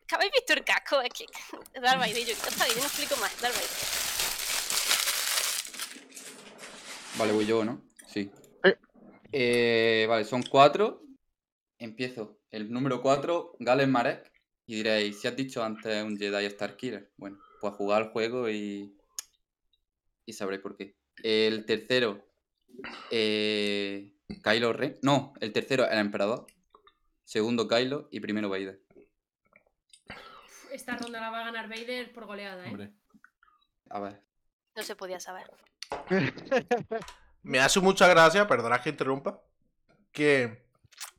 [0.06, 1.00] ¿Que habéis visto el casco?
[1.00, 1.26] Es que.
[1.80, 3.70] Darth Vader, yo, está bien, no explico más, Darth Vader.
[7.18, 7.82] Vale, voy yo, ¿no?
[8.14, 8.30] Sí.
[8.66, 8.74] Sí.
[9.32, 11.02] Eh, vale, son cuatro.
[11.80, 12.42] Empiezo.
[12.52, 14.30] El número cuatro, Galen Marek.
[14.66, 17.10] Y diréis, si has dicho antes un Jedi Starkiller.
[17.16, 18.97] Bueno, pues jugar al juego y.
[20.28, 20.94] Y sabréis por qué.
[21.24, 22.28] El tercero,
[23.10, 24.14] eh,
[24.44, 25.00] Kylo Ren.
[25.02, 26.46] No, el tercero, el Emperador.
[27.24, 28.10] Segundo, Kylo.
[28.12, 28.82] Y primero, Vader.
[30.72, 32.70] Esta ronda la va a ganar Vader por goleada, ¿eh?
[32.70, 32.92] Hombre.
[33.90, 34.22] A ver.
[34.76, 35.50] No se podía saber.
[37.44, 39.42] Me hace mucha gracia, perdona que interrumpa,
[40.12, 40.68] que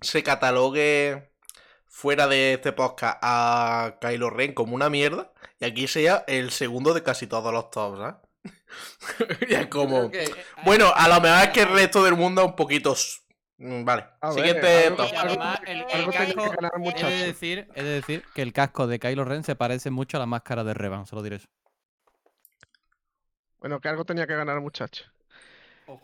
[0.02, 1.32] se catalogue
[1.86, 6.92] fuera de este podcast a Kylo Ren como una mierda Y aquí sería el segundo
[6.92, 8.27] de casi todos los tops, ¿eh?
[9.48, 10.10] ya como.
[10.10, 10.30] que-
[10.64, 12.94] Bueno, a lo mejor es que el resto del mundo es un poquito.
[13.58, 14.06] Mm, Vale.
[14.22, 15.10] Ver, Siguiente algo- top.
[15.16, 16.52] Además, el, el casco,
[16.84, 20.16] he de, decir, he de decir que el casco de Kylo Ren se parece mucho
[20.16, 21.48] a la máscara de Revan, solo diré eso.
[23.58, 25.04] Bueno, que algo tenía que ganar el muchacho.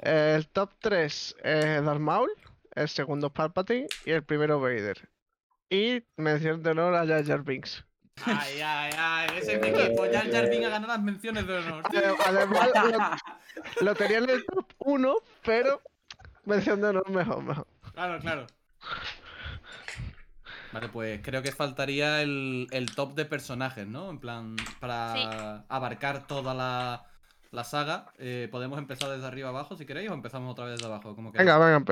[0.01, 2.31] El top 3 es Darth Maul,
[2.75, 5.09] el segundo Palpatine y el primero Vader.
[5.71, 7.85] Y mención de honor a Jar Binks.
[8.25, 10.05] Ay, ay, ay, ese es mi equipo.
[10.11, 11.83] Jar Jar Binks a ganar las menciones de honor.
[11.85, 12.69] Ade- Además,
[13.81, 15.15] lo, lo tenía en el top 1,
[15.45, 15.81] pero
[16.45, 17.67] mención de honor mejor, mejor.
[17.93, 18.47] Claro, claro.
[20.73, 24.11] Vale, pues creo que faltaría el, el top de personajes, ¿no?
[24.11, 27.05] En plan, para abarcar toda la,
[27.53, 28.07] la saga.
[28.19, 31.15] Eh, podemos empezar desde arriba abajo si queréis o empezamos otra vez desde abajo.
[31.15, 31.85] Como Venga, venga,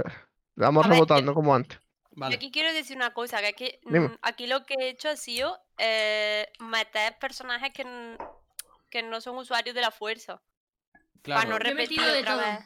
[0.57, 1.79] vamos A ver, rebotando como antes.
[2.15, 2.35] Yo Vale.
[2.37, 4.01] aquí quiero decir una cosa, que Dime.
[4.01, 7.85] mm, aquí lo que he hecho ha sido eh, meter personajes que,
[8.91, 10.43] que no son usuarios de la fuerza.
[11.23, 11.41] Claro.
[11.41, 12.37] Para no Yo he repetir de todo.
[12.39, 12.59] vez.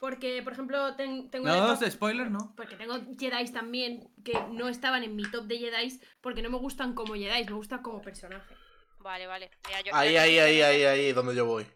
[0.00, 2.54] Porque, por ejemplo, ten- tengo No, top- spoiler, no.
[2.56, 6.58] Porque tengo Jedi también que no estaban en mi top de Jedi porque no me
[6.58, 8.52] gustan como Jedi, me gustan como personaje.
[8.98, 9.50] Vale, vale.
[9.68, 11.66] Mira, yo- Ahí, yo ahí, ahí, ahí, ahí, donde yo voy.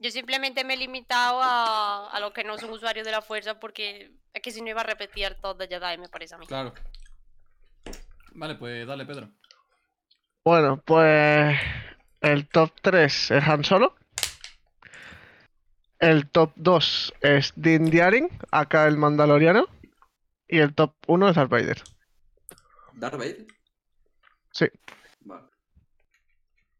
[0.00, 3.60] Yo simplemente me he limitado a, a los que no son usuarios de la fuerza
[3.60, 6.46] porque es que si no iba a repetir top de Jedi, me parece a mí.
[6.46, 6.72] Claro.
[8.32, 9.28] Vale, pues dale, Pedro.
[10.44, 11.58] Bueno, pues
[12.20, 13.96] el top 3 es Han Solo.
[15.98, 19.66] El top 2 es Din Djarin, acá el Mandaloriano.
[20.46, 21.82] Y el top 1 es Darth Vader.
[22.94, 23.46] ¿Darth Vader?
[24.52, 24.66] Sí.
[25.20, 25.48] Vale.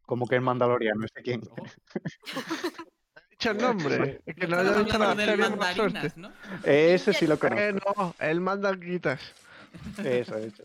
[0.07, 1.43] Como que el Mandaloriano, ¿ese quién?
[3.39, 4.21] Dicho el nombre.
[4.27, 4.73] Es que no serie,
[5.47, 5.99] mala suerte.
[5.99, 6.33] mandarinas, ¿no?
[6.65, 7.95] Ese sí lo Eh, conozco.
[7.97, 9.21] no, el Mandanguitas.
[10.03, 10.63] Eso, eso.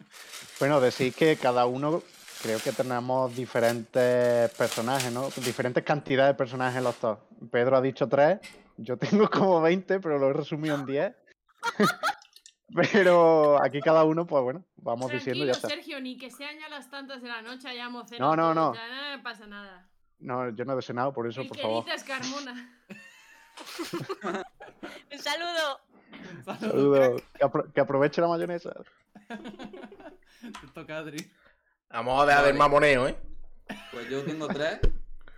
[0.59, 2.01] Bueno, decir que cada uno
[2.41, 5.29] creo que tenemos diferentes personajes, ¿no?
[5.45, 7.19] Diferentes cantidades de personajes en los dos.
[7.51, 8.39] Pedro ha dicho tres,
[8.77, 11.13] yo tengo como 20, pero lo he resumido en 10.
[12.91, 15.67] pero aquí cada uno, pues bueno, vamos diciendo Tranquilo, y ya está.
[15.67, 18.35] Sergio, ni que sean ya las tantas de la noche, hayamos No, cenado.
[18.35, 18.73] no, todos, no.
[18.73, 19.87] Ya no pasa nada.
[20.23, 21.85] No, yo no he desenado, por eso, El por que favor.
[21.85, 22.83] dices, Carmona.
[25.11, 25.79] Un saludo.
[26.59, 27.21] Saludos.
[27.33, 28.73] Que, apro- que aproveche la mayonesa.
[29.27, 31.31] Te toca, Adri.
[31.89, 33.15] Vamos a dejar del mamoneo, ¿eh?
[33.91, 34.79] Pues yo tengo tres.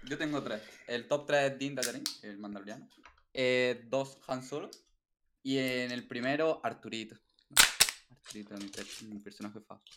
[0.03, 0.61] Yo tengo tres.
[0.87, 2.87] El top 3 es Din Djarin, el mandaloriano.
[3.33, 4.69] Eh, dos Han Solo.
[5.43, 7.15] Y en el primero, Arturito.
[8.11, 8.69] Arturito, mi,
[9.13, 9.91] mi personaje favorito.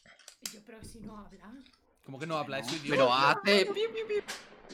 [0.53, 1.53] Yo, pero si no habla.
[2.09, 2.97] Como que no habla, es su idioma.
[2.97, 3.69] Pero hace.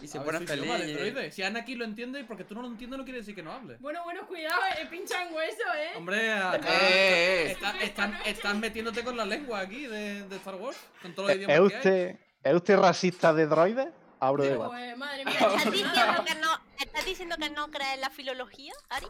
[0.01, 1.15] Y se pone feliz.
[1.15, 1.33] de.
[1.33, 3.77] Si Anaki lo entiende, porque tú no lo entiendes, no quiere decir que no hable.
[3.81, 5.91] Bueno, bueno, cuidado, eh, pinchan hueso, eh.
[5.97, 7.51] Hombre, acá Eh, eh, eh.
[7.51, 11.37] está- están, están metiéndote con la lengua aquí de, de Star Wars, con todos los
[11.37, 11.79] ¿Es idiomas que hay.
[11.79, 13.89] usted, ¿Es usted racista de droides?
[14.21, 14.91] Abro Oh, debate.
[14.91, 18.73] eh, madre mía, ¿Estás diciendo que no, ¿estás diciendo que no crees en la filología,
[18.91, 19.07] Ari?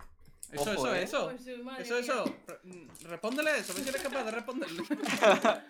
[0.51, 1.03] Eso, Ojo, eso, eh.
[1.03, 1.31] eso.
[1.31, 2.01] Pues, eh, Eso, mía.
[2.01, 2.25] eso.
[2.63, 4.83] Mm, Respóndele eso, a ver si eres capaz de responderle.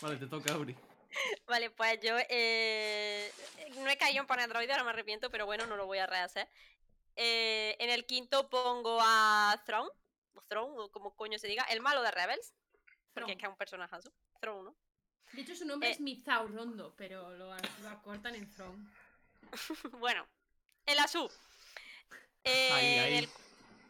[0.00, 0.74] vale, te toca, Auri.
[1.46, 3.32] Vale, pues yo eh,
[3.78, 6.06] no he caído en poner droide, ahora me arrepiento, pero bueno, no lo voy a
[6.06, 6.48] rehacer.
[7.16, 9.88] Eh, en el quinto pongo a Thrawn,
[10.34, 12.52] o Thrawn, o como coño se diga, el malo de Rebels,
[13.14, 14.12] porque es que es un personajazo.
[14.40, 14.76] Thrawn, ¿no?
[15.32, 15.92] De hecho, su nombre Eh.
[15.92, 18.86] es Mizau Rondo, pero lo, lo acortan en Throne.
[19.98, 20.26] bueno,
[20.84, 21.30] el azul.
[22.44, 23.28] Eh, Ahí, En, el,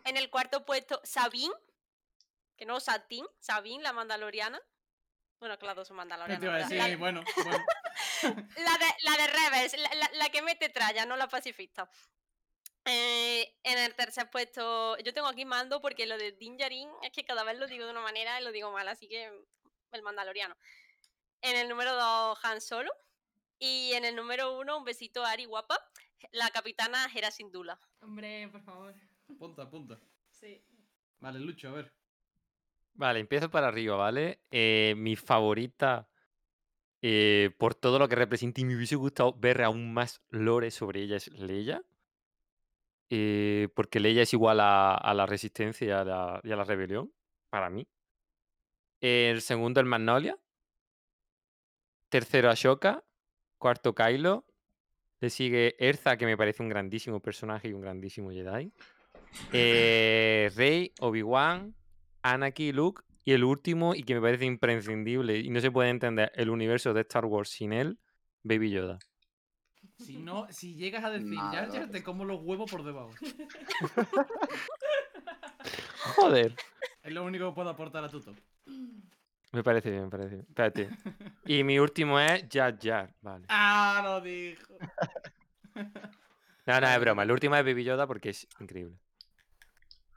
[0.05, 1.55] en el cuarto puesto, Sabine,
[2.57, 4.61] que no Satín, Sabine, la mandaloriana.
[5.39, 6.41] Bueno, claro, son ¿Qué mandalorianas.
[6.41, 6.79] te iba a decir?
[6.79, 7.65] La- Bueno, bueno.
[8.57, 11.89] La de, la de Rebels, la, la- la que mete tralla, no la pacifista.
[12.85, 17.11] Eh, en el tercer puesto, yo tengo aquí mando porque lo de Din Djarin es
[17.11, 19.31] que cada vez lo digo de una manera y lo digo mal, así que
[19.93, 20.57] el mandaloriano.
[21.43, 22.91] En el número 2, Han Solo.
[23.59, 25.79] Y en el número 1, un besito a Ari guapa,
[26.33, 27.79] la capitana Hera Syndulla.
[28.03, 28.95] Hombre, por favor.
[29.31, 29.99] Apunta, apunta.
[30.31, 30.63] Sí.
[31.21, 31.93] Vale, Lucho, a ver.
[32.97, 34.41] Vale, empiezo para arriba, ¿vale?
[34.51, 36.09] Eh, mi favorita,
[37.03, 41.03] eh, por todo lo que representa y me hubiese gustado ver aún más lore sobre
[41.03, 41.83] ella, es Leia.
[43.11, 46.65] Eh, porque Leia es igual a, a la resistencia y a la, y a la
[46.65, 47.13] rebelión,
[47.51, 47.87] para mí.
[49.01, 50.39] El segundo, el Magnolia.
[52.09, 53.05] Tercero, Ashoka.
[53.59, 54.47] Cuarto, Kylo.
[55.21, 58.73] Le sigue Erza, que me parece un grandísimo personaje y un grandísimo Jedi.
[59.53, 61.75] Eh, Rey, Obi-Wan,
[62.33, 63.03] Anakin, Luke.
[63.25, 66.95] Y el último, y que me parece imprescindible y no se puede entender el universo
[66.95, 67.99] de Star Wars sin él,
[68.45, 69.01] Baby Yoda.
[69.99, 73.11] Si no, si llegas a decir Nada, Jar te como los huevos por debajo.
[76.17, 76.55] Joder.
[77.03, 78.37] Es lo único que puedo aportar a tu top.
[79.53, 80.47] Me parece bien, me parece bien.
[80.49, 80.91] Espérate.
[81.47, 83.47] Y mi último es Jar Jar, vale.
[83.49, 84.75] Ah, lo dijo.
[86.67, 87.23] No, no, es broma.
[87.25, 88.97] El último es Baby Yoda porque es increíble.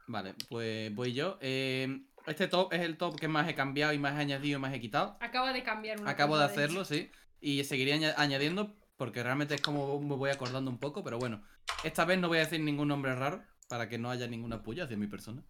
[0.10, 1.38] Vale, pues voy yo.
[1.40, 4.62] Eh, este top es el top que más he cambiado y más he añadido y
[4.62, 5.18] más he quitado.
[5.20, 7.12] Acaba de cambiar una Acabo de hacerlo, sí.
[7.40, 11.44] Y seguiré aña- añadiendo porque realmente es como me voy acordando un poco, pero bueno.
[11.84, 14.86] Esta vez no voy a decir ningún nombre raro para que no haya ninguna puya
[14.86, 15.44] hacia mi persona.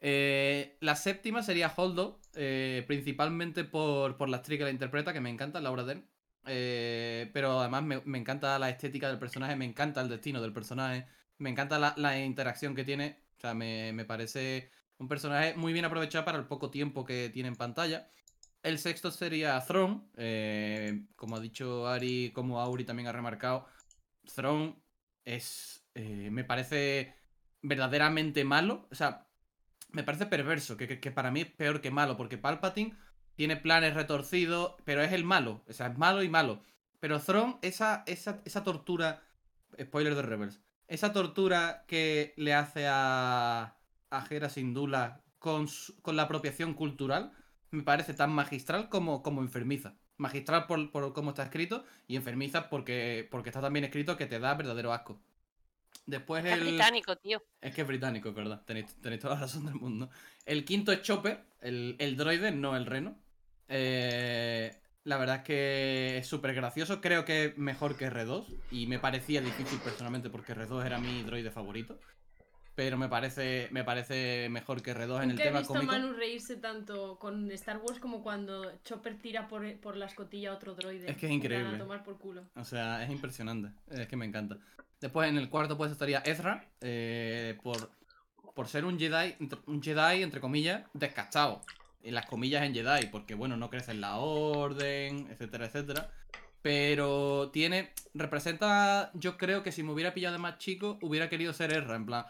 [0.00, 5.20] Eh, la séptima sería Holdo, eh, principalmente por, por la actriz que la interpreta, que
[5.20, 6.04] me encanta, Laura Dern.
[6.46, 10.52] Eh, pero además me, me encanta la estética del personaje, me encanta el destino del
[10.54, 11.06] personaje,
[11.38, 13.21] me encanta la, la interacción que tiene.
[13.42, 17.48] Sea, me, me parece un personaje muy bien aprovechado para el poco tiempo que tiene
[17.48, 18.10] en pantalla.
[18.62, 20.02] El sexto sería Throne.
[20.16, 23.66] eh, como ha dicho Ari, como Auri también ha remarcado,
[24.34, 24.76] Throne
[25.24, 25.84] es.
[25.94, 27.14] eh, me parece
[27.62, 28.88] verdaderamente malo.
[28.92, 29.26] O sea,
[29.90, 32.96] me parece perverso, que, que- para mí es peor que malo, porque Palpatine
[33.36, 35.64] tiene planes retorcidos, pero es el malo.
[35.68, 36.62] O sea, es malo y malo.
[37.00, 39.22] Pero Throne, esa, esa, esa tortura.
[39.80, 40.60] Spoiler de Rebels.
[40.92, 43.76] Esa tortura que le hace a.
[44.10, 47.32] a Hera Syndulla con, su- con la apropiación cultural
[47.70, 49.94] me parece tan magistral como, como enfermiza.
[50.18, 54.26] Magistral por, por cómo está escrito y enfermiza porque, porque está tan bien escrito que
[54.26, 55.18] te da verdadero asco.
[56.04, 56.60] Después Es el...
[56.60, 57.42] británico, tío.
[57.62, 58.62] Es que es británico, es verdad.
[58.66, 60.10] Tenéis, tenéis toda la razón del mundo.
[60.44, 63.16] El quinto es Chopper, el, el droide, no el reno.
[63.68, 67.00] Eh, la verdad es que es súper gracioso.
[67.00, 68.46] Creo que es mejor que R2.
[68.70, 71.98] Y me parecía difícil personalmente porque R2 era mi droide favorito.
[72.74, 75.92] Pero me parece, me parece mejor que R2 en el Nunca he tema visto cómico.
[75.92, 80.52] a Manu reírse tanto con Star Wars como cuando Chopper tira por, por la escotilla
[80.52, 81.10] a otro droide.
[81.10, 81.76] Es que es increíble.
[81.76, 82.44] A tomar por culo.
[82.54, 83.68] O sea, es impresionante.
[83.90, 84.56] Es que me encanta.
[85.00, 86.64] Después en el cuarto pues estaría Ezra.
[86.80, 87.90] eh, por,
[88.54, 89.34] por ser un Jedi,
[89.66, 91.60] un Jedi, entre comillas, descastado.
[92.04, 96.10] Las comillas en Jedi, porque bueno, no crece en la orden, etcétera, etcétera.
[96.62, 97.92] Pero tiene.
[98.14, 99.10] Representa.
[99.14, 101.96] Yo creo que si me hubiera pillado de más chico, hubiera querido ser Ezra.
[101.96, 102.24] En plan.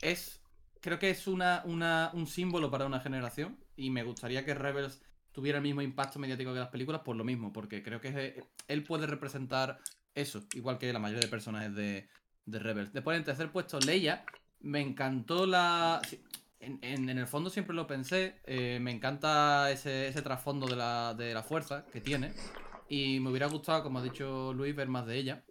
[0.00, 0.42] Es.
[0.80, 3.58] Creo que es una, una, un símbolo para una generación.
[3.76, 7.22] Y me gustaría que Rebels tuviera el mismo impacto mediático que las películas por lo
[7.22, 7.52] mismo.
[7.52, 9.78] Porque creo que él puede representar
[10.14, 10.44] eso.
[10.54, 12.08] Igual que la mayoría de personajes de,
[12.46, 12.92] de Rebels.
[12.92, 14.24] Después en tercer puesto, Leia.
[14.60, 16.02] Me encantó la.
[16.60, 18.36] En, en- en el fondo siempre lo pensé.
[18.44, 22.32] eh, me encanta ese, ese trasfondo de la, de la fuerza que tiene.
[22.88, 25.44] Y me hubiera gustado, como ha dicho Luis, ver más de ella.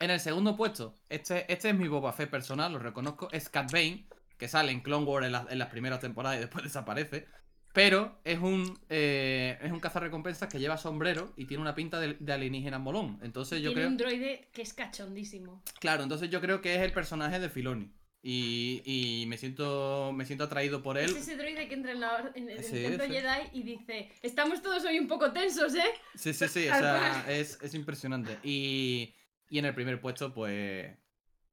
[0.00, 3.70] En el segundo puesto, este, este es mi Boba Fett personal, lo reconozco, es Cat
[3.72, 4.06] Bane,
[4.36, 7.26] que sale en Clone Wars en, las- en las primeras temporadas y después desaparece.
[7.72, 12.14] Pero es un, eh, es un cazarrecompensas que lleva sombrero y tiene una pinta de,
[12.20, 13.18] de alienígena molón.
[13.22, 13.88] Entonces yo Tiene creo...
[13.88, 15.62] un droide que es cachondísimo.
[15.80, 17.92] Claro, entonces yo creo que es el personaje de Filoni.
[18.26, 21.10] Y, y me siento me siento atraído por él.
[21.10, 23.10] Es ese droide que entra en, la, en el Sí, templo sí.
[23.12, 25.84] Jedi y dice: Estamos todos hoy un poco tensos, ¿eh?
[26.14, 28.38] Sí, sí, sí, o sea, es, es impresionante.
[28.42, 29.14] Y,
[29.50, 30.96] y en el primer puesto, pues.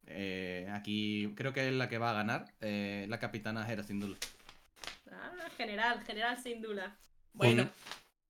[0.07, 2.45] eh, aquí creo que es la que va a ganar.
[2.61, 4.15] eh, la capitana Hera, sin duda.
[5.11, 6.97] Ah, general, general sin duda.
[7.33, 7.69] Bueno,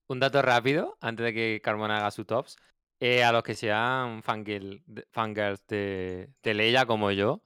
[0.08, 2.58] Un dato rápido, antes de que Carmona haga su tops.
[3.00, 7.42] Eh, a los que sean fangirl- de- fangirls de, de Leia como yo,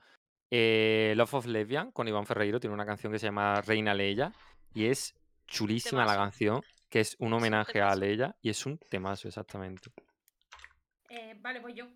[0.51, 4.31] eh, Love of Lesbian con Iván Ferreiro tiene una canción que se llama Reina Leia
[4.73, 5.15] y es
[5.47, 7.95] chulísima la canción, que es un homenaje a.
[7.95, 9.89] Leia y es un temazo exactamente.
[11.09, 11.87] Eh, vale, voy yo.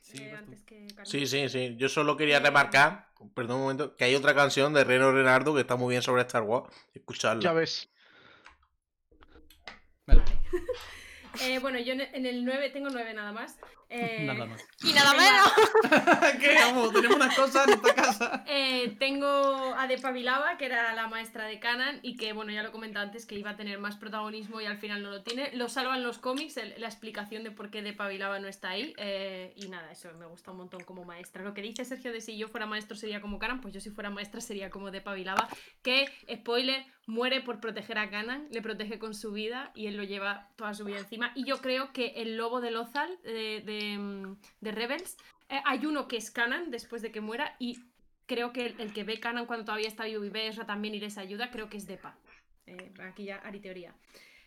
[0.00, 0.86] Sí, eh, antes que.
[1.04, 1.76] Sí, sí, sí.
[1.76, 5.60] Yo solo quería remarcar, perdón un momento, que hay otra canción de Reno Renardo que
[5.60, 6.74] está muy bien sobre Star Wars.
[6.94, 7.42] Escucharla.
[7.42, 7.90] Ya ves.
[10.06, 10.22] vale, Vale.
[11.40, 13.60] Eh, bueno, yo en en el 9 tengo 9 nada más.
[13.90, 14.62] Eh, nada más.
[14.82, 15.52] Y nada menos.
[16.40, 16.54] ¿Qué?
[16.54, 18.44] Vamos, tenemos unas cosas en esta casa.
[18.46, 22.62] Eh, tengo a De Pavilava, que era la maestra de Canan, y que, bueno, ya
[22.62, 25.50] lo comenté antes, que iba a tener más protagonismo y al final no lo tiene.
[25.54, 28.94] Lo salvan los cómics, el- la explicación de por qué De Pavilava no está ahí.
[28.98, 31.42] eh, y nada, eso me gusta un montón como maestra.
[31.42, 33.90] Lo que dice Sergio de si yo fuera maestro sería como Canan, pues yo si
[33.90, 35.48] fuera maestra sería como De Pavilava,
[35.82, 36.06] que,
[36.36, 40.48] spoiler, muere por proteger a Canan, le protege con su vida y él lo lleva
[40.56, 41.32] toda su vida encima.
[41.34, 45.16] Y yo creo que el lobo de Lothal de, de, mm, de Rebels,
[45.48, 47.78] eh, hay uno que es Canan después de que muera y
[48.26, 51.00] creo que el, que ve Canan cuando todavía está vivo y ve Ezra también y
[51.00, 52.16] les ayuda, creo que es Depa.
[52.66, 53.94] Eh, aquí ya Ari teoría.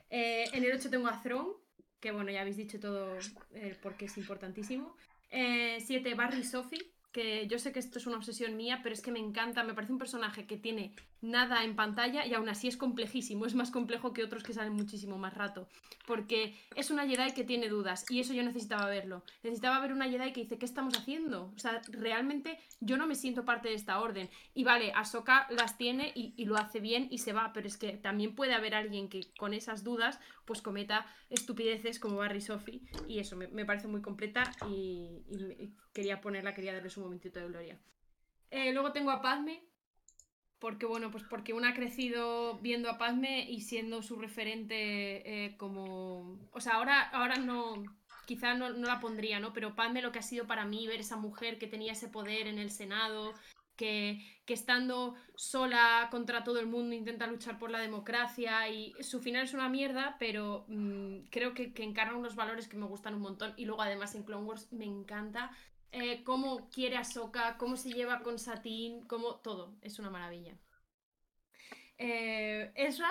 [0.10, 1.54] Eh, en el 8 tengo a Throne,
[2.00, 3.18] que bueno, ya habéis dicho todo
[3.56, 4.96] eh, porque es importantísimo.
[5.32, 9.12] 7 Barry Sophie, que yo sé que esto es una obsesión mía, pero es que
[9.12, 12.78] me encanta, me parece un personaje que tiene nada en pantalla y aún así es
[12.78, 15.68] complejísimo, es más complejo que otros que salen muchísimo más rato,
[16.08, 19.24] porque es una Jedi que tiene dudas y eso yo necesitaba verlo.
[19.44, 21.52] Necesitaba ver una Jedi que dice, ¿qué estamos haciendo?
[21.56, 24.30] O sea, realmente yo no me siento parte de esta orden.
[24.54, 27.94] Y vale, Ahsoka las tiene y, lo hace bien y se va, pero es que
[27.94, 33.20] también puede haber alguien que con esas dudas pues cometa estupideces como Barry Sophie y
[33.20, 37.80] eso me, parece muy completa y, y quería ponerla, quería darle su momentito de gloria.
[38.50, 39.64] Eh, luego tengo a Padme,
[40.62, 44.76] porque bueno, pues porque una ha crecido viendo a Padme y siendo su referente
[45.46, 46.38] eh, como...
[46.52, 47.84] O sea, ahora, ahora no...
[48.28, 49.52] Quizá no, no la pondría, ¿no?
[49.54, 52.46] Pero Padme lo que ha sido para mí ver esa mujer que tenía ese poder
[52.46, 53.34] en el Senado,
[53.76, 59.20] que, que estando sola contra todo el mundo intenta luchar por la democracia y su
[59.20, 63.16] final es una mierda, pero mm, creo que, que encarna unos valores que me gustan
[63.16, 63.54] un montón.
[63.58, 65.52] Y luego además en Clone Wars me encanta
[65.92, 70.58] eh, cómo quiere a Sokka, cómo se lleva con Satín, cómo todo, es una maravilla.
[71.98, 73.10] Eh, Ezra,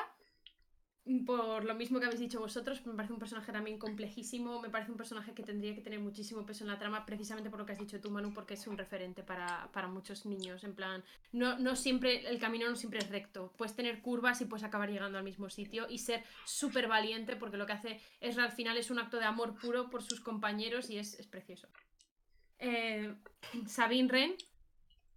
[1.26, 4.90] por lo mismo que habéis dicho vosotros, me parece un personaje también complejísimo, me parece
[4.90, 7.72] un personaje que tendría que tener muchísimo peso en la trama, precisamente por lo que
[7.72, 11.58] has dicho tú, Manu, porque es un referente para, para muchos niños, en plan, no,
[11.58, 15.18] no siempre, el camino no siempre es recto, puedes tener curvas y puedes acabar llegando
[15.18, 18.90] al mismo sitio y ser súper valiente, porque lo que hace Ezra al final es
[18.90, 21.68] un acto de amor puro por sus compañeros y es, es precioso.
[22.60, 23.14] Eh,
[23.66, 24.34] Sabine Wren,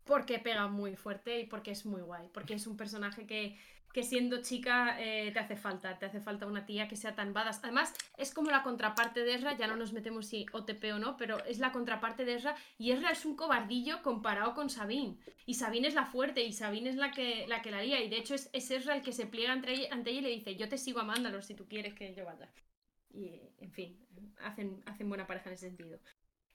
[0.05, 3.57] porque pega muy fuerte y porque es muy guay, porque es un personaje que,
[3.93, 7.33] que siendo chica eh, te hace falta, te hace falta una tía que sea tan
[7.33, 7.59] badass.
[7.63, 11.15] Además, es como la contraparte de Ezra, ya no nos metemos si OTP o no,
[11.15, 15.17] pero es la contraparte de Ezra y Ezra es un cobardillo comparado con Sabine.
[15.45, 18.17] Y Sabine es la fuerte y Sabine es la que la, que la y de
[18.17, 20.55] hecho es, es Ezra el que se pliega ante ella, ante ella y le dice,
[20.55, 22.51] yo te sigo a Mandalore si tú quieres que yo vaya.
[23.13, 23.99] Y, en fin,
[24.39, 25.99] hacen, hacen buena pareja en ese sentido.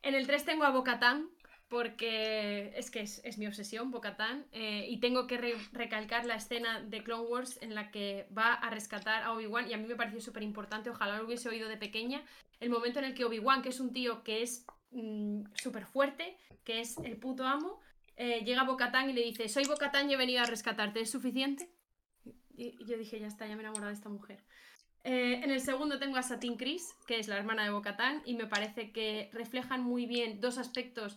[0.02, 1.28] En el 3 tengo a Bocatán,
[1.68, 6.80] porque es que es, mi obsesión, Bocatán, eh, y tengo que re- recalcar la escena
[6.80, 9.96] de Clone Wars en la que va a rescatar a Obi-Wan, y a mí me
[9.96, 12.22] pareció súper importante, ojalá lo hubiese oído de pequeña,
[12.60, 16.36] el momento en el que Obi-Wan, que es un tío que es mm, súper fuerte,
[16.64, 17.80] que es el puto amo,
[18.16, 21.10] eh, llega a Bocatán y le dice, soy Bocatán y he venido a rescatarte, ¿es
[21.10, 21.70] suficiente?
[22.56, 24.42] Y, y yo dije, ya está, ya me he enamorado de esta mujer.
[25.10, 28.34] Eh, en el segundo tengo a Satin Chris, que es la hermana de Bocatán, y
[28.34, 31.16] me parece que reflejan muy bien dos aspectos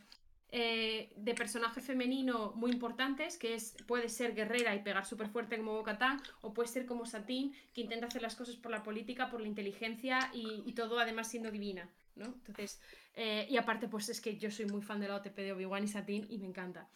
[0.54, 5.58] eh, de personaje femenino muy importantes, que es puede ser guerrera y pegar súper fuerte
[5.58, 9.30] como Bocatán, o puede ser como Satín, que intenta hacer las cosas por la política,
[9.30, 12.28] por la inteligencia y, todo además siendo divina, ¿no?
[12.28, 12.80] Entonces,
[13.16, 15.84] eh, y aparte, pues es que yo soy muy fan de la OTP de Obi-Wan
[15.84, 16.88] y Satín y me encanta.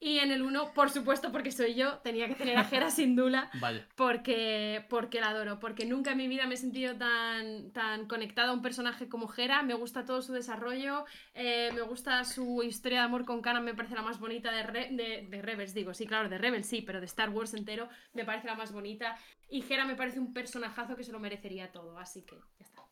[0.00, 3.16] Y en el 1, por supuesto, porque soy yo, tenía que tener a Hera sin
[3.16, 3.86] duda Vaya.
[3.96, 8.50] porque, porque la adoro, porque nunca en mi vida me he sentido tan, tan conectada
[8.50, 12.98] a un personaje como Hera, me gusta todo su desarrollo, eh, me gusta su historia
[13.00, 15.92] de amor con Kanan, me parece la más bonita de, Re- de, de Rebels, digo,
[15.94, 19.16] sí, claro, de Rebels sí, pero de Star Wars entero me parece la más bonita,
[19.50, 22.82] y Hera me parece un personajazo que se lo merecería todo, así que ya está.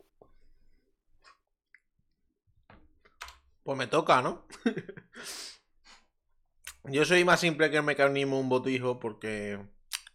[3.63, 4.47] Pues me toca, ¿no?
[6.89, 9.59] Yo soy más simple que el mecanismo un botijo porque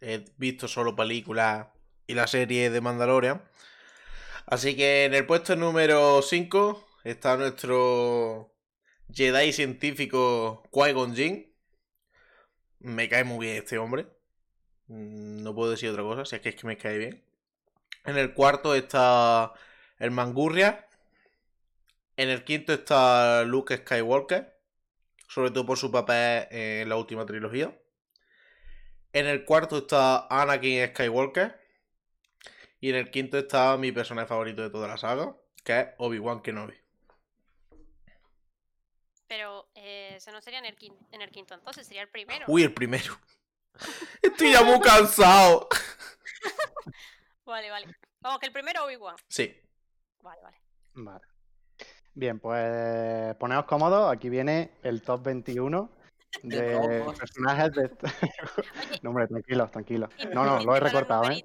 [0.00, 1.66] he visto solo películas
[2.06, 3.42] y la serie de Mandalorian.
[4.46, 8.54] Así que en el puesto número 5 está nuestro
[9.12, 11.52] Jedi científico Qui-Gon Jinn.
[12.80, 14.06] Me cae muy bien este hombre.
[14.88, 17.22] Mm, No puedo decir otra cosa, si es que es que me cae bien.
[18.04, 19.52] En el cuarto está
[19.98, 20.86] el Mangurria.
[22.16, 24.51] En el quinto está Luke Skywalker,
[25.32, 27.74] sobre todo por su papel en la última trilogía.
[29.12, 31.60] En el cuarto está Anakin Skywalker.
[32.80, 36.42] Y en el quinto está mi personaje favorito de toda la saga, que es Obi-Wan
[36.42, 36.74] Kenobi.
[39.28, 42.44] Pero eh, no sería en el, quin- en el quinto, entonces sería el primero.
[42.48, 43.16] Uy, el primero.
[44.22, 45.68] Estoy ya muy cansado.
[47.46, 47.86] Vale, vale.
[48.20, 49.16] Vamos, que el primero Obi-Wan.
[49.28, 49.56] Sí.
[50.22, 50.56] Vale, vale.
[50.94, 51.24] Vale.
[52.14, 54.12] Bien, pues poneos cómodos.
[54.12, 55.90] Aquí viene el top 21
[56.42, 57.90] de personajes de.
[59.02, 60.10] no, hombre, tranquilos, tranquilos.
[60.32, 61.44] No, no, lo he recortado, ¿eh?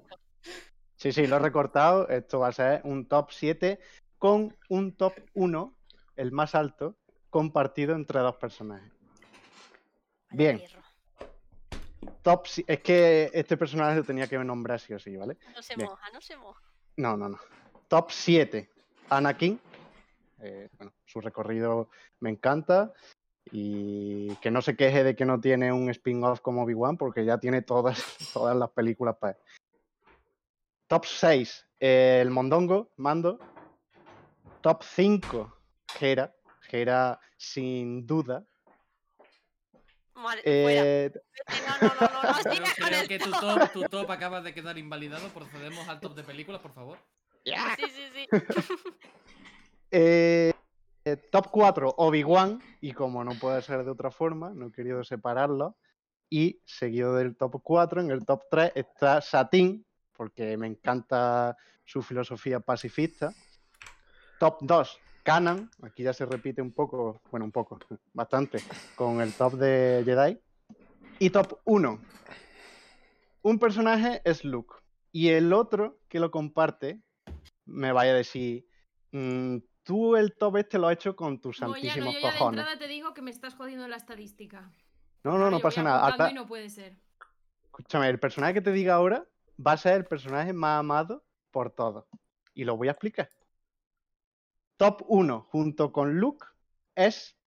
[0.96, 2.08] Sí, sí, lo he recortado.
[2.08, 3.78] Esto va a ser un top 7
[4.18, 5.74] con un top 1,
[6.16, 6.96] el más alto,
[7.30, 8.92] compartido entre dos personajes.
[10.30, 10.60] Bien.
[12.22, 15.36] Top, es que este personaje lo tenía que nombrar sí o sí, ¿vale?
[15.54, 15.88] No se Bien.
[15.88, 16.62] moja, no se moja.
[16.96, 17.38] No, no, no.
[17.86, 18.68] Top 7.
[19.08, 19.58] Anakin.
[20.40, 21.90] Eh, bueno, su recorrido
[22.20, 22.92] me encanta.
[23.50, 27.38] Y que no se queje de que no tiene un spin-off como Obi-Wan, porque ya
[27.38, 27.98] tiene todas,
[28.34, 29.38] todas las películas para él.
[30.86, 31.66] Top 6.
[31.80, 33.38] el Mondongo, Mando.
[34.60, 35.54] Top 5.
[36.00, 36.34] Hera.
[36.70, 38.44] Hera, sin duda.
[40.14, 40.42] Madre.
[40.44, 41.12] Eh,
[41.80, 43.40] No, no, no, no, no, Creo, que tu top.
[43.40, 45.28] top, tu top acaba de quedar invalidado.
[45.28, 46.98] Procedemos al top de películas, por favor.
[47.44, 47.52] Sí,
[47.88, 48.28] sí, sí.
[49.90, 50.52] eh,
[51.04, 52.60] eh, top 4, Obi-Wan.
[52.80, 55.76] Y como no puede ser de otra forma, no he querido separarlo.
[56.30, 62.02] Y seguido del top 4, en el top 3 está Satín, porque me encanta su
[62.02, 63.32] filosofía pacifista.
[64.38, 65.70] Top 2, Kanan.
[65.82, 67.78] Aquí ya se repite un poco, bueno, un poco,
[68.12, 68.58] bastante,
[68.94, 70.38] con el top de Jedi.
[71.18, 71.98] Y top 1,
[73.42, 74.74] un personaje es Luke.
[75.10, 77.00] Y el otro que lo comparte
[77.64, 78.66] me vaya a decir,
[79.12, 79.56] "Mm,
[79.88, 82.78] tú el top este lo has hecho con tus Moyano, santísimos yo ya de entrada
[82.78, 84.70] te digo que me estás jodiendo la estadística.
[85.24, 86.06] No, no, Ahora no pasa nada.
[86.06, 86.94] Hasta- no puede ser.
[87.64, 89.26] Escúchame, el personaje que te diga ahora
[89.66, 92.04] va a ser el personaje más amado por todos.
[92.52, 93.30] Y lo voy a explicar.
[94.76, 96.46] Top 1, junto con Luke,
[96.94, 97.38] es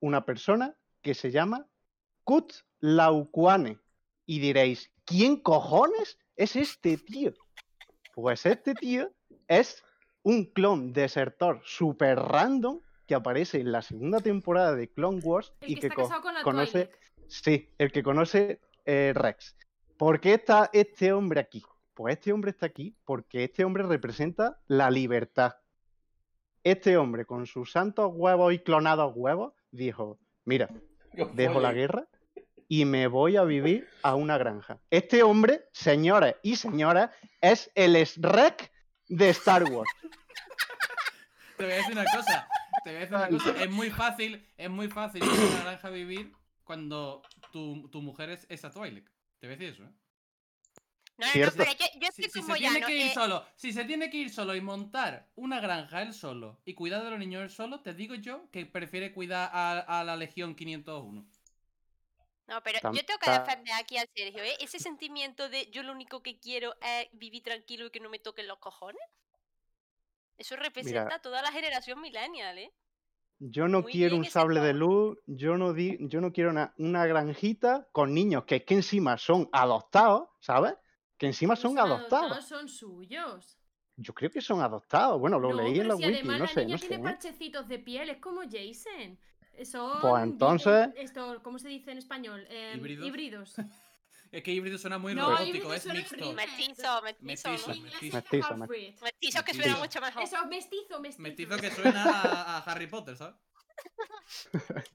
[0.00, 1.66] una persona que se llama
[2.24, 3.78] Kut Lauquane.
[4.24, 7.34] Y diréis, ¿quién cojones es este tío?
[8.14, 9.12] Pues este tío
[9.48, 9.84] es
[10.22, 15.70] un clon desertor super random que aparece en la segunda temporada de Clone Wars El
[15.72, 16.90] y que co- con la conoce.
[17.26, 19.56] Sí, el que conoce eh, Rex.
[19.96, 21.62] ¿Por qué está este hombre aquí?
[21.94, 25.56] Pues este hombre está aquí porque este hombre representa la libertad.
[26.62, 30.68] Este hombre, con sus santos huevos y clonados huevos, dijo: Mira,
[31.34, 32.06] dejo la guerra
[32.68, 34.78] y me voy a vivir a una granja.
[34.90, 37.10] Este hombre, señores y señoras,
[37.40, 38.70] es el Shrek
[39.10, 39.90] de Star Wars.
[41.56, 42.48] Te voy a decir una cosa.
[42.84, 43.62] Te voy a decir una cosa.
[43.62, 46.32] Es muy fácil, es muy fácil ir a una granja a vivir
[46.64, 49.08] cuando tu, tu mujer es esa Twilight.
[49.38, 49.92] Te voy a decir eso, ¿eh?
[51.18, 52.86] No, no, no, pero yo, yo estoy si como se tiene Moyano.
[52.86, 56.14] que ir eh, solo, si se tiene que ir solo y montar una granja él
[56.14, 60.00] solo y cuidar de los niños él solo, te digo yo que prefiere cuidar a,
[60.00, 61.26] a la Legión 501.
[62.50, 64.56] No, pero yo tengo que defender aquí a Sergio, ¿eh?
[64.58, 68.18] Ese sentimiento de yo lo único que quiero es vivir tranquilo y que no me
[68.18, 69.00] toquen los cojones.
[70.36, 72.72] Eso representa a toda la generación millennial, ¿eh?
[73.38, 76.74] Yo no Muy quiero un sable de luz, yo no, di, yo no quiero una,
[76.76, 80.74] una granjita con niños que es que encima son adoptados, ¿sabes?
[81.18, 82.44] Que encima No son son adoptados.
[82.46, 83.58] Son suyos.
[83.96, 85.20] Yo creo que son adoptados.
[85.20, 86.96] Bueno, lo No, leí en la si wiki, además no la sé, niña no tiene
[86.96, 86.98] ¿eh?
[86.98, 89.18] parchecitos de piel, es como Jason.
[89.64, 92.46] Son Pues entonces- Esto, ¿Cómo se dice en español?
[92.48, 93.06] Em, ¿Híbridos?
[93.06, 93.54] híbridos.
[94.32, 96.32] Es que híbrido suena muy No, robótico, es mixto.
[96.34, 97.68] Mestizo, mestizo, Mestizo.
[97.68, 97.76] ¿no?
[97.80, 98.08] Mestizo.
[98.52, 99.04] es Mestizo.
[99.04, 100.22] Mestizo que suena mucho mejor.
[100.22, 101.22] Eso, mestizo, mestizo.
[101.22, 103.34] Mestizo que suena a, a Harry Potter, ¿sabes?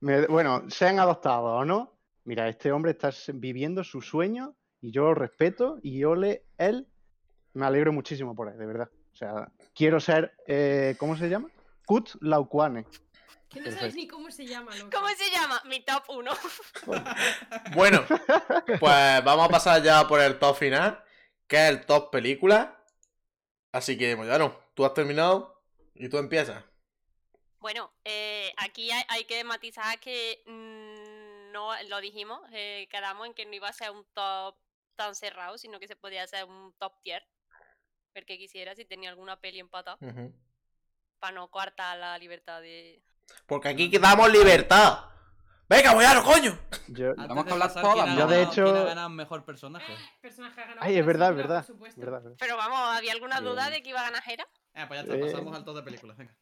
[0.00, 5.14] Bueno, sean adoptados o no, mira, este hombre está viviendo su sueño y yo lo
[5.14, 6.86] respeto y yo le, él,
[7.54, 8.90] me alegro muchísimo por él, de verdad.
[9.12, 11.48] O sea, quiero ser, eh, ¿cómo se llama?
[11.86, 12.84] Kut Lauquane.
[13.62, 14.90] Que no sabes ni cómo se llama, loco.
[14.92, 15.60] ¿Cómo se llama?
[15.64, 16.32] Mi top 1.
[17.74, 18.04] Bueno,
[18.80, 21.02] pues vamos a pasar ya por el top final,
[21.46, 22.82] que es el top película.
[23.72, 25.62] Así que, Moyano, tú has terminado
[25.94, 26.64] y tú empiezas.
[27.58, 33.34] Bueno, eh, aquí hay, hay que matizar que mm, no lo dijimos, eh, quedamos en
[33.34, 34.56] que no iba a ser un top
[34.94, 37.26] tan cerrado, sino que se podía hacer un top tier.
[38.14, 40.32] El que quisiera, si tenía alguna peli empatada, Ujú.
[41.18, 43.02] para no coartar la libertad de.
[43.46, 45.00] Porque aquí damos libertad.
[45.68, 46.56] Venga, Moyano, coño.
[46.88, 48.70] Yo, Antes Vamos de con las pasar, todas, ¿quién ha Yo, de ganado- quién ha
[48.70, 49.92] hecho- ganado mejor personaje?
[50.20, 51.56] Personaje ha ganado ay, es verdad, es verdad.
[51.66, 52.00] por supuesto.
[52.00, 52.36] verdad, verdad.
[52.38, 53.74] Pero vamos, ¿había alguna duda Bien.
[53.74, 54.46] de que iba a ganar Jera?
[54.74, 55.30] Eh, pues ya está, Eh.
[55.32, 56.36] pasamos al top de películas, venga.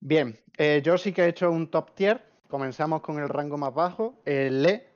[0.00, 2.22] Bien, eh, yo sí que he hecho un top tier.
[2.48, 4.92] Comenzamos con el rango más bajo, el E.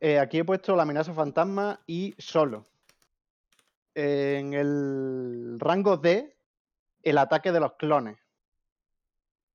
[0.00, 2.66] Eh, aquí he puesto la amenaza fantasma y solo.
[3.94, 6.36] En el rango D,
[7.02, 8.16] el ataque de los clones.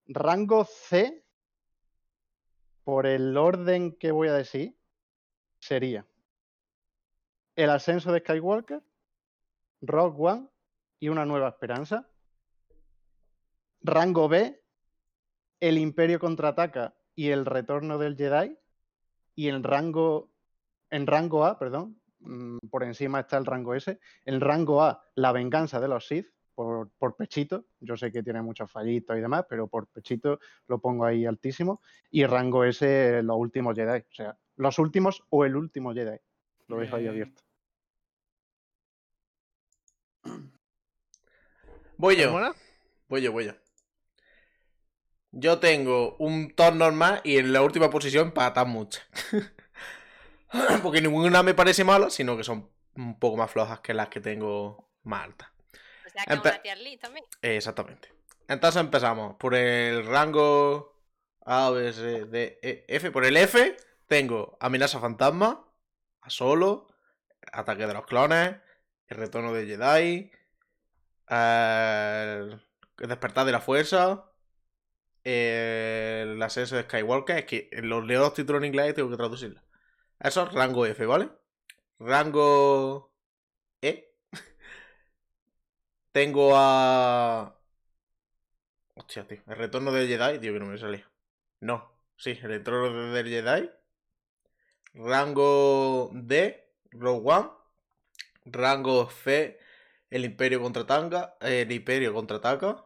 [0.07, 1.25] Rango C,
[2.83, 4.77] por el orden que voy a decir,
[5.59, 6.05] sería
[7.55, 8.83] el ascenso de Skywalker,
[9.81, 10.49] Rogue One
[10.99, 12.07] y una nueva esperanza.
[13.81, 14.61] Rango B,
[15.59, 18.57] el Imperio contraataca y el retorno del Jedi.
[19.35, 20.31] Y en rango,
[20.89, 23.99] en rango A, perdón, mm, por encima está el rango S.
[24.25, 27.65] En rango A, la venganza de los Sith, por, por pechito.
[27.79, 31.81] Yo sé que tiene muchos fallitos y demás, pero por pechito lo pongo ahí altísimo.
[32.09, 33.99] Y rango S, los últimos Jedi.
[33.99, 36.17] O sea, los últimos o el último Jedi.
[36.67, 37.43] Lo dejo ahí abierto.
[41.97, 42.31] Voy yo.
[42.31, 42.55] ¿Mola?
[43.07, 43.53] Voy yo, voy yo.
[45.31, 49.05] Yo tengo un top normal y en la última posición patas muchas.
[50.81, 54.21] Porque ninguna me parece mala, sino que son un poco más flojas que las que
[54.21, 55.54] tengo más altas.
[56.15, 57.25] Sea, que una tier list también.
[57.41, 58.13] Exactamente.
[58.47, 60.97] Entonces empezamos por el rango
[61.45, 63.11] A, B, C, D, E, F.
[63.11, 63.75] Por el F
[64.07, 65.67] tengo Amenaza Fantasma,
[66.21, 66.87] A Solo,
[67.51, 68.55] Ataque de los Clones,
[69.07, 70.31] El Retorno de Jedi,
[71.27, 72.61] El
[72.97, 74.31] Despertar de la Fuerza,
[75.23, 77.39] El Ascenso de Skywalker.
[77.39, 79.63] Es que los leo los títulos en inglés y tengo que traducirlos.
[80.19, 81.29] Eso es rango F, ¿vale?
[81.99, 83.13] Rango
[83.81, 84.14] E.
[86.15, 87.59] Tengo a.
[88.93, 89.41] Hostia, tío.
[89.47, 91.11] El retorno del Jedi, tío, que no me salía.
[91.59, 93.69] No, sí, el retorno del Jedi.
[94.93, 97.49] Rango D, Rogue One.
[98.45, 99.59] Rango C,
[100.09, 101.35] el Imperio contratanga.
[101.41, 102.85] El Imperio contraataca.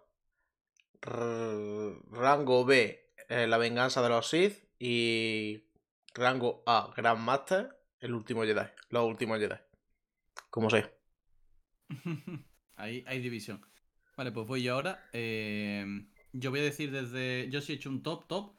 [1.04, 4.68] Rango B, eh, la venganza de los Sith.
[4.80, 5.70] Y
[6.16, 8.66] rango A, Grand Master, el último Jedi.
[8.90, 9.58] Los últimos Jedi.
[10.50, 10.92] Como sea.
[12.80, 13.62] Ahí hay división.
[14.18, 15.08] Vale, pues voy yo ahora.
[15.14, 15.86] Eh,
[16.34, 17.50] yo voy a decir desde.
[17.50, 18.54] Yo sí he hecho un top, top.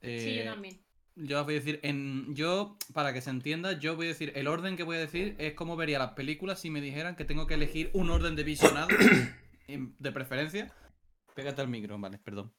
[0.00, 0.80] Sí, yo Eh, también.
[1.16, 4.46] Yo voy a decir, en, yo, para que se entienda, yo voy a decir, el
[4.46, 7.48] orden que voy a decir es como vería las películas si me dijeran que tengo
[7.48, 8.86] que elegir un orden de visionado,
[9.66, 10.72] de preferencia.
[11.34, 12.52] Pégate al micro, vale, perdón.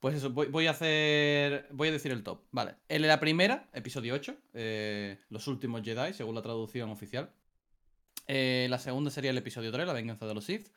[0.00, 2.74] Pues eso, voy, voy a hacer, voy a decir el top, vale.
[2.88, 7.32] En la primera, episodio 8, eh, Los últimos Jedi, según la traducción oficial.
[8.32, 10.68] Eh, la segunda sería el episodio 3, La venganza de los Sith.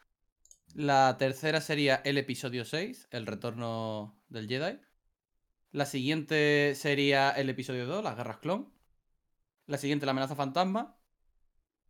[0.73, 4.79] La tercera sería el episodio 6, El retorno del Jedi.
[5.71, 8.73] La siguiente sería el episodio 2, Las guerras clon.
[9.67, 10.97] La siguiente, La amenaza fantasma.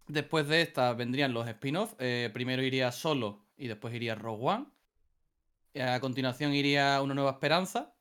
[0.09, 1.93] Después de esta vendrían los spin-off.
[1.97, 4.65] Eh, primero iría Solo y después iría Rogue One.
[5.81, 7.95] A continuación iría Una nueva esperanza.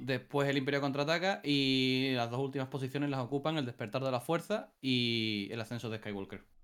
[0.00, 1.42] Después el Imperio contraataca.
[1.44, 5.90] Y las dos últimas posiciones las ocupan El despertar de la fuerza y El ascenso
[5.90, 6.57] de Skywalker.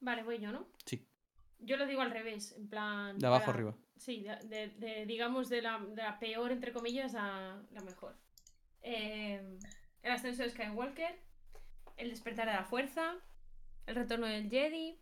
[0.00, 0.66] Vale, voy yo, ¿no?
[0.84, 1.06] Sí.
[1.58, 3.18] Yo lo digo al revés, en plan.
[3.18, 3.76] De abajo para- arriba.
[3.96, 8.16] Sí, de, de- de, digamos de la, de la peor, entre comillas, a la mejor.
[8.82, 9.58] Eh,
[10.02, 11.20] el ascenso de Skywalker,
[11.98, 13.14] el despertar de la fuerza,
[13.86, 14.98] el retorno del Jedi,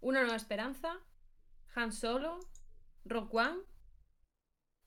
[0.00, 0.98] una nueva esperanza,
[1.74, 2.38] Han Solo,
[3.04, 3.58] Rock One,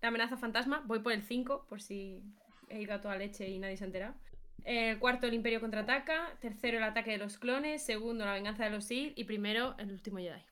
[0.01, 2.23] la amenaza fantasma, voy por el 5, por si
[2.69, 4.15] he ido a toda leche y nadie se ha enterado.
[4.65, 6.35] El cuarto, el Imperio contraataca.
[6.41, 7.85] Tercero, el ataque de los clones.
[7.85, 9.13] Segundo, la venganza de los Sith.
[9.15, 10.43] Y primero, el último Jedi.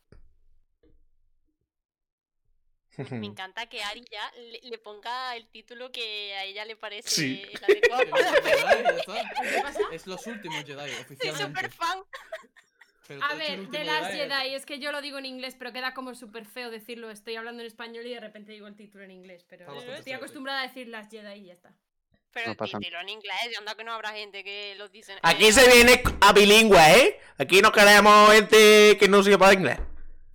[3.11, 7.09] Me encanta que Ari ya le, le ponga el título que a ella le parece
[7.09, 7.41] Sí.
[7.51, 8.03] el adecuado.
[9.91, 11.43] Es los últimos Jedi, Soy oficialmente.
[11.47, 11.99] súper fan.
[13.07, 15.55] Pero te A ver, de las Jedi, Jedi, es que yo lo digo en inglés,
[15.57, 17.09] pero queda como súper feo decirlo.
[17.09, 20.61] Estoy hablando en español y de repente digo el título en inglés, pero estoy acostumbrada
[20.61, 21.73] a decir las Jedi y ya está.
[22.33, 25.17] Pero No pasa dilo en inglés, y anda que no habrá gente que los dicen.
[25.21, 27.19] Aquí se viene a bilingüe, ¿eh?
[27.37, 29.79] Aquí no queremos gente que no sepa inglés.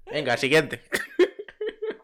[0.07, 0.83] Venga, siguiente.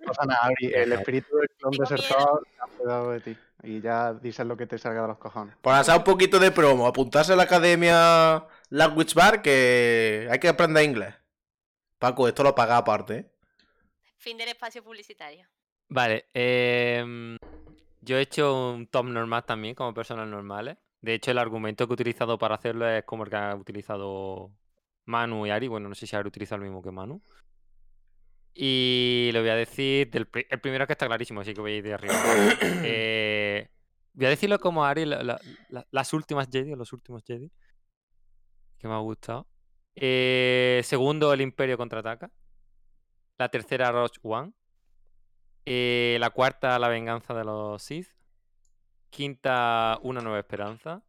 [0.01, 3.37] No pasa nada, el espíritu del clon desertor se ha cuidado de ti.
[3.62, 5.57] Y ya dices lo que te salga de los cojones.
[5.62, 10.49] Por hacer un poquito de promo, apuntarse a la academia Language Bar que hay que
[10.49, 11.15] aprender inglés.
[11.99, 13.31] Paco, esto lo paga aparte, ¿eh?
[14.19, 15.49] Fin del espacio publicitario.
[15.89, 17.39] Vale, em,
[18.05, 20.76] yo he hecho un top normal también, como personas normales.
[21.01, 24.52] De hecho, el argumento que he utilizado para hacerlo es como el que ha utilizado
[25.05, 25.68] Manu y Ari.
[25.68, 27.22] Bueno, no sé si Ari utiliza el mismo que Manu.
[28.55, 31.72] Y lo voy a decir, del pri- el primero que está clarísimo, así que voy
[31.72, 32.14] a ir de arriba.
[32.86, 33.68] Eh,
[34.12, 35.40] voy a decirlo como Ari, la- la-
[35.70, 37.51] la- las últimas Jedi, los últimos Jedi,
[38.78, 39.48] que me ha gustado.
[39.97, 42.31] Eh, segundo, el Imperio contraataca.
[43.39, 44.52] La tercera, Rogue One.
[45.66, 48.09] Eh, la cuarta, la venganza de los Sith.
[49.11, 51.03] Quinta, una nueva esperanza.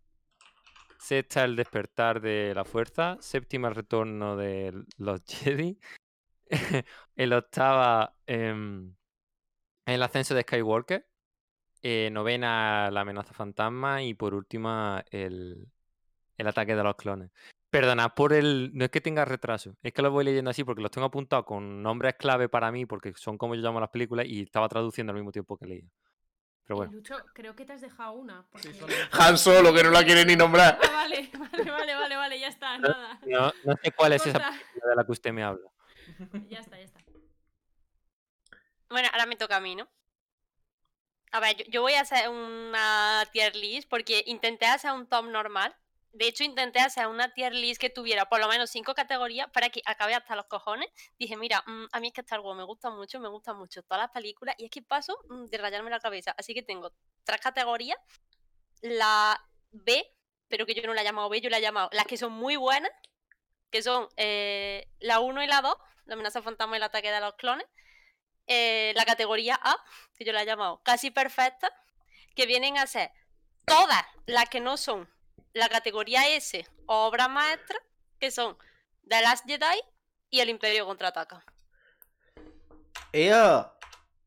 [1.00, 3.18] Sexta, el despertar de la fuerza.
[3.20, 5.80] Séptima, el retorno de los Jedi.
[7.16, 8.96] el octava, em,
[9.86, 11.08] el ascenso de Skywalker.
[11.82, 14.04] Eh, novena, la amenaza fantasma.
[14.04, 15.68] Y por última, el,
[16.38, 17.32] el ataque de los clones.
[17.76, 18.72] Perdonad por el.
[18.74, 21.46] No es que tenga retraso, es que lo voy leyendo así porque los tengo apuntados
[21.46, 25.12] con nombres clave para mí, porque son como yo llamo las películas y estaba traduciendo
[25.12, 25.90] al mismo tiempo que leía.
[26.64, 28.48] Pero bueno, Lucho, creo que te has dejado una.
[28.50, 28.80] porque-
[29.12, 30.80] Han Solo, que no la quiere ni nombrar.
[30.82, 33.20] Ah, vale, vale, vale, vale, vale, ya está, nada.
[33.26, 35.70] no, no sé cuál es esa película de la que usted me habla.
[36.50, 37.02] Ya está, ya está.
[38.90, 39.90] Bueno, ahora me toca a mí, ¿no?
[41.34, 45.26] A ver, yo, yo voy a hacer una tier list porque intenté hacer un top
[45.26, 45.76] normal.
[46.16, 49.70] De hecho, intenté hacer una tier list que tuviera por lo menos cinco categorías para
[49.70, 50.90] que acabe hasta los cojones.
[51.20, 53.84] Dije, mira, mm, a mí es que Star Wars me gusta mucho, me gustan mucho
[53.84, 56.34] todas las películas y es que paso mm, de rayarme la cabeza.
[56.38, 56.94] Así que tengo
[57.26, 57.98] tres categorías.
[58.82, 59.40] La
[59.72, 60.06] B,
[60.48, 62.32] pero que yo no la he llamado B, yo la he llamado las que son
[62.34, 62.92] muy buenas,
[63.72, 65.76] que son eh, la 1 y la 2,
[66.06, 67.68] la amenaza fantasma y el ataque de los clones.
[68.48, 69.76] eh, la categoría A,
[70.18, 71.72] que yo la he llamado casi perfecta,
[72.36, 73.12] que vienen a ser
[73.66, 75.10] todas las que no son
[75.56, 77.80] la categoría S obra maestra,
[78.20, 78.58] que son
[79.10, 79.82] The Last Jedi
[80.30, 81.44] y El Imperio contraataca.
[83.12, 83.74] Ea,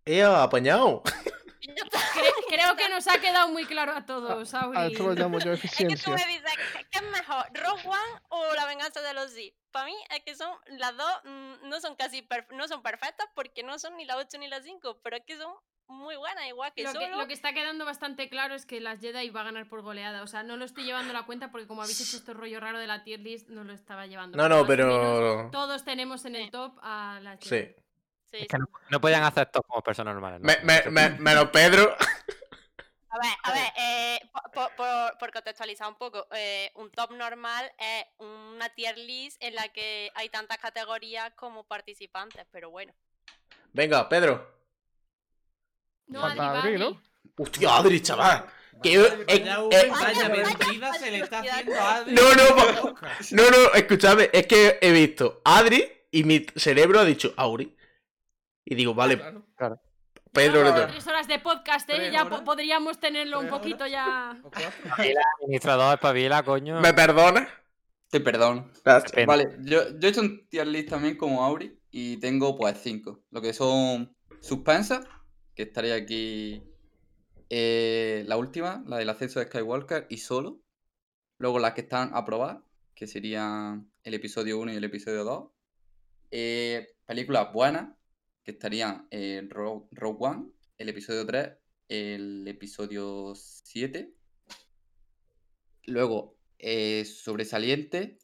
[0.04, 1.02] ea, apañado.
[2.48, 4.92] Creo que nos ha quedado muy claro a todos, A Auri.
[4.92, 6.14] esto lo llamo yo Es que tú eficiencia.
[6.14, 7.44] me dices, ¿qué- ¿qué es mejor?
[7.52, 9.54] ¿Rogue One o La venganza de los Sith?
[9.70, 13.62] Para mí es que son las dos, mm, no son casi no son perfectas porque
[13.62, 15.52] no son ni la 8 ni la 5, pero es que son
[15.88, 19.00] muy buenas, igual que Lo que, lo que está quedando bastante claro es que las
[19.00, 20.22] Jedi va a ganar por goleada.
[20.22, 22.60] O sea, no lo estoy llevando a la cuenta porque como habéis hecho este rollo
[22.60, 24.36] raro de la tier list, no lo estaba llevando.
[24.36, 25.48] No, no, menos pero.
[25.50, 27.40] Todos tenemos en el top a las.
[27.40, 27.74] Jedi.
[28.30, 28.46] Sí, Es sí.
[28.46, 30.40] que no, no podían hacer esto como personas normales.
[30.40, 30.46] ¿no?
[30.46, 31.96] Me- me- me- menos Pedro.
[33.10, 37.12] A ver, a ver, eh, po- po- por, por contextualizar un poco, eh, un top
[37.12, 42.92] normal es una tier list en la que hay tantas categorías como participantes, pero bueno.
[43.72, 44.57] Venga, Pedro.
[46.08, 47.00] No, Falta Adri, Adri, ¿no?
[47.36, 48.46] Hostia, Adri, chaval.
[48.82, 52.14] Que yo- eh, eh, vaya mentira se le está haciendo a Adri.
[52.14, 52.94] No, no.
[53.32, 57.76] No, no, escúchame, es que he visto Adri y mi cerebro ha dicho Auri.
[58.64, 59.16] Y digo, vale,
[59.56, 59.80] Claro.
[60.32, 60.92] Pedro Llevamos le toca.
[60.92, 61.94] tres horas de podcast, ¿eh?
[61.96, 62.38] ¿Tres Ya horas?
[62.40, 63.90] po- podríamos tenerlo un ¿Tres poquito horas?
[63.90, 64.36] ya.
[64.84, 66.80] Espabila, administrador, espabila, coño.
[66.80, 67.48] ¿Me perdonas?
[68.10, 68.70] Te perdono.
[68.84, 69.26] Gracias.
[69.26, 73.20] Vale, yo, yo he hecho un tier list también como Auri y tengo pues cinco.
[73.30, 75.00] Lo que son Suspensa,
[75.58, 76.62] que estaría aquí
[77.50, 80.62] eh, la última, la del ascenso de Skywalker y solo.
[81.38, 82.62] Luego las que están a probar,
[82.94, 85.50] que serían el episodio 1 y el episodio 2.
[86.30, 87.92] Eh, películas buenas,
[88.44, 91.48] que estarían eh, Rogue, Rogue One, el episodio 3,
[91.88, 94.14] el episodio 7.
[95.86, 98.20] Luego, eh, sobresaliente.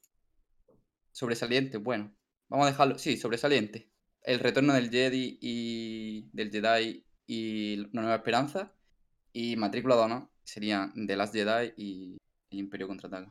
[1.11, 2.15] Sobresaliente, bueno.
[2.49, 2.97] Vamos a dejarlo.
[2.97, 3.91] Sí, sobresaliente.
[4.23, 6.31] El retorno del Jedi y.
[6.33, 8.73] del Jedi y Una Nueva Esperanza.
[9.33, 12.17] Y matrícula de honor serían The Last Jedi y
[12.51, 13.31] El Imperio Contraataca.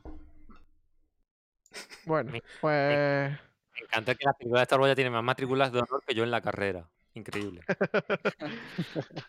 [2.06, 3.38] Bueno, Me- pues
[3.72, 6.14] Me encanta que la película de Star Wars ya tiene más matrículas de honor que
[6.14, 6.88] yo en la carrera.
[7.14, 7.62] Increíble.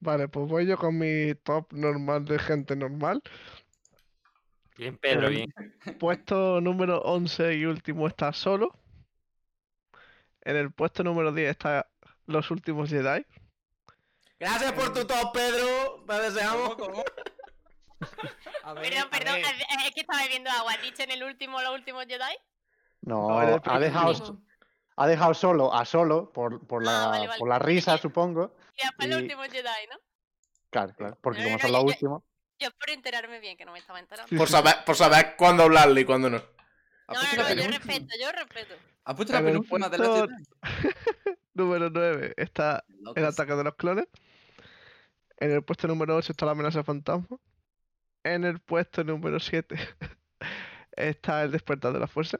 [0.00, 3.22] vale, pues voy yo con mi top normal de gente normal.
[4.76, 5.54] Bien, Pedro, Eh, bien.
[5.98, 8.74] Puesto número 11 y último está solo.
[10.42, 11.89] En el puesto número 10 está
[12.30, 13.24] Los Últimos Jedi.
[14.38, 16.04] Gracias por tu top, Pedro.
[16.06, 16.76] Te deseamos.
[18.62, 19.44] A ver, Perdón, a perdón, ver.
[19.86, 20.72] es que estaba bebiendo agua.
[20.72, 22.34] ¿Has dicho en el último, los últimos Jedi?
[23.02, 23.44] No, ha
[23.78, 24.42] dejado,
[24.96, 27.38] ha dejado solo a solo por, por, Ah, la, vale, vale.
[27.38, 28.54] por la risa, supongo.
[28.78, 29.98] Y después los Y- últimos Jedi, ¿no?
[30.70, 31.18] Claro, claro.
[31.20, 32.22] Porque No, como no, son los yo- últimos.
[32.58, 34.34] Yo por enterarme bien, que no me estaba enterando.
[34.36, 36.38] Por saber, por saber cuándo hablarle y cuándo no.
[36.38, 36.44] No,
[37.08, 38.74] ¿Has no, no, la yo respeto, yo respeto.
[39.04, 40.28] ¿Has puesto la penúltima de Jedi?
[41.54, 42.84] número 9 está
[43.16, 43.24] El.
[43.26, 44.06] Ataque de los Clones.
[45.38, 47.38] En el puesto número 8 está La Amenaza Fantasma.
[48.24, 49.74] En el puesto número 7
[50.92, 52.38] está El Despertar de la Fuerza.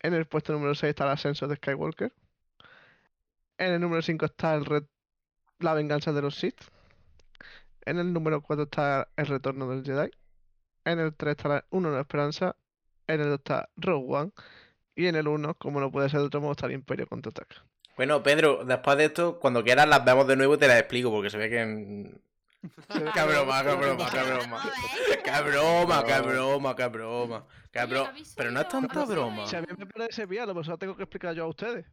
[0.00, 2.12] En el puesto número 6 está El Ascenso de Skywalker.
[3.58, 4.86] En el número 5 está el Re-
[5.58, 6.60] La Venganza de los Sith.
[7.84, 10.10] En el número 4 está El Retorno del Jedi.
[10.84, 12.56] En el 3 está la- Una Nueva Esperanza.
[13.08, 14.32] En el 2 está Rogue One.
[14.94, 17.64] Y en el 1, como no puede ser de otro modo, está el Imperio Contraataca.
[17.96, 21.10] Bueno, Pedro, después de esto, cuando quieras las vemos de nuevo y te las explico,
[21.10, 21.60] porque se ve que.
[21.60, 22.22] en-
[23.14, 24.62] Qué broma, qué broma, qué broma.
[25.24, 27.46] Qué broma, qué broma, qué broma.
[27.72, 28.08] Qué Oye, broma.
[28.10, 29.46] ¿habéis Pero no es tanta ¿Habéis oído broma.
[29.46, 31.84] Si a mí me parece bien, a lo mejor tengo que explicar yo a ustedes.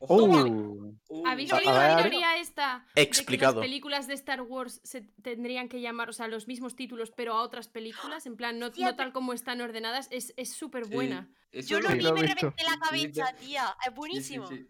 [0.00, 0.92] Uh,
[1.26, 2.86] ¿Habéis oído la teoría esta?
[2.94, 3.54] Explicado.
[3.54, 6.76] De que las películas de Star Wars se tendrían que llamar, o sea, los mismos
[6.76, 10.32] títulos, pero a otras películas, en plan, no, Sí, no tal como están ordenadas, es
[10.36, 11.28] es súper buena.
[11.50, 13.46] Eso Yo lo Sí, vi lo y me reventé la Sí, cabeza, sí.
[13.46, 13.64] tía.
[13.64, 14.46] Es Sí, sí, buenísimo.
[14.46, 14.68] sí.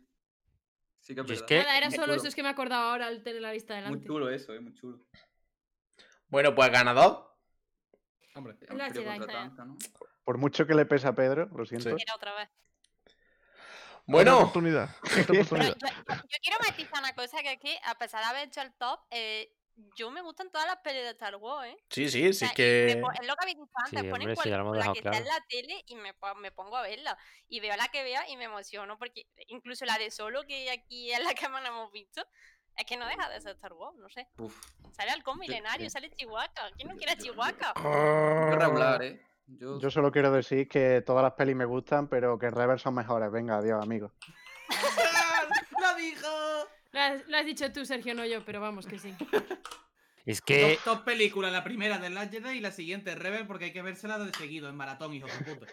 [1.09, 3.07] Sí que es es que- Nada, era muy solo eso, es que me acordaba ahora
[3.07, 4.07] al tener la lista Muy delante.
[4.07, 5.01] chulo eso, eh, muy chulo.
[6.29, 7.35] Bueno, pues ganador.
[8.35, 8.57] Hombre.
[8.69, 9.05] La Jedi.
[9.19, 9.79] contraataca, ¿no?
[10.23, 11.89] por mucho que le pese a Pedro, lo siento.
[11.97, 12.05] Sí.
[12.15, 12.51] Otra vez.
[14.05, 14.91] Bueno, oportunidad.
[15.49, 15.77] Oportunidad.
[15.81, 18.73] yo, yo- yo quiero matizar una cosa que aquí, a pesar de haber hecho el
[18.75, 19.51] top, eh,
[19.97, 21.77] yo me gustan todas las pelis de Star Wars, ¿eh?
[21.91, 22.91] sí, sí, O sí sea, me que.
[22.91, 25.95] es lo que habéis dicho antes, Sí, ponen cual- la está en la tele y
[25.97, 27.17] me, me pongo a verla.
[27.49, 31.13] Y veo la que vea y me emociono, porque incluso la de solo, que aquí
[31.13, 32.25] es la que más hemos visto,
[32.77, 34.29] es que no deja de ser Star Wars, no sé.
[34.39, 34.57] Uf.
[34.93, 36.51] Sale Halcón Milenario, yo- sale Chihuahua.
[36.77, 37.53] ¿Quién no quiere a Chihuahua?
[37.77, 39.25] Yo regular, ¿eh?
[39.47, 42.95] Yo, Yo solo quiero decir que todas las pelis me gustan, pero que Rebels son
[42.95, 43.31] mejores.
[43.33, 44.13] Venga, adiós, amigos.
[45.81, 46.29] ¡Lo dijo!
[46.99, 49.15] Lo has, lo has dicho tú, Sergio, no yo, pero vamos que sí.
[50.27, 53.67] Es que Dos, dos películas, la primera de Last Jedi y la siguiente Rebel, porque
[53.67, 55.67] hay que vérsela de seguido, en maratón, hijo de puta.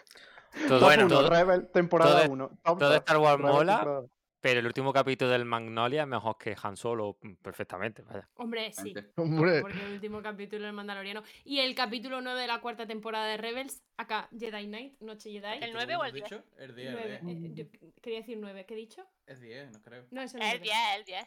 [0.68, 2.96] todo, Bueno, Top uno, todo- Rebel, temporada todo- todo1.
[2.98, 4.02] Star Wars mola,
[4.46, 8.28] Pero el último capítulo del Magnolia es mejor que Han Solo, mm, perfectamente, vaya.
[8.36, 8.94] Hombre, sí.
[9.16, 11.22] Hombre, Porque el último capítulo del Mandaloriano.
[11.44, 15.64] Y el capítulo 9 de la cuarta temporada de Rebels, acá, Jedi Knight, Noche Jedi.
[15.64, 16.24] ¿El 9 o el 10?
[16.24, 16.44] dicho?
[16.58, 17.36] El 10, el Nueve, 10.
[17.36, 19.04] eh, yo quería decir 9, ¿qué he dicho?
[19.26, 20.06] Es 10, no creo.
[20.12, 20.60] No, es el El 9.
[20.62, 21.26] 10, el 10.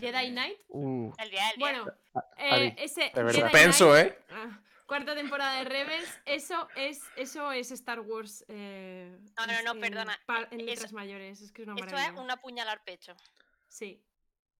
[0.00, 0.58] Jedi Knight.
[0.68, 1.58] uh, El 10, el 10.
[1.58, 1.86] Bueno,
[2.38, 4.18] eh, ese Suspenso, ¿eh?
[4.30, 8.44] ah, cuarta temporada de Rebels, eso es, eso es Star Wars.
[8.48, 11.68] eh, No, no, en- no, en perdona, pa- En eso- letras mayores, es que es
[11.68, 12.14] una Esto maravilla.
[12.14, 13.14] es una puñal al pecho.
[13.68, 14.02] Sí.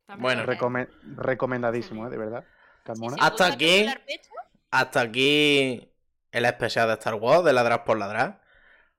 [0.06, 0.86] también Bueno,
[1.16, 2.10] recomendadísimo, ¿eh?
[2.10, 2.44] de verdad.
[2.84, 3.14] Carmona.
[3.16, 3.86] Sí, Hasta aquí.
[4.70, 5.90] Hasta aquí
[6.30, 8.40] el especial de Star Wars, de Ladras por Ladrar.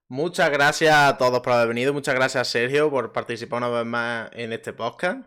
[0.10, 1.94] Muchas gracias a todos por haber venido.
[1.94, 5.26] Muchas gracias, Sergio, por participar una vez más en este podcast.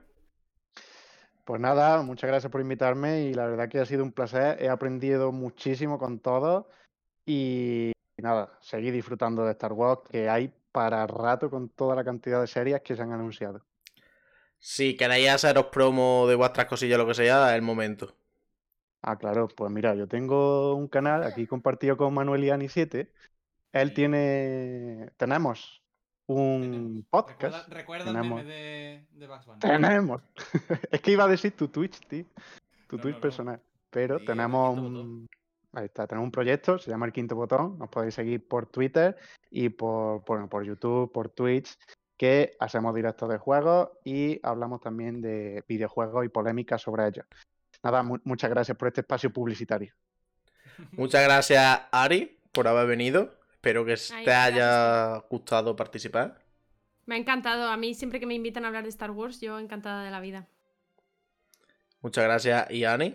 [1.50, 4.62] Pues nada, muchas gracias por invitarme y la verdad que ha sido un placer.
[4.62, 6.66] He aprendido muchísimo con todos
[7.26, 12.40] y nada, seguir disfrutando de Star Wars que hay para rato con toda la cantidad
[12.40, 13.64] de series que se han anunciado.
[14.60, 18.14] Si queréis haceros promo de vuestras cosillas, lo que sea, es el momento.
[19.02, 23.10] Ah, claro, pues mira, yo tengo un canal aquí compartido con Manuel y Ani 7.
[23.72, 25.79] Él tiene, tenemos
[26.34, 27.04] un Tenemos.
[27.10, 27.40] podcast.
[27.42, 28.38] Recuerda, recuerda el Tenemos.
[28.44, 29.58] meme de, de Bugs Bunny.
[29.60, 30.22] Tenemos.
[30.90, 32.24] es que iba a decir tu Twitch, tío.
[32.88, 33.20] Tu No, Twitch no, no.
[33.20, 33.60] personal.
[33.90, 35.28] Pero Sí, tenemos un.
[35.72, 37.78] Ahí está, tenemos un proyecto, se llama El Quinto Botón.
[37.78, 39.16] Nos podéis seguir por Twitter
[39.50, 41.76] y por, bueno, por YouTube, por Twitch,
[42.16, 47.24] que hacemos directos de juegos y hablamos también de videojuegos y polémicas sobre ellos.
[47.84, 49.94] Nada, mu- muchas gracias por este espacio publicitario.
[50.92, 53.32] Muchas gracias, Ari, por haber venido.
[53.60, 56.40] Espero que te gracias, haya gustado participar.
[57.04, 57.68] Me ha encantado.
[57.68, 60.18] A mí, siempre que me invitan a hablar de Star Wars, yo encantada de la
[60.20, 60.48] vida.
[62.00, 63.14] Muchas gracias, y Ani.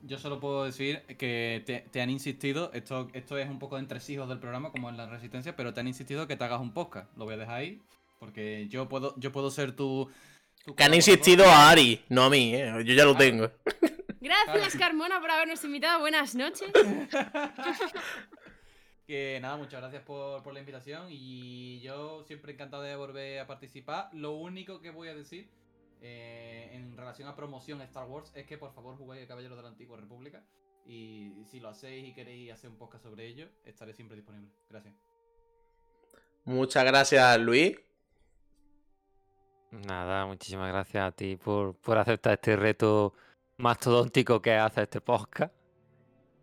[0.00, 3.82] Yo solo puedo decir que te, te han insistido, esto, esto es un poco de
[3.82, 6.72] entresijos del programa, como en la Resistencia, pero te han insistido que te hagas un
[6.72, 7.14] podcast.
[7.18, 7.82] Lo voy a dejar ahí,
[8.18, 10.10] porque yo puedo, yo puedo ser tu...
[10.64, 12.72] tu Que han insistido a Ari, no a mí, ¿eh?
[12.82, 13.18] Yo ya lo Claro.
[13.18, 13.50] tengo.
[14.22, 14.76] Gracias.
[14.76, 16.00] Carmona, por habernos invitado.
[16.00, 16.70] Buenas noches.
[19.06, 23.46] Que nada, muchas gracias por, por la invitación y yo siempre encantado de volver a
[23.46, 24.08] participar.
[24.12, 25.48] Lo único que voy a decir
[26.02, 29.68] eh, en relación a promoción Star Wars es que por favor juguéis Caballeros de la
[29.68, 30.42] Antigua República
[30.84, 34.50] y si lo hacéis y queréis hacer un podcast sobre ello, estaré siempre disponible.
[34.68, 34.94] Gracias.
[36.44, 37.76] Muchas gracias, Luis.
[39.70, 43.14] Nada, muchísimas gracias a ti por, por aceptar este reto
[43.58, 45.52] mastodóntico que hace este podcast.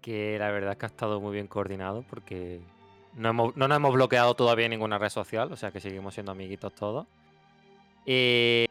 [0.03, 2.59] Que la verdad es que ha estado muy bien coordinado porque
[3.15, 6.13] no, hemos- no nos hemos bloqueado todavía en ninguna red social, o sea que seguimos
[6.13, 7.07] siendo amiguitos todos.
[8.05, 8.67] Eh,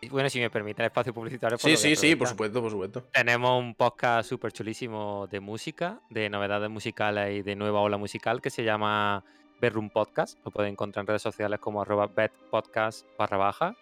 [0.00, 1.58] y bueno, si me permite el espacio publicitario.
[1.58, 3.02] pues Sí, sí, sí, por supuesto, por supuesto.
[3.12, 8.40] Tenemos un podcast súper chulísimo de música, de novedades musicales y de nueva ola musical
[8.40, 9.24] que se llama
[9.60, 10.38] Bedroom Podcast.
[10.44, 13.74] Lo pueden encontrar en redes sociales como arroba barra baja.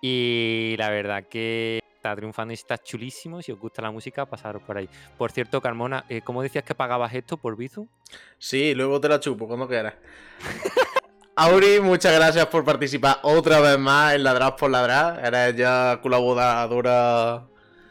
[0.00, 3.42] Y la verdad que está triunfando y está chulísimo.
[3.42, 4.88] Si os gusta la música, pasaros por ahí.
[5.18, 7.88] Por cierto, Carmona, eh, ¿cómo decías que pagabas esto por Bizum?
[8.38, 9.94] Sí, luego te la chupo cuando quieras.
[11.38, 15.22] Auri, muchas gracias por participar otra vez más en Ladras por Ladrar.
[15.24, 17.44] Eres ya colaboradora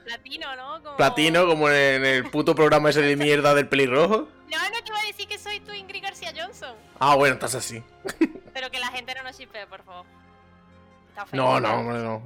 [0.06, 0.82] Platino, ¿no?
[0.84, 4.28] Como- platino, como en el puto programa ese de mierda del pelirrojo.
[4.50, 6.74] No, no te iba a decir que soy tu Ingrid García Johnson.
[7.00, 7.84] Ah, bueno, estás así.
[8.54, 10.06] Pero que la gente no nos shipee, por favor.
[11.10, 11.26] Está.
[11.34, 12.22] No, no, hombre, no.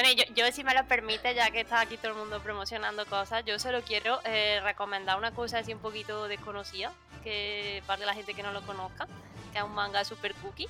[0.00, 3.04] Bueno, yo, yo si me lo permite, ya que está aquí todo el mundo promocionando
[3.04, 6.90] cosas, yo solo quiero eh, recomendar una cosa así un poquito desconocida,
[7.22, 9.06] que para la gente que no lo conozca,
[9.52, 10.68] que es un manga super cookie,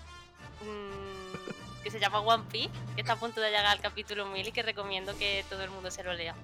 [0.62, 4.48] mm, que se llama One Piece, que está a punto de llegar al capítulo 1000
[4.48, 6.34] y que recomiendo que todo el mundo se lo lea.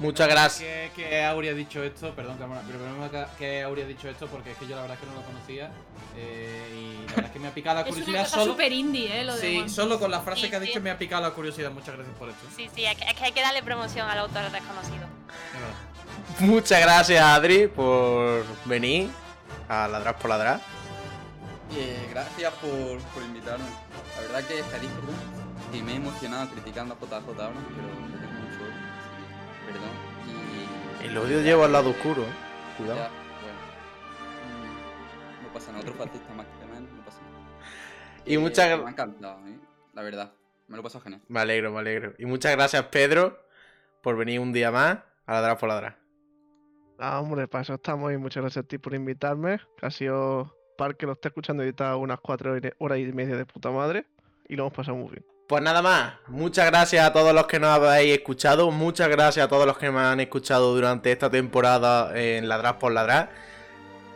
[0.00, 0.90] Muchas gracias.
[0.90, 4.26] Que, que ha dicho esto, perdón, Carmona, pero menos que, que Auri ha dicho esto
[4.28, 5.70] porque es que yo la verdad es que no lo conocía
[6.16, 8.52] eh, y la verdad es que me ha picado la Es una curiosidad cosa solo.
[8.52, 9.24] súper indie, ¿eh?
[9.24, 10.66] Lo de Sí, One solo con la frase Sí, que ha sí.
[10.66, 11.70] dicho me ha picado la curiosidad.
[11.70, 12.46] Muchas gracias por esto.
[12.56, 15.06] Sí, sí, es que, es hay que darle promoción al autor desconocido.
[16.40, 19.10] Muchas gracias, Adri, por venir
[19.68, 20.60] a Ladrar por Ladrar.
[21.76, 23.64] Eh, gracias por, por invitarme.
[24.16, 25.40] La verdad que perdón.
[25.72, 28.19] Y me he emocionado criticando a JJ ahora, pero
[29.72, 29.90] Perdón.
[31.02, 31.06] Y.
[31.06, 32.26] El odio lleva al lado oscuro, eh.
[32.26, 32.98] Ya, Cuidado.
[33.42, 33.58] bueno.
[34.46, 38.24] Mm, No pasa nada, otro fascista más que mal, no pasa nada.
[38.24, 39.58] Y muchas Me gra- ha encantado, ¿eh?
[39.94, 40.32] La verdad.
[40.68, 41.20] Me lo he pasado genial.
[41.28, 42.14] Me alegro, me alegro.
[42.18, 43.38] Y muchas gracias, Pedro,
[44.02, 45.96] por venir un día más a Ladrar por Ladrar.
[46.98, 49.58] Ah, hombre, para eso estamos y muchas gracias a ti por invitarme.
[49.78, 53.36] Que ha sido, para el que lo esté escuchando, editado unas cuatro horas y media
[53.36, 54.06] de puta madre.
[54.48, 55.24] Y lo hemos pasado muy bien.
[55.50, 59.48] Pues nada más, muchas gracias a todos los que nos habéis escuchado, muchas gracias a
[59.48, 63.32] todos los que me han escuchado durante esta temporada en Ladrar por Ladrar.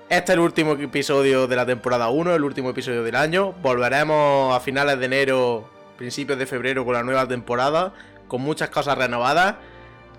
[0.08, 3.50] Este es el último episodio de la temporada 1, el último episodio del año.
[3.50, 7.92] Volveremos a finales de enero, principios de febrero con la nueva temporada,
[8.28, 9.56] con muchas cosas renovadas.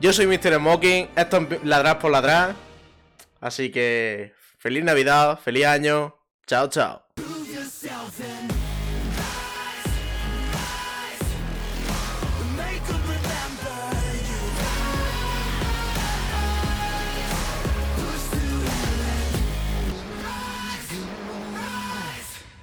[0.02, 0.56] Yo soy Mr.
[0.56, 2.56] Smoking, esto es Ladrar por Ladrar.
[3.40, 6.18] Así que feliz Navidad, feliz año.
[6.46, 7.06] Chao, chao.
[8.20, 8.35] and